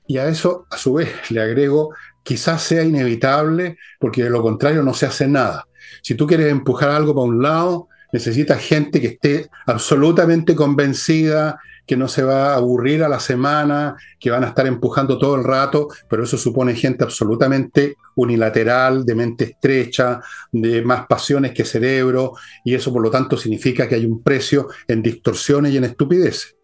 Y 0.09 0.17
a 0.17 0.27
eso, 0.27 0.65
a 0.71 0.77
su 0.77 0.93
vez, 0.93 1.29
le 1.29 1.39
agrego, 1.39 1.93
quizás 2.23 2.63
sea 2.63 2.83
inevitable, 2.83 3.77
porque 3.99 4.23
de 4.23 4.31
lo 4.31 4.41
contrario 4.41 4.81
no 4.81 4.95
se 4.95 5.05
hace 5.05 5.27
nada. 5.27 5.67
Si 6.01 6.15
tú 6.15 6.25
quieres 6.25 6.51
empujar 6.51 6.89
algo 6.89 7.13
para 7.13 7.27
un 7.27 7.43
lado, 7.43 7.89
necesitas 8.11 8.59
gente 8.59 8.99
que 8.99 9.05
esté 9.05 9.51
absolutamente 9.67 10.55
convencida, 10.55 11.59
que 11.85 11.95
no 11.95 12.07
se 12.07 12.23
va 12.23 12.53
a 12.53 12.55
aburrir 12.55 13.03
a 13.03 13.07
la 13.07 13.19
semana, 13.19 13.97
que 14.19 14.31
van 14.31 14.43
a 14.43 14.47
estar 14.47 14.65
empujando 14.65 15.19
todo 15.19 15.35
el 15.35 15.43
rato, 15.43 15.89
pero 16.09 16.23
eso 16.23 16.39
supone 16.39 16.73
gente 16.73 17.03
absolutamente 17.03 17.95
unilateral, 18.15 19.05
de 19.05 19.13
mente 19.13 19.43
estrecha, 19.43 20.21
de 20.51 20.81
más 20.81 21.05
pasiones 21.05 21.51
que 21.51 21.65
cerebro, 21.65 22.33
y 22.65 22.73
eso 22.73 22.91
por 22.91 23.03
lo 23.03 23.11
tanto 23.11 23.37
significa 23.37 23.87
que 23.87 23.93
hay 23.93 24.07
un 24.07 24.23
precio 24.23 24.69
en 24.87 25.03
distorsiones 25.03 25.71
y 25.71 25.77
en 25.77 25.83
estupideces. 25.83 26.55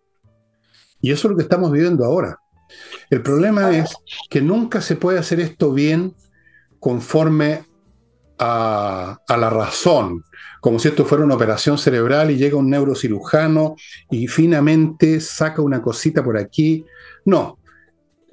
Y 0.99 1.11
eso 1.11 1.27
es 1.27 1.31
lo 1.33 1.37
que 1.37 1.43
estamos 1.43 1.71
viviendo 1.71 2.03
ahora. 2.03 2.39
El 3.09 3.21
problema 3.21 3.75
es 3.75 3.95
que 4.29 4.41
nunca 4.41 4.81
se 4.81 4.95
puede 4.95 5.19
hacer 5.19 5.39
esto 5.39 5.73
bien 5.73 6.15
conforme 6.79 7.63
a, 8.37 9.17
la 9.27 9.49
razón, 9.49 10.23
como 10.59 10.79
si 10.79 10.89
esto 10.89 11.05
fuera 11.05 11.23
una 11.23 11.35
operación 11.35 11.77
cerebral 11.77 12.31
y 12.31 12.37
llega 12.37 12.57
un 12.57 12.69
neurocirujano 12.69 13.75
y 14.09 14.27
finamente 14.27 15.21
saca 15.21 15.61
una 15.61 15.81
cosita 15.81 16.23
por 16.23 16.37
aquí. 16.37 16.85
No, 17.25 17.59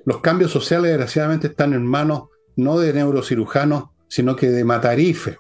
los 0.05 0.21
cambios 0.21 0.51
sociales 0.51 0.91
desgraciadamente 0.91 1.49
están 1.49 1.73
en 1.73 1.87
manos 1.87 2.25
no 2.57 2.79
de 2.79 2.93
neurocirujanos, 2.93 3.85
sino 4.09 4.37
que 4.37 4.51
de 4.51 4.65
matarifes, 4.65 5.37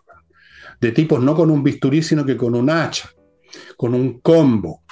de 0.80 0.92
tipos 0.92 1.20
no 1.20 1.34
con 1.34 1.50
un 1.50 1.62
bisturí, 1.62 2.02
sino 2.02 2.24
que 2.24 2.36
con 2.36 2.54
un 2.54 2.70
hacha, 2.70 3.10
con 3.76 3.94
un 3.94 4.20
combo. 4.20 4.82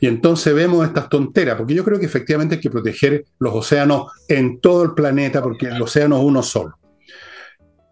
Y 0.00 0.06
entonces 0.06 0.54
vemos 0.54 0.86
estas 0.86 1.08
tonteras, 1.08 1.56
porque 1.56 1.74
yo 1.74 1.84
creo 1.84 1.98
que 1.98 2.06
efectivamente 2.06 2.56
hay 2.56 2.60
que 2.60 2.70
proteger 2.70 3.24
los 3.38 3.54
océanos 3.54 4.12
en 4.28 4.60
todo 4.60 4.82
el 4.84 4.94
planeta, 4.94 5.42
porque 5.42 5.66
el 5.66 5.80
océano 5.80 6.18
es 6.18 6.24
uno 6.24 6.42
solo. 6.42 6.78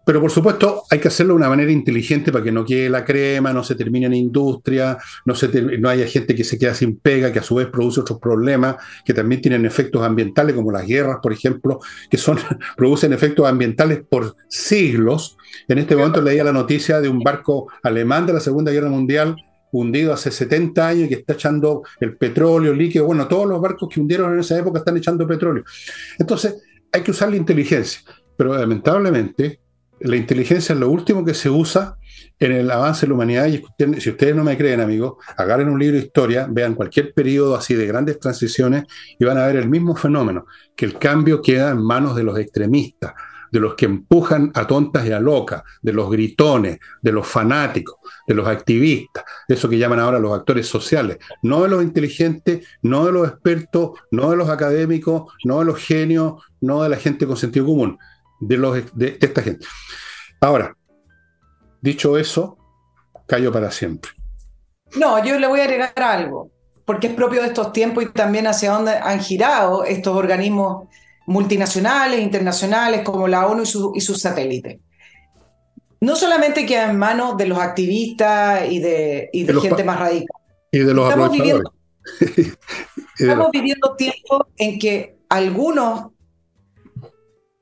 Pero 0.05 0.19
por 0.19 0.31
supuesto 0.31 0.83
hay 0.89 0.99
que 0.99 1.07
hacerlo 1.07 1.33
de 1.33 1.37
una 1.37 1.49
manera 1.49 1.71
inteligente 1.71 2.31
para 2.31 2.43
que 2.43 2.51
no 2.51 2.65
quede 2.65 2.89
la 2.89 3.05
crema, 3.05 3.53
no 3.53 3.63
se 3.63 3.75
termine 3.75 4.07
en 4.07 4.13
industria, 4.13 4.97
no, 5.25 5.33
se 5.33 5.47
no 5.79 5.87
haya 5.87 6.05
gente 6.07 6.35
que 6.35 6.43
se 6.43 6.59
queda 6.59 6.73
sin 6.73 6.97
pega, 6.97 7.31
que 7.31 7.39
a 7.39 7.43
su 7.43 7.55
vez 7.55 7.67
produce 7.67 8.01
otros 8.01 8.19
problemas 8.19 8.75
que 9.05 9.13
también 9.13 9.41
tienen 9.41 9.65
efectos 9.65 10.03
ambientales, 10.03 10.55
como 10.55 10.71
las 10.71 10.85
guerras, 10.85 11.19
por 11.23 11.31
ejemplo, 11.31 11.79
que 12.09 12.17
son, 12.17 12.37
producen 12.77 13.13
efectos 13.13 13.47
ambientales 13.47 14.01
por 14.09 14.35
siglos. 14.49 15.37
En 15.69 15.77
este 15.77 15.95
momento 15.95 16.21
leía 16.21 16.43
la 16.43 16.53
noticia 16.53 16.99
de 16.99 17.07
un 17.07 17.19
barco 17.19 17.71
alemán 17.81 18.25
de 18.25 18.33
la 18.33 18.39
Segunda 18.41 18.71
Guerra 18.71 18.89
Mundial 18.89 19.37
hundido 19.73 20.13
hace 20.13 20.31
70 20.31 20.87
años 20.87 21.05
y 21.05 21.09
que 21.09 21.15
está 21.15 21.33
echando 21.33 21.83
el 21.99 22.15
petróleo 22.15 22.73
líquido. 22.73 23.05
Bueno, 23.05 23.27
todos 23.27 23.47
los 23.47 23.59
barcos 23.59 23.89
que 23.91 23.99
hundieron 23.99 24.33
en 24.33 24.39
esa 24.39 24.57
época 24.57 24.79
están 24.79 24.97
echando 24.97 25.27
petróleo. 25.27 25.63
Entonces, 26.17 26.63
hay 26.91 27.01
que 27.01 27.11
usar 27.11 27.29
la 27.29 27.35
inteligencia. 27.35 28.01
Pero 28.37 28.57
lamentablemente, 28.57 29.59
la 29.99 30.15
inteligencia 30.15 30.73
es 30.73 30.79
lo 30.79 30.89
último 30.89 31.25
que 31.25 31.33
se 31.33 31.49
usa 31.49 31.97
en 32.39 32.51
el 32.51 32.71
avance 32.71 33.05
de 33.05 33.09
la 33.09 33.15
humanidad. 33.15 33.47
Y 33.47 33.63
si 33.99 34.09
ustedes 34.09 34.35
no 34.35 34.43
me 34.43 34.57
creen, 34.57 34.79
amigos, 34.79 35.15
agarren 35.37 35.69
un 35.69 35.79
libro 35.79 35.97
de 35.97 36.05
historia, 36.05 36.47
vean 36.49 36.75
cualquier 36.75 37.13
periodo 37.13 37.55
así 37.55 37.73
de 37.73 37.87
grandes 37.87 38.19
transiciones 38.19 38.85
y 39.19 39.25
van 39.25 39.37
a 39.37 39.47
ver 39.47 39.57
el 39.57 39.69
mismo 39.69 39.95
fenómeno, 39.95 40.45
que 40.75 40.85
el 40.85 40.99
cambio 40.99 41.41
queda 41.41 41.71
en 41.71 41.83
manos 41.83 42.15
de 42.15 42.23
los 42.23 42.37
extremistas 42.37 43.13
de 43.53 43.59
los 43.59 43.75
que 43.75 43.85
empujan 43.85 44.51
a 44.55 44.65
tontas 44.65 45.05
y 45.05 45.11
a 45.11 45.19
locas, 45.19 45.61
de 45.79 45.93
los 45.93 46.09
gritones, 46.09 46.79
de 47.03 47.11
los 47.11 47.27
fanáticos, 47.27 47.97
de 48.25 48.33
los 48.33 48.47
activistas, 48.47 49.23
eso 49.47 49.69
que 49.69 49.77
llaman 49.77 49.99
ahora 49.99 50.17
los 50.17 50.33
actores 50.33 50.65
sociales, 50.65 51.19
no 51.43 51.61
de 51.61 51.69
los 51.69 51.83
inteligentes, 51.83 52.65
no 52.81 53.05
de 53.05 53.11
los 53.11 53.27
expertos, 53.27 53.91
no 54.09 54.31
de 54.31 54.37
los 54.37 54.49
académicos, 54.49 55.31
no 55.45 55.59
de 55.59 55.65
los 55.65 55.77
genios, 55.77 56.41
no 56.61 56.81
de 56.81 56.89
la 56.89 56.97
gente 56.97 57.27
con 57.27 57.37
sentido 57.37 57.67
común, 57.67 57.99
de, 58.39 58.57
los, 58.57 58.75
de, 58.95 59.19
esta 59.21 59.43
gente. 59.43 59.67
Ahora, 60.41 60.75
dicho 61.79 62.17
eso, 62.17 62.57
callo 63.27 63.51
para 63.51 63.69
siempre. 63.69 64.09
No, 64.95 65.23
yo 65.23 65.37
le 65.37 65.45
voy 65.45 65.59
a 65.59 65.65
agregar 65.65 65.93
algo, 65.95 66.49
porque 66.85 67.05
es 67.05 67.13
propio 67.13 67.41
de 67.41 67.49
estos 67.49 67.71
tiempos 67.71 68.03
y 68.03 68.07
también 68.07 68.47
hacia 68.47 68.71
dónde 68.71 68.93
han 68.93 69.19
girado 69.19 69.83
estos 69.83 70.15
organismos 70.15 70.87
multinacionales, 71.25 72.21
internacionales, 72.21 73.01
como 73.03 73.27
la 73.27 73.47
ONU 73.47 73.63
y, 73.95 74.01
sus 74.01 74.19
satélites. 74.19 74.79
No 76.01 76.15
solamente 76.15 76.65
queda 76.65 76.89
en 76.91 76.97
manos 76.97 77.37
de 77.37 77.47
los 77.47 77.59
activistas 77.59 78.69
y 78.69 78.79
de, 78.79 79.29
gente 79.61 79.83
más 79.83 79.99
radical. 79.99 80.35
Y 80.71 80.79
de 80.79 80.93
los 80.93 81.07
estamos 81.07 81.31
viviendo, 81.31 81.73
estamos 83.17 83.51
viviendo 83.51 83.95
tiempos 83.95 84.41
en 84.57 84.79
que 84.79 85.17
algunos 85.29 86.12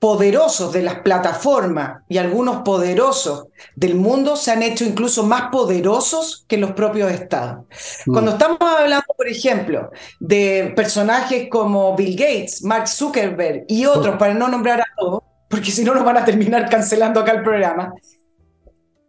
poderosos 0.02 0.74
de 0.74 0.82
las 0.82 1.02
plataformas 1.02 2.02
y 2.10 2.18
algunos 2.18 2.64
poderosos 2.64 3.50
del 3.76 3.94
mundo 3.94 4.36
se 4.36 4.50
han 4.50 4.64
hecho 4.64 4.84
incluso 4.84 5.22
más 5.22 5.52
poderosos 5.52 6.44
que 6.48 6.58
los 6.58 6.72
propios 6.72 7.12
estados. 7.12 7.66
Mm. 8.08 8.12
Cuando 8.12 8.32
estamos 8.32 8.58
hablando, 8.60 9.06
por 9.16 9.28
ejemplo, 9.28 9.92
de 10.20 10.74
personajes 10.76 11.48
como 11.52 11.96
Bill 11.96 12.16
Gates, 12.16 12.64
Mark 12.64 12.88
Zuckerberg 12.88 13.66
y 13.68 13.86
otros, 13.86 14.18
para 14.18 14.34
no 14.34 14.48
nombrar 14.48 14.82
a 14.82 14.86
todos, 14.98 15.22
porque 15.48 15.70
si 15.70 15.84
no 15.84 15.94
nos 15.94 16.04
van 16.04 16.18
a 16.18 16.26
terminar 16.26 16.68
cancelando 16.68 17.20
acá 17.20 17.34
el 17.34 17.44
programa, 17.44 17.94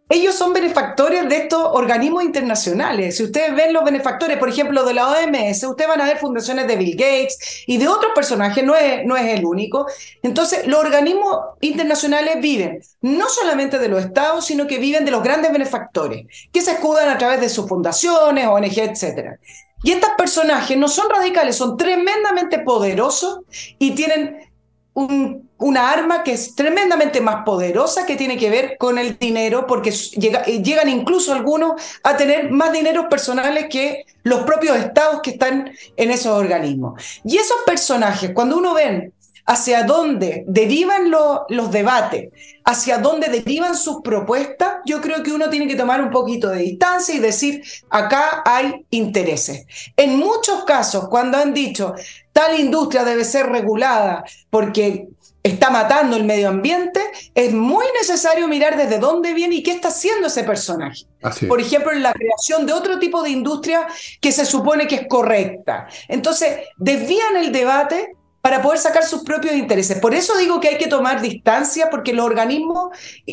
ellos 0.09 0.35
son 0.35 0.53
benefactores 0.53 1.27
de 1.29 1.37
estos 1.37 1.65
organismos 1.71 2.23
internacionales. 2.23 3.17
Si 3.17 3.23
ustedes 3.23 3.55
ven 3.55 3.73
los 3.73 3.83
benefactores, 3.83 4.37
por 4.37 4.49
ejemplo, 4.49 4.83
de 4.83 4.93
la 4.93 5.09
OMS, 5.09 5.63
ustedes 5.63 5.87
van 5.87 6.01
a 6.01 6.05
ver 6.05 6.17
fundaciones 6.17 6.67
de 6.67 6.75
Bill 6.75 6.95
Gates 6.95 7.63
y 7.65 7.77
de 7.77 7.87
otros 7.87 8.11
personajes, 8.13 8.63
no 8.63 8.75
es, 8.75 9.05
no 9.05 9.15
es 9.15 9.27
el 9.27 9.45
único. 9.45 9.87
Entonces, 10.21 10.67
los 10.67 10.79
organismos 10.79 11.39
internacionales 11.61 12.37
viven 12.41 12.81
no 13.01 13.29
solamente 13.29 13.79
de 13.79 13.87
los 13.87 14.03
estados, 14.03 14.45
sino 14.45 14.67
que 14.67 14.77
viven 14.77 15.05
de 15.05 15.11
los 15.11 15.23
grandes 15.23 15.51
benefactores, 15.51 16.25
que 16.51 16.61
se 16.61 16.71
escudan 16.71 17.09
a 17.09 17.17
través 17.17 17.39
de 17.39 17.49
sus 17.49 17.67
fundaciones, 17.67 18.47
ONG, 18.47 18.77
etc. 18.77 19.39
Y 19.83 19.91
estos 19.91 20.11
personajes 20.17 20.77
no 20.77 20.87
son 20.89 21.09
radicales, 21.09 21.55
son 21.55 21.75
tremendamente 21.75 22.59
poderosos 22.59 23.39
y 23.79 23.91
tienen 23.91 24.52
un 24.93 25.43
una 25.63 25.91
arma 25.91 26.23
que 26.23 26.33
es 26.33 26.55
tremendamente 26.55 27.21
más 27.21 27.45
poderosa 27.45 28.05
que 28.05 28.17
tiene 28.17 28.37
que 28.37 28.49
ver 28.49 28.75
con 28.77 28.97
el 28.97 29.17
dinero, 29.17 29.65
porque 29.65 29.91
eh, 29.91 30.61
llegan 30.61 30.89
incluso 30.89 31.33
algunos 31.33 31.81
a 32.03 32.17
tener 32.17 32.51
más 32.51 32.73
dinero 32.73 33.07
personales 33.07 33.67
que 33.69 34.05
los 34.23 34.43
propios 34.43 34.77
estados 34.77 35.21
que 35.21 35.31
están 35.31 35.71
en 35.95 36.11
esos 36.11 36.37
organismos. 36.37 37.01
Y 37.23 37.37
esos 37.37 37.57
personajes, 37.65 38.31
cuando 38.31 38.57
uno 38.57 38.73
ve 38.73 39.11
hacia 39.45 39.83
dónde 39.83 40.43
derivan 40.47 41.11
los 41.11 41.71
debates, 41.71 42.29
hacia 42.63 42.97
dónde 42.97 43.27
derivan 43.27 43.75
sus 43.75 44.01
propuestas, 44.01 44.75
yo 44.85 45.01
creo 45.01 45.21
que 45.21 45.33
uno 45.33 45.49
tiene 45.49 45.67
que 45.67 45.75
tomar 45.75 46.01
un 46.01 46.11
poquito 46.11 46.49
de 46.49 46.59
distancia 46.59 47.13
y 47.13 47.19
decir, 47.19 47.63
acá 47.89 48.41
hay 48.45 48.85
intereses. 48.89 49.65
En 49.97 50.17
muchos 50.17 50.63
casos, 50.63 51.09
cuando 51.09 51.37
han 51.37 51.53
dicho, 51.53 51.93
tal 52.31 52.59
industria 52.59 53.03
debe 53.03 53.25
ser 53.25 53.47
regulada 53.47 54.23
porque 54.49 55.07
está 55.43 55.69
matando 55.69 56.15
el 56.15 56.23
medio 56.23 56.47
ambiente, 56.47 57.01
es 57.35 57.53
muy 57.53 57.85
necesario 57.99 58.47
mirar 58.47 58.77
desde 58.77 58.97
dónde 58.97 59.33
viene 59.33 59.55
y 59.55 59.63
qué 59.63 59.71
está 59.71 59.89
haciendo 59.89 60.27
ese 60.27 60.43
personaje. 60.45 61.05
Por 61.49 61.59
ejemplo, 61.59 61.91
en 61.91 62.01
la 62.01 62.13
creación 62.13 62.65
de 62.65 62.71
otro 62.71 62.97
tipo 62.97 63.21
de 63.21 63.31
industria 63.31 63.85
que 64.21 64.31
se 64.31 64.45
supone 64.45 64.87
que 64.87 64.95
es 64.95 65.07
correcta. 65.07 65.87
Entonces, 66.07 66.59
desvían 66.77 67.35
el 67.35 67.51
debate 67.51 68.15
para 68.43 68.61
poder 68.61 68.77
sacar 68.77 69.05
sus 69.05 69.23
propios 69.23 69.55
intereses. 69.55 69.99
Por 69.99 70.13
eso 70.13 70.37
digo 70.37 70.59
que 70.59 70.67
hay 70.67 70.77
que 70.77 70.89
tomar 70.89 71.21
distancia, 71.21 71.89
porque 71.89 72.11
los 72.11 72.25
organismos 72.25 72.89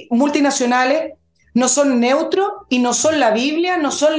multinacionales 0.09 1.15
no 1.53 1.67
son 1.67 1.99
neutros 1.99 2.47
y 2.69 2.79
no 2.79 2.95
son 2.95 3.19
la 3.19 3.33
Biblia, 3.33 3.77
no 3.77 3.91
son 3.91 4.13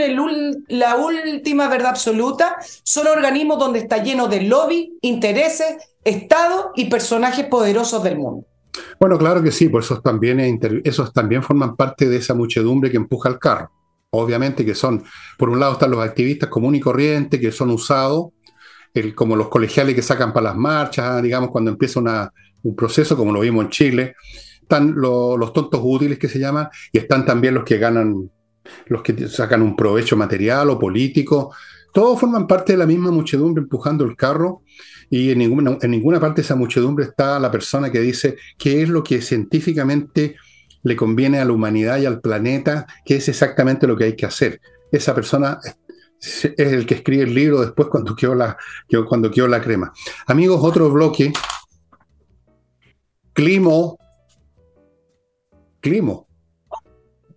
la 0.67 0.95
última 0.97 1.69
verdad 1.69 1.91
absoluta, 1.91 2.57
son 2.83 3.07
organismos 3.07 3.57
donde 3.57 3.79
está 3.79 4.03
lleno 4.03 4.27
de 4.27 4.41
lobby, 4.41 4.97
intereses, 5.01 5.77
Estado 6.03 6.71
y 6.75 6.89
personajes 6.89 7.45
poderosos 7.45 8.03
del 8.03 8.17
mundo. 8.17 8.45
Bueno, 8.99 9.17
claro 9.17 9.41
que 9.41 9.51
sí, 9.51 9.69
por 9.69 9.83
esos 9.83 10.03
también, 10.03 10.59
esos 10.83 11.13
también 11.13 11.41
forman 11.41 11.77
parte 11.77 12.09
de 12.09 12.17
esa 12.17 12.33
muchedumbre 12.33 12.91
que 12.91 12.97
empuja 12.97 13.29
el 13.29 13.39
carro. 13.39 13.71
Obviamente 14.09 14.65
que 14.65 14.75
son, 14.75 15.05
por 15.37 15.49
un 15.49 15.61
lado 15.61 15.73
están 15.73 15.91
los 15.91 16.03
activistas 16.03 16.49
comunes 16.49 16.79
y 16.79 16.81
corrientes 16.81 17.39
que 17.39 17.53
son 17.53 17.69
usados, 17.69 18.31
el, 18.93 19.15
como 19.15 19.35
los 19.35 19.49
colegiales 19.49 19.95
que 19.95 20.01
sacan 20.01 20.33
para 20.33 20.49
las 20.49 20.57
marchas, 20.57 21.21
digamos, 21.21 21.51
cuando 21.51 21.71
empieza 21.71 21.99
un 22.63 22.75
proceso, 22.75 23.17
como 23.17 23.31
lo 23.31 23.39
vimos 23.39 23.65
en 23.65 23.71
Chile. 23.71 24.15
Están 24.61 24.93
los 24.95 25.53
tontos 25.53 25.81
útiles 25.83 26.17
que 26.17 26.29
se 26.29 26.39
llaman, 26.39 26.69
y 26.91 26.97
están 26.97 27.25
también 27.25 27.53
los 27.53 27.63
que 27.63 27.77
ganan, 27.77 28.29
los 28.87 29.01
que 29.01 29.27
sacan 29.27 29.61
un 29.61 29.75
provecho 29.75 30.15
material 30.15 30.69
o 30.69 30.79
político. 30.79 31.53
Todos 31.93 32.19
forman 32.19 32.47
parte 32.47 32.73
de 32.73 32.77
la 32.77 32.85
misma 32.85 33.11
muchedumbre 33.11 33.63
empujando 33.63 34.05
el 34.05 34.15
carro 34.15 34.61
y 35.09 35.31
en 35.31 35.39
ninguna, 35.39 35.77
en 35.81 35.91
ninguna 35.91 36.21
parte 36.21 36.41
de 36.41 36.45
esa 36.45 36.55
muchedumbre 36.55 37.03
está 37.03 37.37
la 37.37 37.51
persona 37.51 37.91
que 37.91 37.99
dice 37.99 38.37
qué 38.57 38.81
es 38.81 38.87
lo 38.87 39.03
que 39.03 39.21
científicamente 39.21 40.37
le 40.83 40.95
conviene 40.95 41.39
a 41.39 41.45
la 41.45 41.51
humanidad 41.51 41.99
y 41.99 42.05
al 42.05 42.21
planeta, 42.21 42.87
qué 43.05 43.17
es 43.17 43.27
exactamente 43.27 43.87
lo 43.87 43.97
que 43.97 44.05
hay 44.05 44.15
que 44.15 44.25
hacer. 44.25 44.61
Esa 44.89 45.13
persona 45.13 45.59
es 46.21 46.53
el 46.57 46.85
que 46.85 46.95
escribe 46.95 47.23
el 47.23 47.33
libro 47.33 47.61
después 47.61 47.87
cuando 47.89 48.15
quedó 48.15 48.35
la, 48.35 48.57
cuando 49.07 49.31
quedó 49.31 49.47
la 49.47 49.61
crema. 49.61 49.91
Amigos, 50.27 50.59
otro 50.61 50.89
bloque. 50.91 51.33
Climo. 53.33 53.97
Climo. 55.79 56.27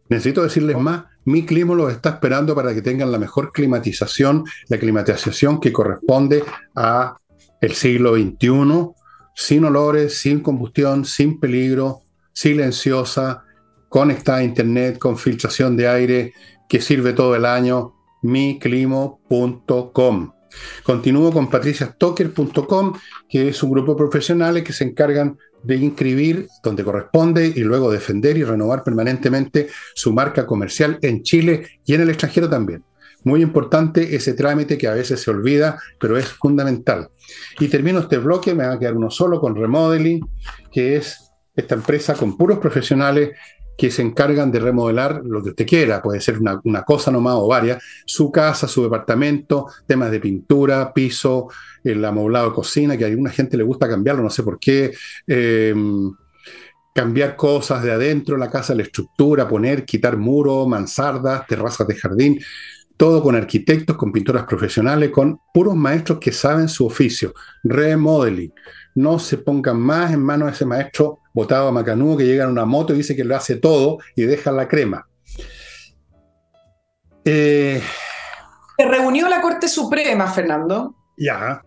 Necesito 0.08 0.42
decirles 0.42 0.76
más. 0.78 1.04
Mi 1.24 1.46
clima 1.46 1.74
los 1.74 1.90
está 1.90 2.10
esperando 2.10 2.54
para 2.54 2.74
que 2.74 2.82
tengan 2.82 3.10
la 3.10 3.18
mejor 3.18 3.52
climatización, 3.52 4.44
la 4.68 4.78
climatización 4.78 5.58
que 5.58 5.72
corresponde 5.72 6.44
a 6.76 7.16
el 7.62 7.72
siglo 7.72 8.14
XXI, 8.14 8.90
sin 9.34 9.64
olores, 9.64 10.18
sin 10.18 10.40
combustión, 10.40 11.06
sin 11.06 11.40
peligro, 11.40 12.02
silenciosa, 12.34 13.44
conectada 13.88 14.38
a 14.38 14.44
Internet, 14.44 14.98
con 14.98 15.16
filtración 15.16 15.78
de 15.78 15.88
aire, 15.88 16.34
que 16.68 16.82
sirve 16.82 17.14
todo 17.14 17.34
el 17.34 17.46
año, 17.46 17.93
miclimo.com. 18.24 19.12
Continúo 20.82 21.32
con 21.32 21.50
patriciastocker.com, 21.50 22.94
que 23.28 23.48
es 23.48 23.62
un 23.62 23.70
grupo 23.70 23.92
de 23.92 23.98
profesionales 23.98 24.64
que 24.64 24.72
se 24.72 24.84
encargan 24.84 25.38
de 25.62 25.76
inscribir 25.76 26.48
donde 26.62 26.84
corresponde 26.84 27.46
y 27.46 27.60
luego 27.60 27.90
defender 27.90 28.36
y 28.36 28.44
renovar 28.44 28.82
permanentemente 28.82 29.68
su 29.94 30.12
marca 30.12 30.46
comercial 30.46 30.98
en 31.02 31.22
Chile 31.22 31.66
y 31.84 31.94
en 31.94 32.02
el 32.02 32.10
extranjero 32.10 32.48
también. 32.48 32.84
Muy 33.24 33.42
importante 33.42 34.14
ese 34.14 34.34
trámite 34.34 34.76
que 34.76 34.86
a 34.86 34.94
veces 34.94 35.20
se 35.20 35.30
olvida, 35.30 35.78
pero 35.98 36.18
es 36.18 36.28
fundamental. 36.28 37.08
Y 37.58 37.68
termino 37.68 38.00
este 38.00 38.18
bloque, 38.18 38.54
me 38.54 38.66
va 38.66 38.74
a 38.74 38.78
quedar 38.78 38.96
uno 38.96 39.10
solo 39.10 39.40
con 39.40 39.56
Remodeling, 39.56 40.20
que 40.70 40.96
es 40.96 41.32
esta 41.56 41.74
empresa 41.74 42.14
con 42.14 42.36
puros 42.36 42.58
profesionales 42.58 43.30
que 43.76 43.90
se 43.90 44.02
encargan 44.02 44.52
de 44.52 44.60
remodelar 44.60 45.22
lo 45.24 45.42
que 45.42 45.50
usted 45.50 45.66
quiera, 45.66 46.00
puede 46.00 46.20
ser 46.20 46.38
una, 46.38 46.82
cosa 46.82 47.10
nomás 47.10 47.34
o 47.36 47.48
varias, 47.48 47.82
su 48.06 48.30
casa, 48.30 48.68
su 48.68 48.82
departamento, 48.82 49.66
temas 49.86 50.10
de 50.10 50.20
pintura, 50.20 50.92
piso, 50.92 51.48
el 51.82 52.04
amoblado 52.04 52.50
de 52.50 52.54
cocina, 52.54 52.96
que 52.96 53.04
a 53.04 53.08
alguna 53.08 53.30
gente 53.30 53.56
le 53.56 53.64
gusta 53.64 53.88
cambiarlo, 53.88 54.22
no 54.22 54.30
sé 54.30 54.42
por 54.42 54.58
qué, 54.58 54.94
em, 55.26 56.12
cambiar 56.94 57.34
cosas 57.34 57.82
de 57.82 57.90
adentro, 57.90 58.36
la 58.36 58.50
casa, 58.50 58.74
la 58.74 58.82
estructura, 58.82 59.48
poner, 59.48 59.84
quitar 59.84 60.16
muros, 60.16 60.68
mansardas, 60.68 61.44
terrazas 61.46 61.86
de 61.88 61.96
jardín, 61.96 62.40
todo 62.96 63.20
con 63.22 63.34
arquitectos, 63.34 63.96
con 63.96 64.12
pinturas 64.12 64.44
profesionales, 64.44 65.10
con 65.10 65.40
puros 65.52 65.74
maestros 65.74 66.20
que 66.20 66.30
saben 66.30 66.68
su 66.68 66.86
oficio. 66.86 67.34
Remodeling. 67.64 68.52
No 68.94 69.18
se 69.18 69.38
pongan 69.38 69.80
más 69.80 70.12
en 70.12 70.20
manos 70.20 70.48
de 70.48 70.54
ese 70.54 70.64
maestro 70.64 71.20
botado 71.32 71.68
a 71.68 71.72
macanudo 71.72 72.18
que 72.18 72.26
llega 72.26 72.44
en 72.44 72.50
una 72.50 72.64
moto 72.64 72.94
y 72.94 72.98
dice 72.98 73.16
que 73.16 73.24
lo 73.24 73.36
hace 73.36 73.56
todo 73.56 73.98
y 74.14 74.22
deja 74.22 74.52
la 74.52 74.68
crema. 74.68 75.08
Eh, 77.24 77.82
se 78.76 78.84
reunió 78.84 79.28
la 79.28 79.40
Corte 79.40 79.68
Suprema, 79.68 80.30
Fernando. 80.30 80.94
Ya. 81.16 81.62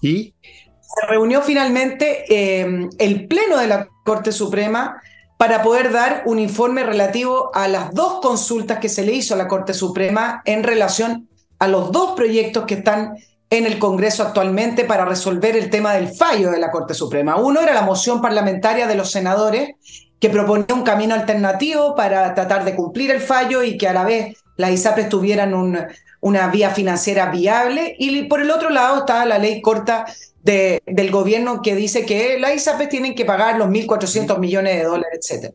¿Y? 0.00 0.34
Se 0.80 1.06
reunió 1.08 1.42
finalmente 1.42 2.24
eh, 2.28 2.88
el 2.98 3.26
Pleno 3.26 3.58
de 3.58 3.66
la 3.66 3.88
Corte 4.04 4.32
Suprema 4.32 5.00
para 5.38 5.62
poder 5.62 5.92
dar 5.92 6.22
un 6.26 6.38
informe 6.38 6.84
relativo 6.84 7.50
a 7.54 7.66
las 7.68 7.92
dos 7.92 8.20
consultas 8.20 8.78
que 8.78 8.88
se 8.88 9.04
le 9.04 9.12
hizo 9.12 9.34
a 9.34 9.38
la 9.38 9.48
Corte 9.48 9.74
Suprema 9.74 10.42
en 10.44 10.62
relación 10.62 11.28
a 11.58 11.68
los 11.68 11.90
dos 11.92 12.12
proyectos 12.14 12.64
que 12.66 12.74
están 12.74 13.16
en 13.58 13.66
el 13.66 13.78
Congreso 13.78 14.22
actualmente 14.22 14.84
para 14.84 15.04
resolver 15.04 15.56
el 15.56 15.70
tema 15.70 15.94
del 15.94 16.08
fallo 16.08 16.50
de 16.50 16.58
la 16.58 16.70
Corte 16.70 16.94
Suprema. 16.94 17.36
Uno 17.36 17.60
era 17.60 17.74
la 17.74 17.82
moción 17.82 18.20
parlamentaria 18.20 18.86
de 18.86 18.94
los 18.94 19.10
senadores 19.10 19.76
que 20.20 20.30
proponía 20.30 20.74
un 20.74 20.82
camino 20.82 21.14
alternativo 21.14 21.94
para 21.94 22.34
tratar 22.34 22.64
de 22.64 22.74
cumplir 22.74 23.10
el 23.10 23.20
fallo 23.20 23.62
y 23.62 23.76
que 23.76 23.88
a 23.88 23.92
la 23.92 24.04
vez 24.04 24.36
las 24.56 24.70
ISAPRES 24.70 25.08
tuvieran 25.08 25.54
una 26.20 26.48
vía 26.48 26.70
financiera 26.70 27.30
viable. 27.30 27.94
Y 27.98 28.22
por 28.24 28.40
el 28.40 28.50
otro 28.50 28.70
lado 28.70 29.00
estaba 29.00 29.26
la 29.26 29.38
ley 29.38 29.60
corta 29.60 30.06
del 30.42 31.10
gobierno 31.10 31.62
que 31.62 31.74
dice 31.74 32.04
que 32.06 32.38
las 32.38 32.54
ISAPES 32.54 32.88
tienen 32.88 33.14
que 33.14 33.24
pagar 33.24 33.58
los 33.58 33.68
1.400 33.68 34.38
millones 34.38 34.76
de 34.76 34.84
dólares, 34.84 35.30
etc. 35.30 35.54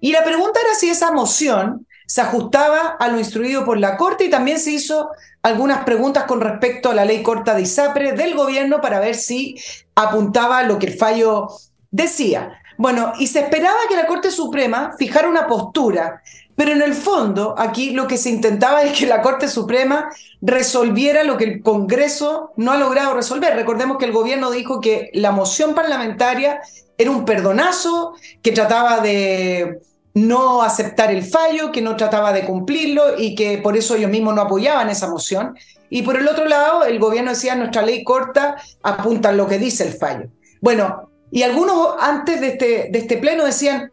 Y 0.00 0.12
la 0.12 0.24
pregunta 0.24 0.58
era 0.60 0.74
si 0.74 0.90
esa 0.90 1.12
moción 1.12 1.86
se 2.12 2.20
ajustaba 2.20 2.96
a 3.00 3.08
lo 3.08 3.18
instruido 3.18 3.64
por 3.64 3.78
la 3.78 3.96
Corte 3.96 4.24
y 4.24 4.28
también 4.28 4.58
se 4.58 4.72
hizo 4.72 5.12
algunas 5.42 5.82
preguntas 5.84 6.24
con 6.24 6.42
respecto 6.42 6.90
a 6.90 6.94
la 6.94 7.06
ley 7.06 7.22
corta 7.22 7.54
de 7.54 7.62
ISAPRE 7.62 8.12
del 8.12 8.34
gobierno 8.34 8.82
para 8.82 9.00
ver 9.00 9.14
si 9.14 9.56
apuntaba 9.94 10.58
a 10.58 10.64
lo 10.64 10.78
que 10.78 10.88
el 10.88 10.98
fallo 10.98 11.48
decía. 11.90 12.52
Bueno, 12.76 13.14
y 13.18 13.28
se 13.28 13.40
esperaba 13.40 13.78
que 13.88 13.96
la 13.96 14.06
Corte 14.06 14.30
Suprema 14.30 14.94
fijara 14.98 15.26
una 15.26 15.46
postura 15.46 16.20
pero 16.54 16.72
en 16.72 16.82
el 16.82 16.92
fondo, 16.92 17.54
aquí 17.56 17.92
lo 17.92 18.06
que 18.06 18.18
se 18.18 18.28
intentaba 18.28 18.82
es 18.82 18.98
que 18.98 19.06
la 19.06 19.22
Corte 19.22 19.48
Suprema 19.48 20.10
resolviera 20.42 21.24
lo 21.24 21.38
que 21.38 21.44
el 21.44 21.62
Congreso 21.62 22.52
no 22.56 22.72
ha 22.72 22.76
logrado 22.76 23.14
resolver. 23.14 23.56
Recordemos 23.56 23.96
que 23.96 24.04
el 24.04 24.12
gobierno 24.12 24.50
dijo 24.50 24.80
que 24.80 25.10
la 25.14 25.32
moción 25.32 25.74
parlamentaria 25.74 26.60
era 26.98 27.10
un 27.10 27.24
perdonazo 27.24 28.14
que 28.42 28.52
trataba 28.52 29.00
de 29.00 29.80
no 30.14 30.62
aceptar 30.62 31.10
el 31.10 31.24
fallo, 31.24 31.72
que 31.72 31.80
no 31.80 31.96
trataba 31.96 32.32
de 32.32 32.44
cumplirlo 32.44 33.18
y 33.18 33.34
que 33.34 33.58
por 33.58 33.76
eso 33.76 33.94
ellos 33.94 34.10
mismos 34.10 34.34
no 34.34 34.42
apoyaban 34.42 34.90
esa 34.90 35.08
moción. 35.08 35.56
Y 35.88 36.02
por 36.02 36.16
el 36.16 36.28
otro 36.28 36.46
lado, 36.46 36.84
el 36.84 36.98
gobierno 36.98 37.30
decía, 37.30 37.54
nuestra 37.54 37.82
ley 37.82 38.04
corta 38.04 38.56
apunta 38.82 39.32
lo 39.32 39.46
que 39.46 39.58
dice 39.58 39.86
el 39.86 39.94
fallo. 39.94 40.28
Bueno, 40.60 41.10
y 41.30 41.42
algunos 41.42 41.96
antes 42.00 42.40
de 42.40 42.48
este, 42.48 42.88
de 42.90 42.98
este 42.98 43.16
pleno 43.16 43.44
decían, 43.44 43.90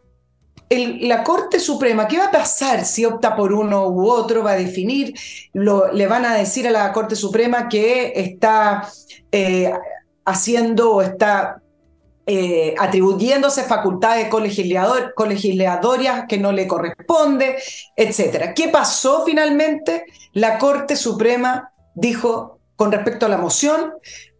la 0.70 1.24
Corte 1.24 1.58
Suprema, 1.58 2.06
¿qué 2.06 2.18
va 2.18 2.26
a 2.26 2.30
pasar 2.30 2.84
si 2.84 3.04
opta 3.04 3.34
por 3.34 3.52
uno 3.52 3.88
u 3.88 4.08
otro? 4.08 4.44
¿Va 4.44 4.52
a 4.52 4.56
definir? 4.56 5.14
Lo, 5.52 5.92
¿Le 5.92 6.06
van 6.06 6.24
a 6.24 6.34
decir 6.34 6.68
a 6.68 6.70
la 6.70 6.92
Corte 6.92 7.16
Suprema 7.16 7.68
que 7.68 8.12
está 8.14 8.88
eh, 9.32 9.72
haciendo 10.24 10.94
o 10.94 11.02
está 11.02 11.60
eh, 12.26 12.74
atribuyéndose 12.78 13.64
facultades 13.64 14.28
colegisladoras 14.28 16.24
que 16.28 16.38
no 16.38 16.52
le 16.52 16.66
corresponde, 16.68 17.56
etcétera. 17.96 18.54
¿Qué 18.54 18.68
pasó 18.68 19.24
finalmente? 19.24 20.04
La 20.32 20.58
Corte 20.58 20.96
Suprema 20.96 21.72
dijo 21.94 22.58
con 22.76 22.92
respecto 22.92 23.26
a 23.26 23.30
la 23.30 23.38
moción 23.38 23.94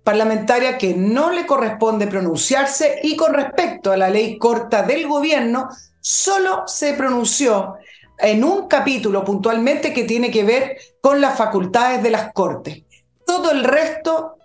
parlamentaria 0.04 0.78
que 0.78 0.94
no 0.94 1.30
le 1.30 1.46
corresponde 1.46 2.06
pronunciarse 2.06 3.00
y 3.02 3.16
con 3.16 3.34
respecto 3.34 3.92
a 3.92 3.96
la 3.96 4.08
ley 4.08 4.38
corta 4.38 4.82
del 4.82 5.06
gobierno 5.06 5.68
solo 6.00 6.64
se 6.66 6.94
pronunció 6.94 7.74
en 8.18 8.44
un 8.44 8.68
capítulo 8.68 9.24
puntualmente 9.24 9.92
que 9.92 10.04
tiene 10.04 10.30
que 10.30 10.44
ver 10.44 10.76
con 11.00 11.20
las 11.20 11.36
facultades 11.36 12.02
de 12.02 12.10
las 12.10 12.32
cortes. 12.32 12.82
Todo 13.26 13.50
el 13.50 13.64
resto 13.64 14.36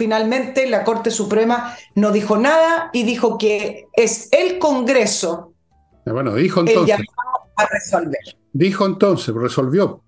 finalmente 0.00 0.66
la 0.66 0.82
Corte 0.82 1.10
Suprema 1.10 1.76
no 1.94 2.10
dijo 2.10 2.38
nada 2.38 2.88
y 2.94 3.02
dijo 3.02 3.36
que 3.36 3.86
es 3.92 4.30
el 4.32 4.58
Congreso 4.58 5.52
eh, 6.06 6.10
bueno, 6.10 6.34
dijo 6.34 6.60
entonces, 6.60 6.98
el 6.98 7.04
a 7.56 7.66
resolver. 7.66 8.20
Dijo 8.54 8.86
entonces, 8.86 9.34
resolvió. 9.34 10.02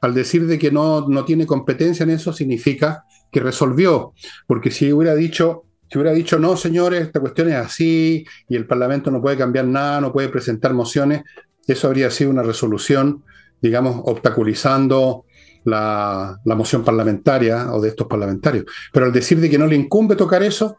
Al 0.00 0.12
decir 0.12 0.48
de 0.48 0.58
que 0.58 0.72
no, 0.72 1.06
no 1.06 1.24
tiene 1.24 1.46
competencia 1.46 2.02
en 2.02 2.10
eso, 2.10 2.32
significa 2.32 3.04
que 3.30 3.38
resolvió. 3.38 4.12
Porque 4.48 4.72
si 4.72 4.92
hubiera 4.92 5.14
dicho, 5.14 5.66
si 5.88 5.98
hubiera 5.98 6.12
dicho, 6.12 6.40
no, 6.40 6.56
señores, 6.56 7.02
esta 7.02 7.20
cuestión 7.20 7.48
es 7.50 7.54
así 7.54 8.26
y 8.48 8.56
el 8.56 8.66
Parlamento 8.66 9.12
no 9.12 9.22
puede 9.22 9.38
cambiar 9.38 9.66
nada, 9.66 10.00
no 10.00 10.12
puede 10.12 10.28
presentar 10.28 10.74
mociones, 10.74 11.22
eso 11.68 11.86
habría 11.86 12.10
sido 12.10 12.30
una 12.30 12.42
resolución, 12.42 13.22
digamos, 13.62 14.02
obstaculizando 14.04 15.26
la, 15.66 16.40
moción 16.44 16.84
parlamentaria 16.84 17.72
o 17.72 17.80
de 17.80 17.88
estos 17.90 18.06
parlamentarios. 18.06 18.64
Pero 18.92 19.06
al 19.06 19.12
decir 19.12 19.40
de 19.40 19.50
que 19.50 19.58
no 19.58 19.66
le 19.66 19.76
incumbe 19.76 20.16
tocar 20.16 20.42
eso, 20.42 20.78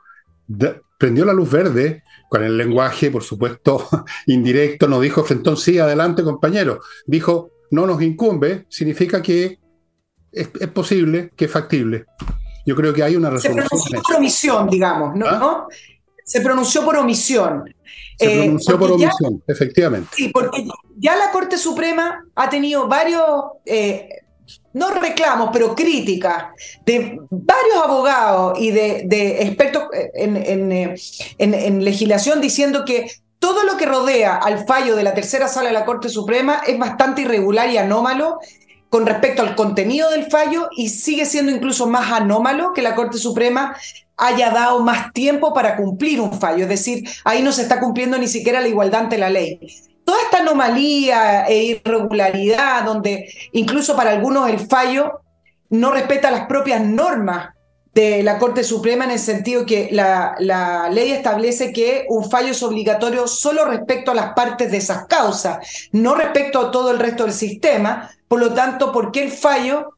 prendió 0.98 1.26
la 1.26 1.34
luz 1.34 1.52
verde 1.52 2.04
con 2.30 2.44
el 2.44 2.58
lenguaje, 2.58 3.12
por 3.12 3.24
supuesto, 3.24 3.88
indirecto, 4.28 4.88
no 4.88 5.00
dijo 5.00 5.24
Frentón, 5.24 5.58
sí, 5.58 5.78
adelante 5.78 6.24
compañero, 6.24 6.82
dijo, 7.06 7.52
no 7.72 7.86
nos 7.86 8.02
incumbe, 8.02 8.66
significa 8.70 9.22
que 9.22 9.60
es, 10.32 10.48
posible, 10.70 11.32
que 11.36 11.46
es 11.46 11.52
factible. 11.52 12.06
Yo 12.66 12.76
creo 12.76 12.94
que 12.94 13.04
hay 13.04 13.16
una 13.16 13.30
resolución. 13.30 13.66
Se 13.66 13.70
pronunció 13.70 14.02
por 14.04 14.16
omisión, 14.16 14.70
digamos, 14.70 15.16
¿no? 15.16 15.26
¿Ah? 15.28 15.68
Se 16.24 16.42
pronunció 16.42 16.84
por 16.84 16.98
omisión. 16.98 17.64
Se 18.18 18.30
pronunció 18.30 18.80
por 18.80 18.92
omisión, 18.92 19.44
efectivamente. 19.48 20.10
Sí, 20.14 20.30
porque 20.34 20.68
ya 20.98 21.16
la 21.16 21.32
Corte 21.32 21.58
Suprema 21.58 22.26
ha 22.36 22.50
tenido 22.50 22.88
varios 22.88 23.24
eh, 23.66 24.10
no 24.78 24.92
reclamos, 24.92 25.50
pero 25.52 25.76
críticas 25.76 26.46
de 26.86 27.20
varios 27.30 27.84
abogados 27.84 28.60
y 28.60 28.72
de, 28.72 29.42
expertos 29.42 29.84
en, 30.14 30.72
en, 31.40 31.84
legislación 31.84 32.42
diciendo 32.42 32.86
que 32.86 33.10
todo 33.40 33.64
lo 33.64 33.78
que 33.78 33.86
rodea 33.86 34.36
al 34.36 34.66
fallo 34.66 34.96
de 34.96 35.04
la 35.04 35.14
tercera 35.14 35.48
sala 35.48 35.70
de 35.70 35.74
la 35.74 35.86
Corte 35.86 36.10
Suprema 36.10 36.62
es 36.68 36.78
bastante 36.78 37.24
irregular 37.24 37.70
y 37.70 37.78
anómalo 37.78 38.40
con 38.90 39.06
respecto 39.06 39.42
al 39.42 39.56
contenido 39.56 40.10
del 40.12 40.30
fallo 40.30 40.70
y 40.76 40.90
sigue 40.90 41.26
siendo 41.26 41.52
incluso 41.52 41.88
más 41.88 42.12
anómalo 42.12 42.74
que 42.74 42.82
la 42.82 42.96
Corte 42.96 43.18
Suprema 43.18 43.76
haya 44.16 44.50
dado 44.52 44.80
más 44.82 45.12
tiempo 45.14 45.54
para 45.54 45.76
cumplir 45.76 46.22
un 46.22 46.40
fallo. 46.40 46.64
Es 46.64 46.70
decir, 46.70 47.08
ahí 47.24 47.42
no 47.42 47.52
se 47.52 47.64
está 47.64 47.80
cumpliendo 47.80 48.18
ni 48.18 48.28
siquiera 48.28 48.62
la 48.62 48.68
igualdad 48.68 49.02
ante 49.02 49.18
la 49.18 49.30
ley 49.30 49.60
toda 50.08 50.22
esta 50.22 50.38
anomalía 50.38 51.46
e 51.48 51.64
irregularidad, 51.64 52.86
donde 52.86 53.30
incluso 53.52 53.94
para 53.94 54.12
algunos 54.12 54.50
el 54.50 54.60
fallo 54.60 55.20
no 55.70 55.92
respeta 55.92 56.32
las 56.32 56.48
propias 56.48 56.82
normas 56.82 57.50
de 57.94 58.24
la 58.24 58.40
Corte 58.40 58.64
Suprema 58.64 59.04
en 59.04 59.12
el 59.12 59.20
sentido 59.20 59.66
que 59.66 59.90
la, 59.92 60.38
ley 60.90 61.12
establece 61.12 61.74
que 61.74 62.06
un 62.08 62.32
fallo 62.32 62.52
es 62.52 62.64
obligatorio 62.64 63.28
solo 63.28 63.66
respecto 63.66 64.12
a 64.12 64.16
las 64.16 64.32
partes 64.32 64.72
de 64.72 64.78
esas 64.78 65.08
causas, 65.08 65.58
no 65.92 66.16
respecto 66.16 66.62
a 66.62 66.72
todo 66.72 66.92
el 66.92 67.00
resto 67.00 67.26
del 67.26 67.34
sistema. 67.34 68.10
Por 68.30 68.40
lo 68.40 68.54
tanto, 68.54 68.94
¿por 68.94 69.12
qué 69.12 69.24
el 69.24 69.32
fallo 69.32 69.97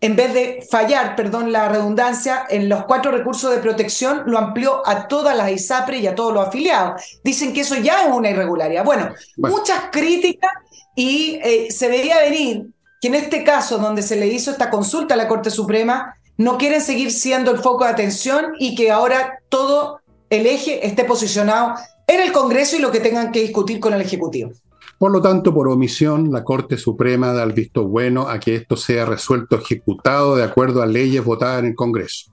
en 0.00 0.14
vez 0.14 0.34
de 0.34 0.66
fallar, 0.70 1.16
perdón 1.16 1.52
la 1.52 1.68
redundancia, 1.68 2.46
en 2.48 2.68
los 2.68 2.84
cuatro 2.84 3.12
recursos 3.12 3.50
de 3.50 3.58
protección, 3.58 4.24
lo 4.26 4.38
amplió 4.38 4.86
a 4.86 5.08
todas 5.08 5.36
las 5.36 5.50
ISAPRE 5.50 5.98
y 5.98 6.06
a 6.06 6.14
todos 6.14 6.34
los 6.34 6.46
afiliados. 6.46 7.20
Dicen 7.24 7.52
que 7.54 7.62
eso 7.62 7.76
ya 7.76 8.06
es 8.06 8.12
una 8.12 8.30
irregularidad. 8.30 8.84
Bueno, 8.84 9.08
muchas 9.36 9.84
críticas 9.90 10.52
y 10.94 11.38
eh, 11.42 11.68
se 11.70 11.88
veía 11.88 12.20
venir 12.20 12.66
que 13.00 13.08
en 13.08 13.14
este 13.14 13.42
caso, 13.42 13.78
donde 13.78 14.02
se 14.02 14.16
le 14.16 14.26
hizo 14.26 14.50
esta 14.50 14.70
consulta 14.70 15.14
a 15.14 15.16
la 15.16 15.28
Corte 15.28 15.50
Suprema, 15.50 16.16
no 16.36 16.58
quieren 16.58 16.82
seguir 16.82 17.10
siendo 17.10 17.50
el 17.50 17.58
foco 17.58 17.84
de 17.84 17.90
atención 17.90 18.52
y 18.58 18.74
que 18.74 18.90
ahora 18.90 19.40
todo 19.48 20.00
el 20.28 20.46
eje 20.46 20.86
esté 20.86 21.04
posicionado 21.04 21.74
en 22.06 22.20
el 22.20 22.32
Congreso 22.32 22.76
y 22.76 22.80
lo 22.80 22.92
que 22.92 23.00
tengan 23.00 23.32
que 23.32 23.40
discutir 23.40 23.80
con 23.80 23.94
el 23.94 24.02
Ejecutivo. 24.02 24.52
Por 24.98 25.12
lo 25.12 25.20
tanto, 25.20 25.52
por 25.52 25.68
omisión, 25.68 26.32
la 26.32 26.42
Corte 26.42 26.78
Suprema 26.78 27.32
da 27.32 27.42
el 27.42 27.52
visto 27.52 27.86
bueno 27.86 28.28
a 28.28 28.40
que 28.40 28.54
esto 28.54 28.76
sea 28.76 29.04
resuelto, 29.04 29.56
ejecutado 29.56 30.36
de 30.36 30.44
acuerdo 30.44 30.82
a 30.82 30.86
leyes 30.86 31.22
votadas 31.22 31.60
en 31.60 31.66
el 31.66 31.74
Congreso. 31.74 32.32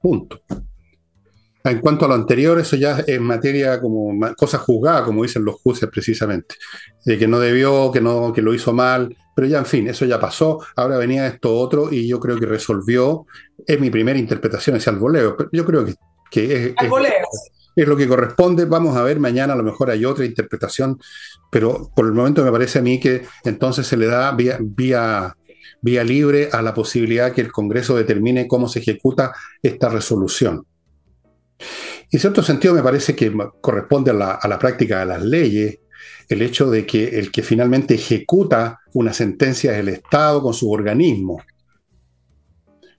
Punto. 0.00 0.40
En 1.64 1.80
cuanto 1.80 2.04
a 2.04 2.08
lo 2.08 2.14
anterior, 2.14 2.58
eso 2.60 2.76
ya 2.76 3.00
es 3.00 3.20
materia 3.20 3.80
como 3.80 4.32
cosa 4.36 4.58
juzgada, 4.58 5.04
como 5.04 5.24
dicen 5.24 5.44
los 5.44 5.56
jueces 5.56 5.88
precisamente, 5.90 6.54
de 7.04 7.18
que 7.18 7.26
no 7.26 7.40
debió, 7.40 7.90
que 7.90 8.00
no, 8.00 8.32
que 8.32 8.40
lo 8.40 8.54
hizo 8.54 8.72
mal, 8.72 9.14
pero 9.34 9.48
ya 9.48 9.58
en 9.58 9.66
fin, 9.66 9.88
eso 9.88 10.04
ya 10.04 10.20
pasó. 10.20 10.60
Ahora 10.76 10.98
venía 10.98 11.26
esto 11.26 11.54
otro 11.54 11.92
y 11.92 12.08
yo 12.08 12.20
creo 12.20 12.38
que 12.38 12.46
resolvió. 12.46 13.26
Es 13.66 13.78
mi 13.80 13.90
primera 13.90 14.18
interpretación 14.18 14.76
ese 14.76 14.88
al 14.88 14.98
voleo, 14.98 15.36
pero 15.36 15.50
yo 15.52 15.64
creo 15.64 15.84
que, 15.84 15.94
que 16.30 16.44
es, 16.44 16.74
es 16.80 16.90
lo 17.86 17.96
que 17.96 18.08
corresponde. 18.08 18.64
Vamos 18.64 18.96
a 18.96 19.02
ver, 19.02 19.20
mañana 19.20 19.52
a 19.52 19.56
lo 19.56 19.62
mejor 19.62 19.90
hay 19.90 20.04
otra 20.04 20.24
interpretación, 20.24 20.98
pero 21.50 21.90
por 21.94 22.06
el 22.06 22.12
momento 22.12 22.44
me 22.44 22.50
parece 22.50 22.80
a 22.80 22.82
mí 22.82 22.98
que 22.98 23.22
entonces 23.44 23.86
se 23.86 23.96
le 23.96 24.06
da 24.06 24.32
vía, 24.32 24.58
vía, 24.60 26.04
libre 26.04 26.48
a 26.52 26.62
la 26.62 26.74
posibilidad 26.74 27.32
que 27.32 27.42
el 27.42 27.52
Congreso 27.52 27.96
determine 27.96 28.48
cómo 28.48 28.68
se 28.68 28.80
ejecuta 28.80 29.32
esta 29.62 29.88
resolución. 29.88 30.66
En 32.10 32.20
cierto 32.20 32.42
sentido 32.42 32.74
me 32.74 32.82
parece 32.82 33.14
que 33.14 33.32
corresponde 33.60 34.10
a 34.10 34.14
la, 34.14 34.32
a 34.32 34.48
la 34.48 34.58
práctica 34.58 35.00
de 35.00 35.06
las 35.06 35.22
leyes 35.22 35.78
el 36.28 36.42
hecho 36.42 36.70
de 36.70 36.84
que 36.86 37.18
el 37.18 37.30
que 37.30 37.42
finalmente 37.42 37.94
ejecuta 37.94 38.80
una 38.94 39.12
sentencia 39.12 39.72
es 39.72 39.78
el 39.78 39.88
Estado 39.88 40.42
con 40.42 40.52
su 40.52 40.70
organismo. 40.70 41.42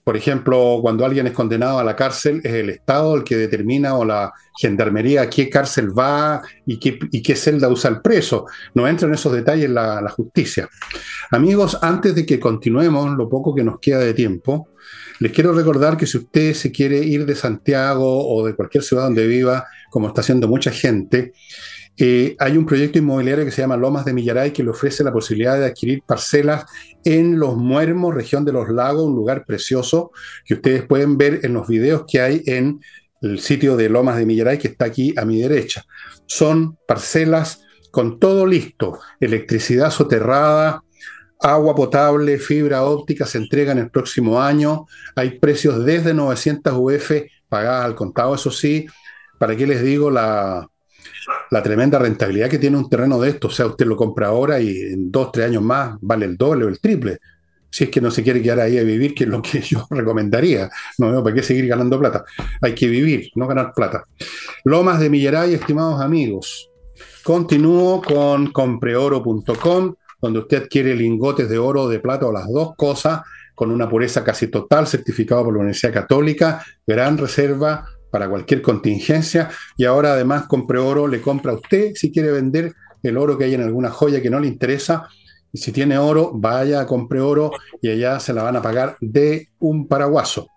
Por 0.10 0.18
ejemplo, 0.18 0.80
cuando 0.82 1.06
alguien 1.06 1.28
es 1.28 1.34
condenado 1.34 1.78
a 1.78 1.84
la 1.84 1.96
cárcel, 1.96 2.42
es 2.44 2.52
el 2.52 2.72
Estado 2.72 3.16
el 3.16 3.24
que 3.24 3.38
determina 3.38 3.96
o 3.96 4.04
la 4.04 4.34
gendarmería 4.60 5.22
a 5.22 5.30
qué 5.30 5.52
cárcel 5.52 5.96
va 5.96 6.42
y 6.66 6.80
qué, 6.80 6.98
y 7.12 7.22
qué 7.22 7.36
celda 7.36 7.70
usa 7.70 7.92
el 7.92 8.02
preso. 8.02 8.48
No 8.74 8.88
entra 8.88 9.08
en 9.08 9.14
esos 9.14 9.32
detalles 9.32 9.70
la, 9.70 10.02
la 10.02 10.10
justicia. 10.10 10.68
Amigos, 11.30 11.78
antes 11.84 12.16
de 12.16 12.26
que 12.26 12.40
continuemos, 12.40 13.16
lo 13.16 13.30
poco 13.30 13.54
que 13.54 13.64
nos 13.64 13.80
queda 13.80 14.00
de 14.00 14.16
tiempo, 14.16 14.70
les 15.20 15.32
quiero 15.32 15.54
recordar 15.54 15.96
que 15.96 16.08
si 16.08 16.18
usted 16.18 16.56
se 16.56 16.72
quiere 16.72 16.98
ir 16.98 17.28
de 17.28 17.36
Santiago 17.36 18.28
o 18.36 18.44
de 18.44 18.56
cualquier 18.56 18.84
ciudad 18.84 19.04
donde 19.04 19.28
viva, 19.28 19.68
como 19.92 20.08
está 20.08 20.22
haciendo 20.22 20.48
mucha 20.48 20.72
gente, 20.72 21.34
eh, 22.02 22.38
hay 22.40 22.56
un 22.56 22.66
proyecto 22.66 22.98
inmobiliario 22.98 23.44
que 23.44 23.52
se 23.52 23.62
llama 23.62 23.76
Lomas 23.76 24.06
de 24.06 24.14
Millaray 24.14 24.54
que 24.54 24.64
le 24.64 24.70
ofrece 24.70 25.04
la 25.04 25.12
posibilidad 25.12 25.60
de 25.60 25.66
adquirir 25.66 26.02
parcelas 26.08 26.64
en 27.04 27.38
Los 27.38 27.58
Muermos, 27.58 28.16
región 28.16 28.46
de 28.46 28.54
los 28.54 28.70
lagos, 28.70 29.04
un 29.04 29.16
lugar 29.16 29.44
precioso 29.46 30.12
que 30.46 30.54
ustedes 30.54 30.86
pueden 30.86 31.18
ver 31.18 31.42
en 31.44 31.54
los 31.54 31.68
videos 31.68 32.06
que 32.08 32.22
hay 32.22 32.42
en 32.46 32.80
el 33.22 33.40
sitio 33.42 33.76
de 33.76 33.90
Lomas 33.90 34.16
de 34.16 34.26
Millaray 34.26 34.58
que 34.58 34.70
está 34.70 34.86
aquí 34.86 35.14
a 35.18 35.26
mi 35.26 35.42
derecha. 35.42 35.84
Son 36.26 36.78
parcelas 36.88 37.64
con 37.92 38.18
todo 38.18 38.46
listo, 38.46 39.00
electricidad 39.20 39.92
soterrada, 39.92 40.82
agua 41.42 41.76
potable, 41.76 42.40
fibra 42.40 42.84
óptica 42.84 43.26
se 43.26 43.40
entregan 43.40 43.78
el 43.78 43.92
próximo 43.92 44.42
año, 44.42 44.86
hay 45.18 45.38
precios 45.38 45.84
desde 45.84 46.14
900 46.14 46.74
UF 46.78 47.12
pagadas 47.50 47.84
al 47.84 47.96
contado, 47.96 48.36
eso 48.36 48.52
sí, 48.52 48.88
¿para 49.38 49.58
qué 49.58 49.68
les 49.68 49.84
digo 49.84 50.10
la, 50.10 50.70
la 51.52 51.64
tremenda 51.64 52.00
rentabilidad 52.00 52.50
que 52.50 52.60
tiene 52.60 52.78
un 52.78 52.90
terreno 52.90 53.20
de 53.20 53.30
esto. 53.30 53.48
O 53.48 53.52
sea, 53.52 53.68
usted 53.68 53.86
lo 53.86 53.96
compra 53.96 54.28
ahora 54.28 54.60
y 54.60 54.70
en 54.70 55.12
dos, 55.12 55.32
tres 55.32 55.48
años 55.48 55.64
más 55.64 55.98
vale 56.02 56.26
el 56.26 56.38
doble 56.38 56.66
o 56.66 56.68
el 56.68 56.80
triple. 56.80 57.20
si 57.72 57.84
es 57.84 57.90
que 57.92 58.02
no 58.02 58.10
se 58.10 58.24
quiere 58.24 58.42
quedar 58.42 58.62
ahí 58.62 58.80
a 58.80 58.84
vivir, 58.84 59.14
que 59.14 59.26
es 59.26 59.30
lo 59.30 59.42
que 59.42 59.62
yo 59.70 59.86
recomendaría. 59.90 60.70
No 60.98 61.12
veo 61.12 61.24
para 61.24 61.36
qué 61.36 61.44
seguir 61.44 61.68
ganando 61.68 62.00
plata. 62.00 62.24
Hay 62.62 62.74
que 62.74 62.88
vivir, 62.88 63.30
no 63.36 63.48
ganar 63.48 63.74
plata. 63.74 64.04
Lomas 64.64 65.00
de 65.00 65.10
Millaray, 65.10 65.54
estimados 65.54 66.02
amigos. 66.02 66.70
Continúo 67.24 68.02
con 68.02 68.52
compreoro.com, 68.52 69.96
donde 70.22 70.40
usted 70.40 70.64
adquiere 70.64 70.96
lingotes 70.96 71.48
de 71.48 71.58
oro 71.58 71.88
de 71.88 72.00
plata 72.00 72.26
o 72.26 72.32
las 72.32 72.48
dos 72.48 72.76
cosas, 72.76 73.22
con 73.54 73.72
una 73.72 73.90
pureza 73.90 74.24
casi 74.24 74.48
total, 74.48 74.88
certificado 74.88 75.44
por 75.44 75.54
la 75.54 75.60
Universidad 75.60 75.94
Católica, 75.94 76.64
gran 76.88 77.18
reserva 77.18 77.86
para 78.12 78.30
cualquier 78.30 78.62
contingencia. 78.62 79.50
Y 79.78 79.86
ahora 79.86 80.14
además 80.14 80.48
Compreoro 80.48 81.08
le 81.08 81.22
compra 81.22 81.52
a 81.52 81.56
usted 81.56 81.94
si 81.96 82.12
quiere 82.12 82.32
vender 82.32 82.74
el 83.04 83.18
oro 83.18 83.38
que 83.38 83.46
hay 83.46 83.54
en 83.54 83.62
alguna 83.62 83.90
joya 83.90 84.22
que 84.22 84.30
no 84.30 84.40
le 84.40 84.48
interesa 84.48 85.08
y 85.52 85.58
si 85.58 85.72
tiene 85.72 85.98
oro, 85.98 86.32
vaya, 86.34 86.86
compre 86.86 87.20
oro 87.20 87.52
y 87.82 87.90
allá 87.90 88.20
se 88.20 88.34
la 88.34 88.44
van 88.44 88.56
a 88.56 88.62
pagar 88.62 88.98
de 89.02 89.50
un 89.60 89.88
paraguaso. 89.88 90.48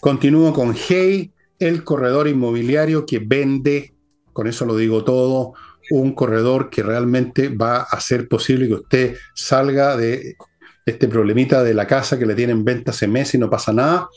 Continúo 0.00 0.52
con 0.52 0.74
Hey, 0.74 1.32
el 1.58 1.84
corredor 1.84 2.26
inmobiliario 2.26 3.06
que 3.06 3.20
vende, 3.20 3.94
con 4.32 4.48
eso 4.48 4.64
lo 4.64 4.76
digo 4.76 5.04
todo, 5.04 5.54
un 5.90 6.14
corredor 6.14 6.70
que 6.70 6.82
realmente 6.82 7.48
va 7.48 7.78
a 7.78 7.82
hacer 7.82 8.28
posible 8.28 8.66
que 8.66 8.74
usted 8.74 9.16
salga 9.34 9.96
de 9.96 10.36
este 10.84 11.06
problemita 11.06 11.62
de 11.62 11.74
la 11.74 11.86
casa 11.86 12.18
que 12.18 12.26
le 12.26 12.34
tienen 12.34 12.64
venta 12.64 12.90
hace 12.90 13.06
meses 13.06 13.36
y 13.36 13.38
no 13.38 13.48
pasa 13.48 13.72
nada. 13.72 14.08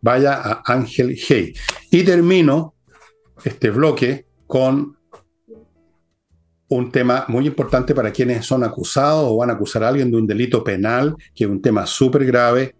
Vaya 0.00 0.34
a 0.34 0.62
Ángel 0.64 1.16
Hey. 1.16 1.54
Y 1.90 2.02
termino 2.02 2.74
este 3.44 3.70
bloque 3.70 4.26
con 4.46 4.96
un 6.70 6.92
tema 6.92 7.24
muy 7.28 7.46
importante 7.46 7.94
para 7.94 8.12
quienes 8.12 8.46
son 8.46 8.62
acusados 8.62 9.26
o 9.28 9.36
van 9.36 9.50
a 9.50 9.54
acusar 9.54 9.82
a 9.82 9.88
alguien 9.88 10.10
de 10.10 10.16
un 10.16 10.26
delito 10.26 10.62
penal, 10.62 11.16
que 11.34 11.44
es 11.44 11.50
un 11.50 11.60
tema 11.60 11.84
súper 11.84 12.24
grave. 12.24 12.76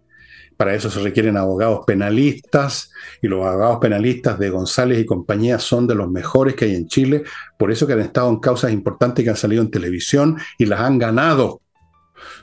Para 0.55 0.75
eso 0.75 0.89
se 0.89 0.99
requieren 0.99 1.35
abogados 1.37 1.81
penalistas 1.85 2.91
y 3.21 3.27
los 3.27 3.45
abogados 3.45 3.79
penalistas 3.79 4.39
de 4.39 4.49
González 4.49 4.99
y 4.99 5.05
compañía 5.05 5.59
son 5.59 5.87
de 5.87 5.95
los 5.95 6.09
mejores 6.09 6.55
que 6.55 6.65
hay 6.65 6.75
en 6.75 6.87
Chile, 6.87 7.23
por 7.57 7.71
eso 7.71 7.85
que 7.85 7.93
han 7.93 8.01
estado 8.01 8.29
en 8.29 8.39
causas 8.39 8.71
importantes 8.71 9.23
que 9.25 9.31
han 9.31 9.35
salido 9.35 9.61
en 9.61 9.71
televisión 9.71 10.37
y 10.57 10.67
las 10.67 10.79
han 10.79 10.97
ganado. 10.97 11.61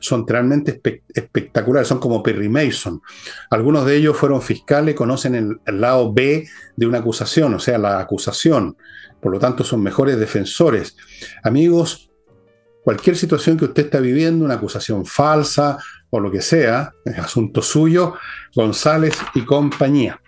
Son 0.01 0.27
realmente 0.27 0.81
espectaculares, 1.15 1.89
son 1.89 1.99
como 1.99 2.23
Perry 2.23 2.49
Mason. 2.49 3.01
Algunos 3.51 3.87
de 3.87 3.97
ellos 3.97 4.17
fueron 4.17 4.43
fiscales, 4.43 4.95
conocen 4.95 5.61
el 5.65 5.81
lado 5.81 6.13
B 6.13 6.47
de 6.77 6.87
una 6.87 6.99
acusación, 6.99 7.55
o 7.55 7.59
sea, 7.59 7.79
la 7.79 8.01
acusación 8.01 8.77
por 9.21 9.33
lo 9.33 9.39
tanto 9.39 9.65
son 9.65 9.83
mejores 9.83 10.19
defensores. 10.19 10.97
Amigos, 11.43 12.11
cualquier 12.83 13.17
situación 13.17 13.57
que 13.57 13.67
usted 13.67 13.87
está 13.87 14.01
viviendo, 14.01 14.45
una 14.45 14.55
acusación 14.55 15.05
falsa 15.05 15.79
o 16.11 16.21
lo 16.21 16.31
que 16.31 16.41
sea, 16.41 16.93
es 17.05 17.19
asunto 17.19 17.63
suyo, 17.63 18.15
González 18.55 19.15
y 19.35 19.45
compañía. 19.45 20.21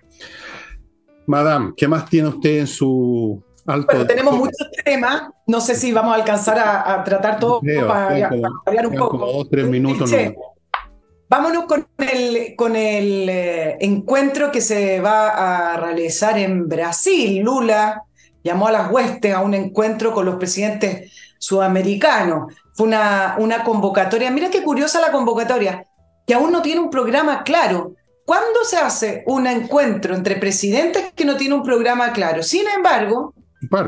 Madame, 1.26 1.72
¿qué 1.76 1.86
más 1.86 2.08
tiene 2.08 2.28
usted 2.28 2.58
en 2.60 2.66
su 2.66 3.42
alto? 3.70 3.86
Bueno, 3.86 4.06
tenemos 4.06 4.36
muchos 4.36 4.68
temas, 4.84 5.22
no 5.46 5.60
sé 5.60 5.74
si 5.74 5.92
vamos 5.92 6.12
a 6.12 6.16
alcanzar 6.16 6.58
a, 6.58 7.02
tratar 7.04 7.38
todo 7.38 7.60
para, 7.60 8.30
variar 8.66 8.86
un 8.86 8.94
poco. 8.94 9.18
Como 9.18 9.26
dos, 9.26 9.48
tres 9.50 9.66
minutos. 9.66 10.10
Vámonos 11.30 11.66
con 11.66 11.86
el, 11.98 12.56
con 12.56 12.74
el 12.74 13.28
eh, 13.28 13.76
encuentro 13.80 14.50
que 14.50 14.60
se 14.60 15.00
va 15.00 15.74
a 15.74 15.76
realizar 15.76 16.36
en 16.36 16.68
Brasil. 16.68 17.40
Lula 17.40 18.02
llamó 18.42 18.66
a 18.66 18.72
las 18.72 18.90
huestes 18.90 19.32
a 19.32 19.40
un 19.40 19.54
encuentro 19.54 20.12
con 20.12 20.26
los 20.26 20.34
presidentes 20.34 21.12
sudamericanos. 21.38 22.52
Fue 22.72 22.88
una, 22.88 23.36
una 23.38 23.62
convocatoria, 23.62 24.32
mira 24.32 24.50
qué 24.50 24.64
curiosa 24.64 25.00
la 25.00 25.12
convocatoria, 25.12 25.86
que 26.26 26.34
aún 26.34 26.50
no 26.50 26.62
tiene 26.62 26.80
un 26.80 26.90
programa 26.90 27.44
claro. 27.44 27.94
¿Cuándo 28.24 28.64
se 28.64 28.78
hace 28.78 29.22
un 29.26 29.46
encuentro 29.46 30.16
entre 30.16 30.34
presidentes 30.34 31.12
que 31.14 31.24
no 31.24 31.36
tiene 31.36 31.54
un 31.54 31.62
programa 31.62 32.12
claro? 32.12 32.42
Sin 32.42 32.66
embargo, 32.68 33.34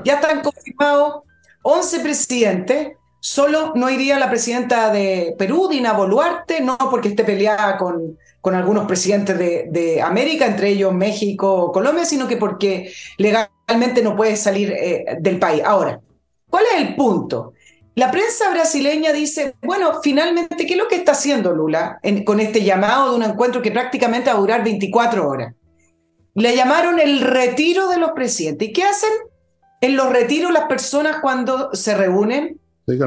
ya 0.04 0.14
están 0.14 0.42
confirmados 0.42 1.22
11 1.62 2.00
presidentes, 2.00 2.88
solo 3.20 3.72
no 3.74 3.88
iría 3.88 4.18
la 4.18 4.28
presidenta 4.28 4.90
de 4.90 5.34
Perú, 5.38 5.68
Dina 5.70 5.92
Boluarte, 5.92 6.60
no 6.60 6.76
porque 6.90 7.08
esté 7.08 7.24
peleada 7.24 7.78
con, 7.78 8.18
con 8.40 8.54
algunos 8.54 8.86
presidentes 8.86 9.38
de, 9.38 9.68
de 9.70 10.02
América, 10.02 10.46
entre 10.46 10.70
ellos 10.70 10.92
México, 10.92 11.70
Colombia, 11.72 12.04
sino 12.04 12.26
que 12.26 12.36
porque 12.36 12.92
legalmente 13.18 14.02
no 14.02 14.16
puede 14.16 14.36
salir 14.36 14.72
eh, 14.72 15.16
del 15.20 15.38
país. 15.38 15.62
Ahora, 15.64 16.00
¿cuál 16.50 16.64
es 16.74 16.82
el 16.82 16.96
punto? 16.96 17.52
La 17.94 18.10
prensa 18.10 18.50
brasileña 18.50 19.12
dice, 19.12 19.54
bueno, 19.62 20.00
finalmente, 20.02 20.66
¿qué 20.66 20.72
es 20.72 20.78
lo 20.78 20.88
que 20.88 20.96
está 20.96 21.12
haciendo 21.12 21.52
Lula 21.52 22.00
con 22.24 22.40
este 22.40 22.64
llamado 22.64 23.10
de 23.10 23.16
un 23.16 23.22
encuentro 23.22 23.60
que 23.60 23.70
prácticamente 23.70 24.30
va 24.30 24.36
a 24.36 24.40
durar 24.40 24.64
24 24.64 25.28
horas? 25.28 25.54
Le 26.34 26.56
llamaron 26.56 26.98
el 26.98 27.20
retiro 27.20 27.88
de 27.88 27.98
los 27.98 28.12
presidentes. 28.12 28.68
¿Y 28.68 28.72
qué 28.72 28.84
hacen 28.84 29.10
en 29.82 29.96
los 29.96 30.10
retiros 30.10 30.52
las 30.52 30.64
personas 30.64 31.16
cuando 31.20 31.74
se 31.74 31.94
reúnen? 31.94 32.58
El 32.86 32.98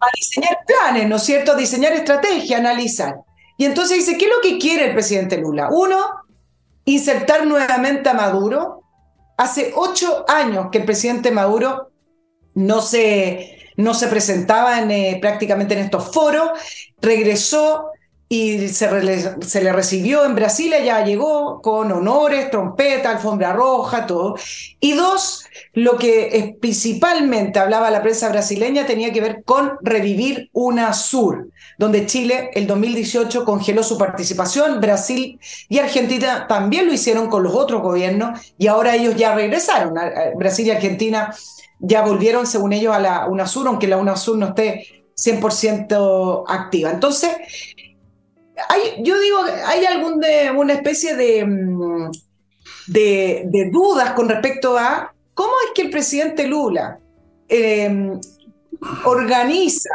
A 0.00 0.06
diseñar 0.14 0.58
planes, 0.66 1.08
¿no 1.08 1.16
es 1.16 1.22
cierto? 1.22 1.52
A 1.52 1.56
diseñar 1.56 1.92
estrategia, 1.92 2.58
analizar. 2.58 3.16
Y 3.56 3.64
entonces 3.64 3.98
dice, 3.98 4.18
¿qué 4.18 4.26
es 4.26 4.30
lo 4.30 4.40
que 4.42 4.58
quiere 4.58 4.88
el 4.88 4.92
presidente 4.92 5.38
Lula? 5.38 5.68
Uno, 5.70 5.96
insertar 6.84 7.46
nuevamente 7.46 8.10
a 8.10 8.14
Maduro. 8.14 8.82
Hace 9.36 9.72
ocho 9.74 10.24
años 10.28 10.68
que 10.70 10.78
el 10.78 10.84
presidente 10.84 11.30
Maduro 11.30 11.90
no 12.54 12.82
se, 12.82 13.58
no 13.76 13.94
se 13.94 14.08
presentaba 14.08 14.80
en, 14.80 14.90
eh, 14.90 15.18
prácticamente 15.20 15.74
en 15.74 15.80
estos 15.80 16.12
foros, 16.12 16.50
regresó 17.00 17.86
y 18.28 18.68
se, 18.68 19.42
se, 19.42 19.64
le 19.64 19.72
recibió 19.72 20.24
en 20.24 20.34
Brasil, 20.34 20.74
ya 20.84 21.04
llegó 21.04 21.62
con 21.62 21.92
honores, 21.92 22.50
trompeta, 22.50 23.10
alfombra 23.10 23.52
roja, 23.52 24.06
todo. 24.06 24.36
Y 24.80 24.92
dos, 24.92 25.43
lo 25.72 25.96
que 25.96 26.56
principalmente 26.60 27.58
hablaba 27.58 27.90
la 27.90 28.02
prensa 28.02 28.28
brasileña 28.28 28.86
tenía 28.86 29.12
que 29.12 29.20
ver 29.20 29.42
con 29.44 29.72
revivir 29.82 30.50
UNASUR, 30.52 31.50
donde 31.78 32.06
Chile 32.06 32.50
el 32.54 32.66
2018 32.66 33.44
congeló 33.44 33.82
su 33.82 33.98
participación, 33.98 34.80
Brasil 34.80 35.38
y 35.68 35.78
Argentina 35.78 36.46
también 36.48 36.86
lo 36.86 36.92
hicieron 36.92 37.28
con 37.28 37.42
los 37.42 37.54
otros 37.54 37.82
gobiernos 37.82 38.54
y 38.58 38.66
ahora 38.66 38.94
ellos 38.94 39.16
ya 39.16 39.34
regresaron. 39.34 39.94
Brasil 40.36 40.66
y 40.66 40.70
Argentina 40.70 41.34
ya 41.80 42.02
volvieron, 42.02 42.46
según 42.46 42.72
ellos, 42.72 42.94
a 42.94 42.98
la 42.98 43.26
UNASUR, 43.26 43.68
aunque 43.68 43.88
la 43.88 43.96
UNASUR 43.96 44.38
no 44.38 44.48
esté 44.48 45.04
100% 45.16 46.44
activa. 46.48 46.90
Entonces, 46.90 47.30
hay, 48.68 49.02
yo 49.02 49.20
digo, 49.20 49.38
hay 49.66 49.84
algún 49.84 50.20
de, 50.20 50.50
una 50.50 50.74
especie 50.74 51.16
de, 51.16 51.44
mm, 51.44 52.10
de, 52.86 53.42
de 53.46 53.70
dudas 53.70 54.12
con 54.12 54.28
respecto 54.28 54.78
a 54.78 55.13
¿Cómo 55.34 55.52
es 55.66 55.72
que 55.74 55.82
el 55.82 55.90
presidente 55.90 56.46
Lula 56.46 56.98
em, 57.48 58.20
organiza 59.04 59.90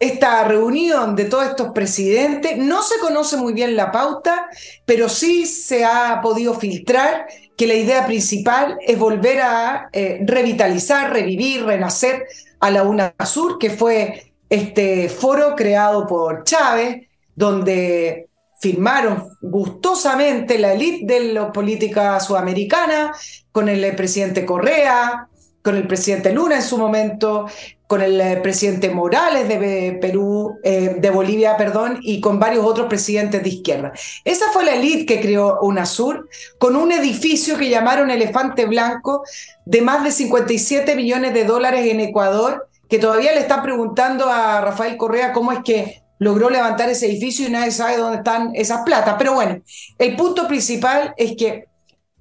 esta 0.00 0.44
reunión 0.44 1.14
de 1.16 1.26
todos 1.26 1.46
estos 1.46 1.72
presidentes? 1.72 2.56
No 2.56 2.82
se 2.82 2.98
conoce 2.98 3.36
muy 3.36 3.52
bien 3.52 3.76
la 3.76 3.92
pauta, 3.92 4.48
pero 4.84 5.08
sí 5.08 5.46
se 5.46 5.84
ha 5.84 6.20
podido 6.22 6.54
filtrar 6.54 7.26
que 7.56 7.66
la 7.66 7.74
idea 7.74 8.06
principal 8.06 8.78
es 8.80 8.98
volver 8.98 9.40
a 9.40 9.90
eh, 9.92 10.20
revitalizar, 10.24 11.12
revivir, 11.12 11.64
renacer 11.64 12.26
a 12.60 12.70
la 12.70 12.84
UNASUR, 12.84 13.58
que 13.58 13.70
fue 13.70 14.32
este 14.48 15.08
foro 15.08 15.54
creado 15.54 16.06
por 16.06 16.44
Chávez, 16.44 17.08
donde 17.34 18.28
firmaron 18.60 19.36
gustosamente 19.40 20.58
la 20.58 20.72
élite 20.72 21.14
de 21.14 21.32
la 21.32 21.52
política 21.52 22.18
sudamericana, 22.20 23.12
con 23.52 23.68
el 23.68 23.94
presidente 23.94 24.44
Correa, 24.44 25.28
con 25.62 25.76
el 25.76 25.86
presidente 25.86 26.32
Luna 26.32 26.56
en 26.56 26.62
su 26.62 26.78
momento, 26.78 27.46
con 27.86 28.02
el 28.02 28.20
eh, 28.20 28.36
presidente 28.42 28.90
Morales 28.90 29.48
de 29.48 29.98
Perú, 30.00 30.58
eh, 30.62 30.96
de 30.98 31.10
Bolivia, 31.10 31.56
perdón, 31.56 31.98
y 32.02 32.20
con 32.20 32.38
varios 32.38 32.64
otros 32.64 32.86
presidentes 32.86 33.42
de 33.42 33.48
izquierda. 33.48 33.92
Esa 34.24 34.50
fue 34.52 34.64
la 34.64 34.74
élite 34.74 35.06
que 35.06 35.20
creó 35.20 35.58
UNASUR, 35.62 36.28
con 36.58 36.76
un 36.76 36.92
edificio 36.92 37.56
que 37.58 37.68
llamaron 37.68 38.10
Elefante 38.10 38.66
Blanco, 38.66 39.24
de 39.64 39.82
más 39.82 40.04
de 40.04 40.12
57 40.12 40.94
millones 40.96 41.34
de 41.34 41.44
dólares 41.44 41.86
en 41.86 42.00
Ecuador, 42.00 42.68
que 42.88 42.98
todavía 42.98 43.32
le 43.32 43.40
están 43.40 43.62
preguntando 43.62 44.26
a 44.30 44.60
Rafael 44.60 44.96
Correa 44.96 45.32
cómo 45.32 45.52
es 45.52 45.58
que 45.64 46.02
logró 46.18 46.50
levantar 46.50 46.88
ese 46.88 47.06
edificio 47.06 47.46
y 47.46 47.50
nadie 47.50 47.70
sabe 47.70 47.96
dónde 47.96 48.18
están 48.18 48.52
esas 48.54 48.82
platas. 48.82 49.16
Pero 49.18 49.34
bueno, 49.34 49.62
el 49.98 50.16
punto 50.16 50.46
principal 50.48 51.14
es 51.16 51.36
que 51.36 51.66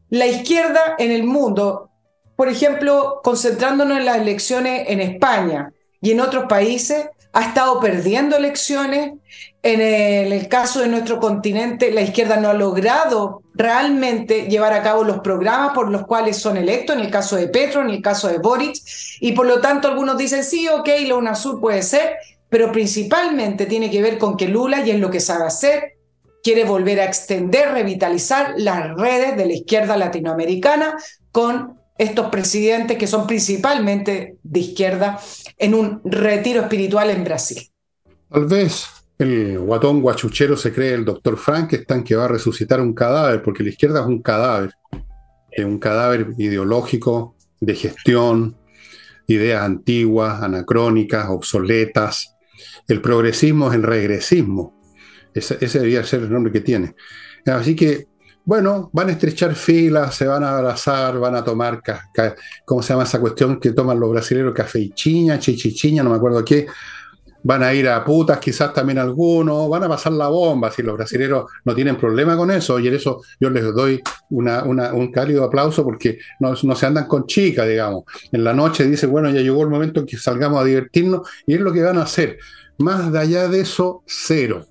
la 0.10 0.28
izquierda 0.28 0.96
en 0.98 1.12
el 1.12 1.24
mundo, 1.24 1.90
por 2.36 2.48
ejemplo, 2.48 3.20
concentrándonos 3.24 3.98
en 3.98 4.06
las 4.06 4.18
elecciones 4.18 4.86
en 4.88 5.02
España 5.02 5.74
y 6.02 6.12
en 6.12 6.22
otros 6.22 6.46
países, 6.48 7.08
ha 7.34 7.42
estado 7.42 7.80
perdiendo 7.80 8.38
elecciones. 8.38 9.14
En 9.64 9.82
el, 9.82 10.48
caso 10.48 10.80
de 10.80 10.88
nuestro 10.88 11.20
continente, 11.20 11.92
la 11.92 12.02
izquierda 12.02 12.38
no 12.38 12.48
ha 12.50 12.54
logrado 12.54 13.42
realmente 13.54 14.44
llevar 14.44 14.72
a 14.72 14.82
cabo 14.82 15.04
los 15.04 15.20
programas 15.20 15.74
por 15.74 15.92
los 15.92 16.06
cuales 16.06 16.38
son 16.38 16.56
electos, 16.56 16.96
en 16.96 17.02
el 17.02 17.12
caso 17.12 17.36
de 17.36 17.50
Petro, 17.50 17.82
en 17.82 17.90
el 17.90 18.02
caso 18.02 18.30
de 18.30 18.38
Boric, 18.38 18.78
y 19.20 19.34
por 19.34 19.46
lo 19.46 19.60
tanto 19.60 19.90
algunos 19.90 20.18
dicen, 20.18 20.44
sí, 20.46 20.70
ok, 20.70 20.88
la 21.06 21.16
UNASUR 21.16 21.60
puede 21.60 21.82
ser, 21.82 22.16
pero 22.50 22.72
principalmente 22.72 23.66
tiene 23.66 23.90
que 23.92 24.02
ver 24.02 24.18
con 24.18 24.38
que 24.38 24.48
Lula, 24.48 24.86
y 24.86 24.92
es 24.92 25.00
lo 25.00 25.12
que 25.12 25.20
sabe 25.20 25.46
hacer, 25.46 25.94
quiere 26.44 26.64
volver 26.64 27.00
a 27.00 27.06
extender, 27.06 27.72
revitalizar 27.72 28.54
las 28.58 28.96
redes 28.96 29.36
de 29.36 29.46
la 29.46 29.54
izquierda 29.54 29.98
latinoamericana 29.98 30.96
con 31.32 31.78
estos 31.98 32.30
presidentes 32.30 32.98
que 32.98 33.08
son 33.08 33.28
principalmente 33.28 34.38
de 34.44 34.60
izquierda 34.60 35.20
en 35.58 35.74
un 35.74 36.02
retiro 36.06 36.62
espiritual 36.62 37.10
en 37.10 37.24
Brasil. 37.24 37.70
Tal 38.30 38.46
vez 38.46 38.86
el 39.18 39.58
guatón 39.60 40.02
guachuchero 40.02 40.56
se 40.56 40.72
cree 40.72 40.94
el 40.94 41.04
doctor 41.04 41.38
Frankenstein 41.38 42.04
que 42.04 42.16
va 42.16 42.26
a 42.26 42.30
resucitar 42.30 42.80
un 42.80 42.94
cadáver, 42.94 43.42
porque 43.42 43.64
la 43.64 43.70
izquierda 43.70 44.02
es 44.02 44.06
un 44.06 44.22
cadáver, 44.22 44.74
es 45.52 45.66
un 45.66 45.80
cadáver 45.80 46.28
ideológico, 46.38 47.36
de 47.60 47.76
gestión, 47.76 48.56
ideas 49.28 49.64
antiguas, 49.64 50.42
anacrónicas, 50.42 51.28
obsoletas. 51.30 52.37
El 52.88 53.02
progresismo 53.02 53.70
es 53.70 53.76
el 53.76 53.84
regresismo. 53.84 54.80
Ese, 55.34 55.80
debía 55.80 56.04
ser 56.04 56.22
el 56.22 56.32
nombre 56.32 56.52
que 56.52 56.62
tiene. 56.62 56.96
Así 57.46 57.76
que 57.76 58.08
bueno, 58.48 58.90
van 58.94 59.10
a 59.10 59.12
estrechar 59.12 59.56
filas, 59.56 60.16
se 60.16 60.26
van 60.26 60.42
a 60.42 60.56
abrazar, 60.58 61.20
van 61.20 61.36
a 61.36 61.44
tomar, 61.44 61.82
¿cómo 62.64 62.82
se 62.82 62.94
llama 62.94 63.04
esa 63.04 63.20
cuestión 63.20 63.60
que 63.60 63.74
toman 63.74 64.00
los 64.00 64.10
brasileños? 64.10 64.54
Café 64.54 64.80
y 64.80 64.92
chiña, 64.92 65.38
chichichiña, 65.38 66.02
no 66.02 66.12
me 66.12 66.16
acuerdo 66.16 66.46
qué. 66.46 66.66
Van 67.48 67.64
a 67.64 67.74
ir 67.74 67.88
a 67.88 68.04
putas, 68.04 68.40
quizás 68.40 68.74
también 68.74 68.98
algunos, 68.98 69.70
van 69.70 69.86
a 69.86 69.88
pasar 69.88 70.12
la 70.12 70.28
bomba, 70.28 70.70
si 70.70 70.84
los 70.84 70.98
brasileños 70.98 71.46
no 71.64 71.74
tienen 71.74 71.96
problema 71.96 72.36
con 72.36 72.52
eso, 72.52 72.78
y 72.78 72.90
en 72.90 72.96
eso 72.96 73.22
yo 73.40 73.50
les 73.50 73.64
doy 73.74 74.02
un 74.32 75.12
cálido 75.14 75.46
aplauso 75.46 75.82
porque 75.86 76.20
no, 76.42 76.54
no, 76.62 76.76
se 76.76 76.86
andan 76.86 77.08
con 77.08 77.26
chicas, 77.26 77.66
digamos. 77.66 78.04
En 78.34 78.44
la 78.44 78.54
noche 78.54 78.86
dice, 78.86 79.08
bueno, 79.08 79.30
ya 79.30 79.40
llegó 79.40 79.64
el 79.64 79.70
momento 79.70 80.02
en 80.02 80.06
que 80.06 80.18
salgamos 80.18 80.60
a 80.60 80.66
divertirnos, 80.66 81.22
y 81.46 81.54
es 81.54 81.62
lo 81.62 81.72
que 81.72 81.84
van 81.84 81.98
a 81.98 82.04
hacer. 82.04 82.38
Más 82.80 83.14
de 83.14 83.20
allá 83.20 83.48
de 83.48 83.62
eso, 83.62 84.04
cero. 84.06 84.66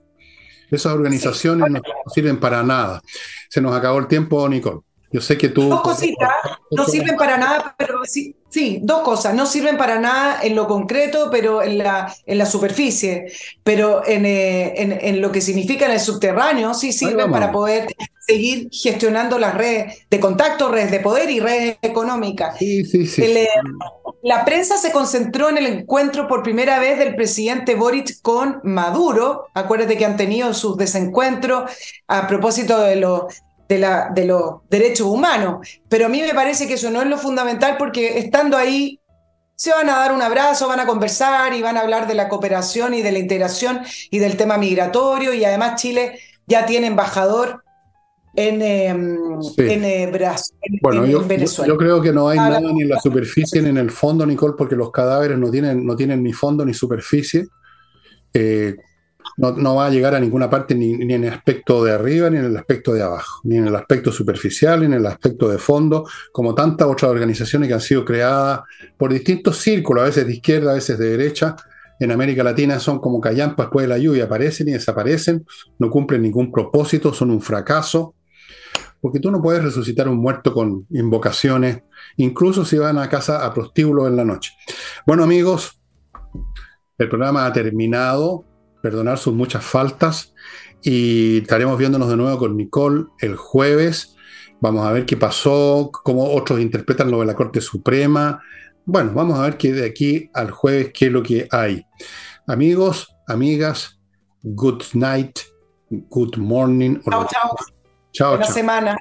Esas 0.71 0.93
organizaciones 0.93 1.71
no 1.71 1.81
sirven 2.13 2.39
para 2.39 2.63
nada. 2.63 3.01
Se 3.49 3.63
nos 3.63 3.75
acabó 3.75 4.01
el 4.01 4.07
tiempo, 4.07 4.47
Nicole. 4.51 4.81
Yo 5.13 5.23
sé 5.23 5.39
que 5.39 5.49
tú... 5.49 5.69
Dos 5.69 5.81
cositas, 5.81 6.29
no 6.73 6.85
sirven 6.87 7.17
para 7.17 7.39
nada, 7.39 7.75
pero 7.79 8.01
sí, 8.05 8.37
sí, 8.57 8.79
dos 8.83 9.03
cosas, 9.03 9.35
no 9.35 9.45
sirven 9.45 9.77
para 9.77 9.99
nada 9.99 10.39
en 10.43 10.57
lo 10.57 10.67
concreto, 10.67 11.29
pero 11.31 11.63
en 11.63 11.77
la, 11.77 12.11
en 12.25 12.39
la 12.39 12.47
superficie, 12.47 13.27
pero 13.63 14.03
en, 14.07 14.25
eh, 14.25 14.99
en, 15.03 15.21
lo 15.21 15.31
que 15.31 15.43
significa 15.43 15.85
en 15.85 15.91
el 15.91 16.01
subterráneo, 16.01 16.73
sí 16.73 16.91
sirven 16.91 17.31
para 17.31 17.53
poder 17.53 17.87
seguir 18.27 18.71
gestionando 18.73 19.39
las 19.39 19.55
redes 19.55 20.07
de 20.09 20.21
contacto, 20.21 20.71
redes 20.71 20.91
de 20.91 21.01
poder 21.01 21.29
y 21.29 21.39
redes 21.39 21.77
económicas. 21.83 22.57
Sí, 22.59 22.87
sí, 22.87 23.07
sí. 23.07 23.25
Eh, 23.25 23.47
la 24.23 24.47
prensa 24.47 24.79
se 24.79 24.91
concentró 24.91 25.51
en 25.51 25.59
el 25.59 25.67
encuentro 25.67 26.27
por 26.27 26.43
primera 26.43 26.79
vez 26.79 26.99
del 26.99 27.15
presidente 27.15 27.75
Boric 27.75 28.23
con 28.23 28.61
Maduro. 28.65 29.49
Acuérdate 29.53 29.99
que 29.99 30.07
han 30.07 30.17
tenido 30.17 30.55
sus 30.55 30.79
desencuentros 30.79 31.71
a 32.09 32.27
propósito 32.27 32.81
de, 32.81 32.97
lo, 32.97 33.29
de, 33.69 33.79
la, 33.79 34.11
de 34.15 34.25
los 34.25 34.69
derechos 34.71 35.07
humanos. 35.07 35.67
Pero 35.89 36.07
a 36.07 36.09
mí 36.09 36.21
me 36.21 36.35
parece 36.35 36.67
que 36.67 36.75
eso 36.75 36.91
no 36.91 37.03
es 37.03 37.09
lo 37.09 37.19
fundamental 37.19 37.77
porque 37.79 38.19
estando 38.19 38.57
ahí 38.57 39.01
se 39.57 39.71
van 39.71 39.89
a 39.89 39.97
dar 39.97 40.13
un 40.13 40.23
abrazo, 40.23 40.69
van 40.69 40.81
a 40.81 40.87
conversar 40.87 41.55
y 41.55 41.63
van 41.63 41.77
a 41.77 41.81
hablar 41.81 42.07
de 42.07 42.15
la 42.15 42.29
cooperación 42.29 42.93
y 42.95 43.03
de 43.03 43.13
la 43.13 43.19
integración 43.19 43.81
y 44.11 44.19
del 44.19 44.37
tema 44.37 44.59
migratorio. 44.59 45.33
Y 45.33 45.45
además 45.45 45.81
Chile 45.81 46.19
ya 46.47 46.67
tiene 46.67 46.89
embajador 46.89 47.63
en, 48.37 48.61
em, 48.61 49.19
eh, 49.57 50.11
Brasil, 50.13 50.55
bueno, 50.83 51.07
yo, 51.07 51.27
Venezuela. 51.27 51.73
Yo, 51.73 51.79
creo 51.79 52.03
que 52.03 52.13
no 52.13 52.29
hay 52.29 52.37
nada 52.37 52.61
ni 52.61 52.83
en 52.83 52.91
la 52.91 53.01
superficie 53.01 53.63
ni 53.63 53.71
en 53.71 53.79
el 53.79 53.91
fondo, 53.91 54.27
Nicole, 54.27 54.55
porque 54.59 54.77
los 54.77 54.91
cadáveres 54.93 55.39
no 55.39 55.51
tienen, 55.51 55.87
no 55.87 55.97
tienen 55.97 56.23
ni 56.23 56.35
fondo 56.35 56.63
ni 56.65 56.75
superficie. 56.75 57.47
Eh, 58.35 58.77
no, 59.37 59.75
va 59.75 59.87
a 59.87 59.91
llegar 59.91 60.15
a 60.15 60.21
ninguna 60.21 60.49
parte 60.49 60.75
ni, 60.75 60.93
en 60.93 61.11
el 61.11 61.33
aspecto 61.33 61.85
de 61.85 61.93
arriba 61.93 62.31
ni 62.31 62.39
en 62.39 62.47
el 62.47 62.57
aspecto 62.57 62.95
de 62.95 63.03
abajo, 63.03 63.41
ni 63.45 63.57
en 63.57 63.67
el 63.67 63.77
aspecto 63.77 64.11
superficial 64.11 64.81
ni 64.81 64.87
en 64.87 64.95
el 64.95 65.07
aspecto 65.07 65.49
de 65.49 65.59
fondo, 65.59 66.09
como 66.33 66.55
tantas 66.55 66.89
otras 66.89 67.11
organizaciones 67.11 67.69
que 67.69 67.75
han 67.75 67.81
sido 67.81 68.05
creadas 68.05 68.61
por 68.97 69.13
distintos 69.13 69.59
círculos, 69.59 70.03
a 70.03 70.07
veces 70.07 70.27
de 70.27 70.35
izquierda, 70.35 70.71
a 70.71 70.75
veces 70.75 70.99
de 70.99 71.11
derecha, 71.11 71.57
en 71.99 72.11
América 72.11 72.43
Latina 72.43 72.79
son 72.79 72.99
como 72.99 73.21
callampas 73.21 73.67
después 73.67 73.85
de 73.85 73.89
la 73.89 73.99
lluvia, 73.99 74.25
aparecen 74.25 74.69
y 74.69 74.73
desaparecen, 74.73 75.47
no 75.79 75.91
cumplen 75.91 76.23
ningún 76.23 76.53
propósito, 76.53 77.13
son 77.13 77.31
un 77.31 77.41
fracaso, 77.41 78.15
porque 79.01 79.21
tú 79.21 79.31
no 79.31 79.41
puedes 79.41 79.63
resucitar 79.63 80.09
un 80.09 80.19
muerto 80.19 80.53
con 80.53 80.87
invocaciones, 80.91 81.83
incluso 82.17 82.65
si 82.65 82.77
van 82.79 82.99
a 82.99 83.09
casa 83.09 83.45
a 83.45 83.53
prostíbulos 83.53 84.09
en 84.09 84.17
la 84.17 84.25
noche. 84.25 84.53
Bueno 85.07 85.25
amigos, 85.25 85.81
el 86.99 87.09
programa 87.09 87.47
ha 87.47 87.53
terminado, 87.53 88.45
perdonar 88.83 89.19
sus 89.19 89.35
muchas 89.35 89.65
faltas 89.65 90.35
y 90.83 91.39
estaremos 91.39 91.79
viéndonos 91.79 92.09
de 92.09 92.17
nuevo 92.17 92.39
con 92.39 92.57
Nicole 92.57 93.07
el 93.21 93.37
jueves. 93.37 94.17
Vamos 94.61 94.87
a 94.87 94.93
ver 94.93 95.05
qué 95.05 95.17
pasó, 95.17 95.91
cómo 95.93 96.33
otros 96.33 96.61
interpretan 96.61 97.11
lo 97.11 97.21
de 97.21 97.27
la 97.27 97.35
Corte 97.35 97.61
Suprema. 97.61 98.41
Bueno, 98.85 99.13
vamos 99.15 99.39
a 99.39 99.43
ver 99.43 99.57
qué 99.57 99.73
de 99.73 99.85
aquí 99.87 100.31
al 100.33 100.51
jueves 100.51 100.93
qué 100.95 101.07
es 101.07 101.13
lo 101.13 101.23
que 101.23 101.49
hay. 101.51 101.85
Amigos, 102.47 103.09
amigas, 103.27 103.99
good 104.43 104.83
night, 104.95 105.41
good 105.91 106.37
morning. 106.37 107.01
Chao, 107.11 107.27
chao. 107.27 107.57
Chao, 108.13 108.31
Buena 108.37 108.47
semana. 108.47 108.97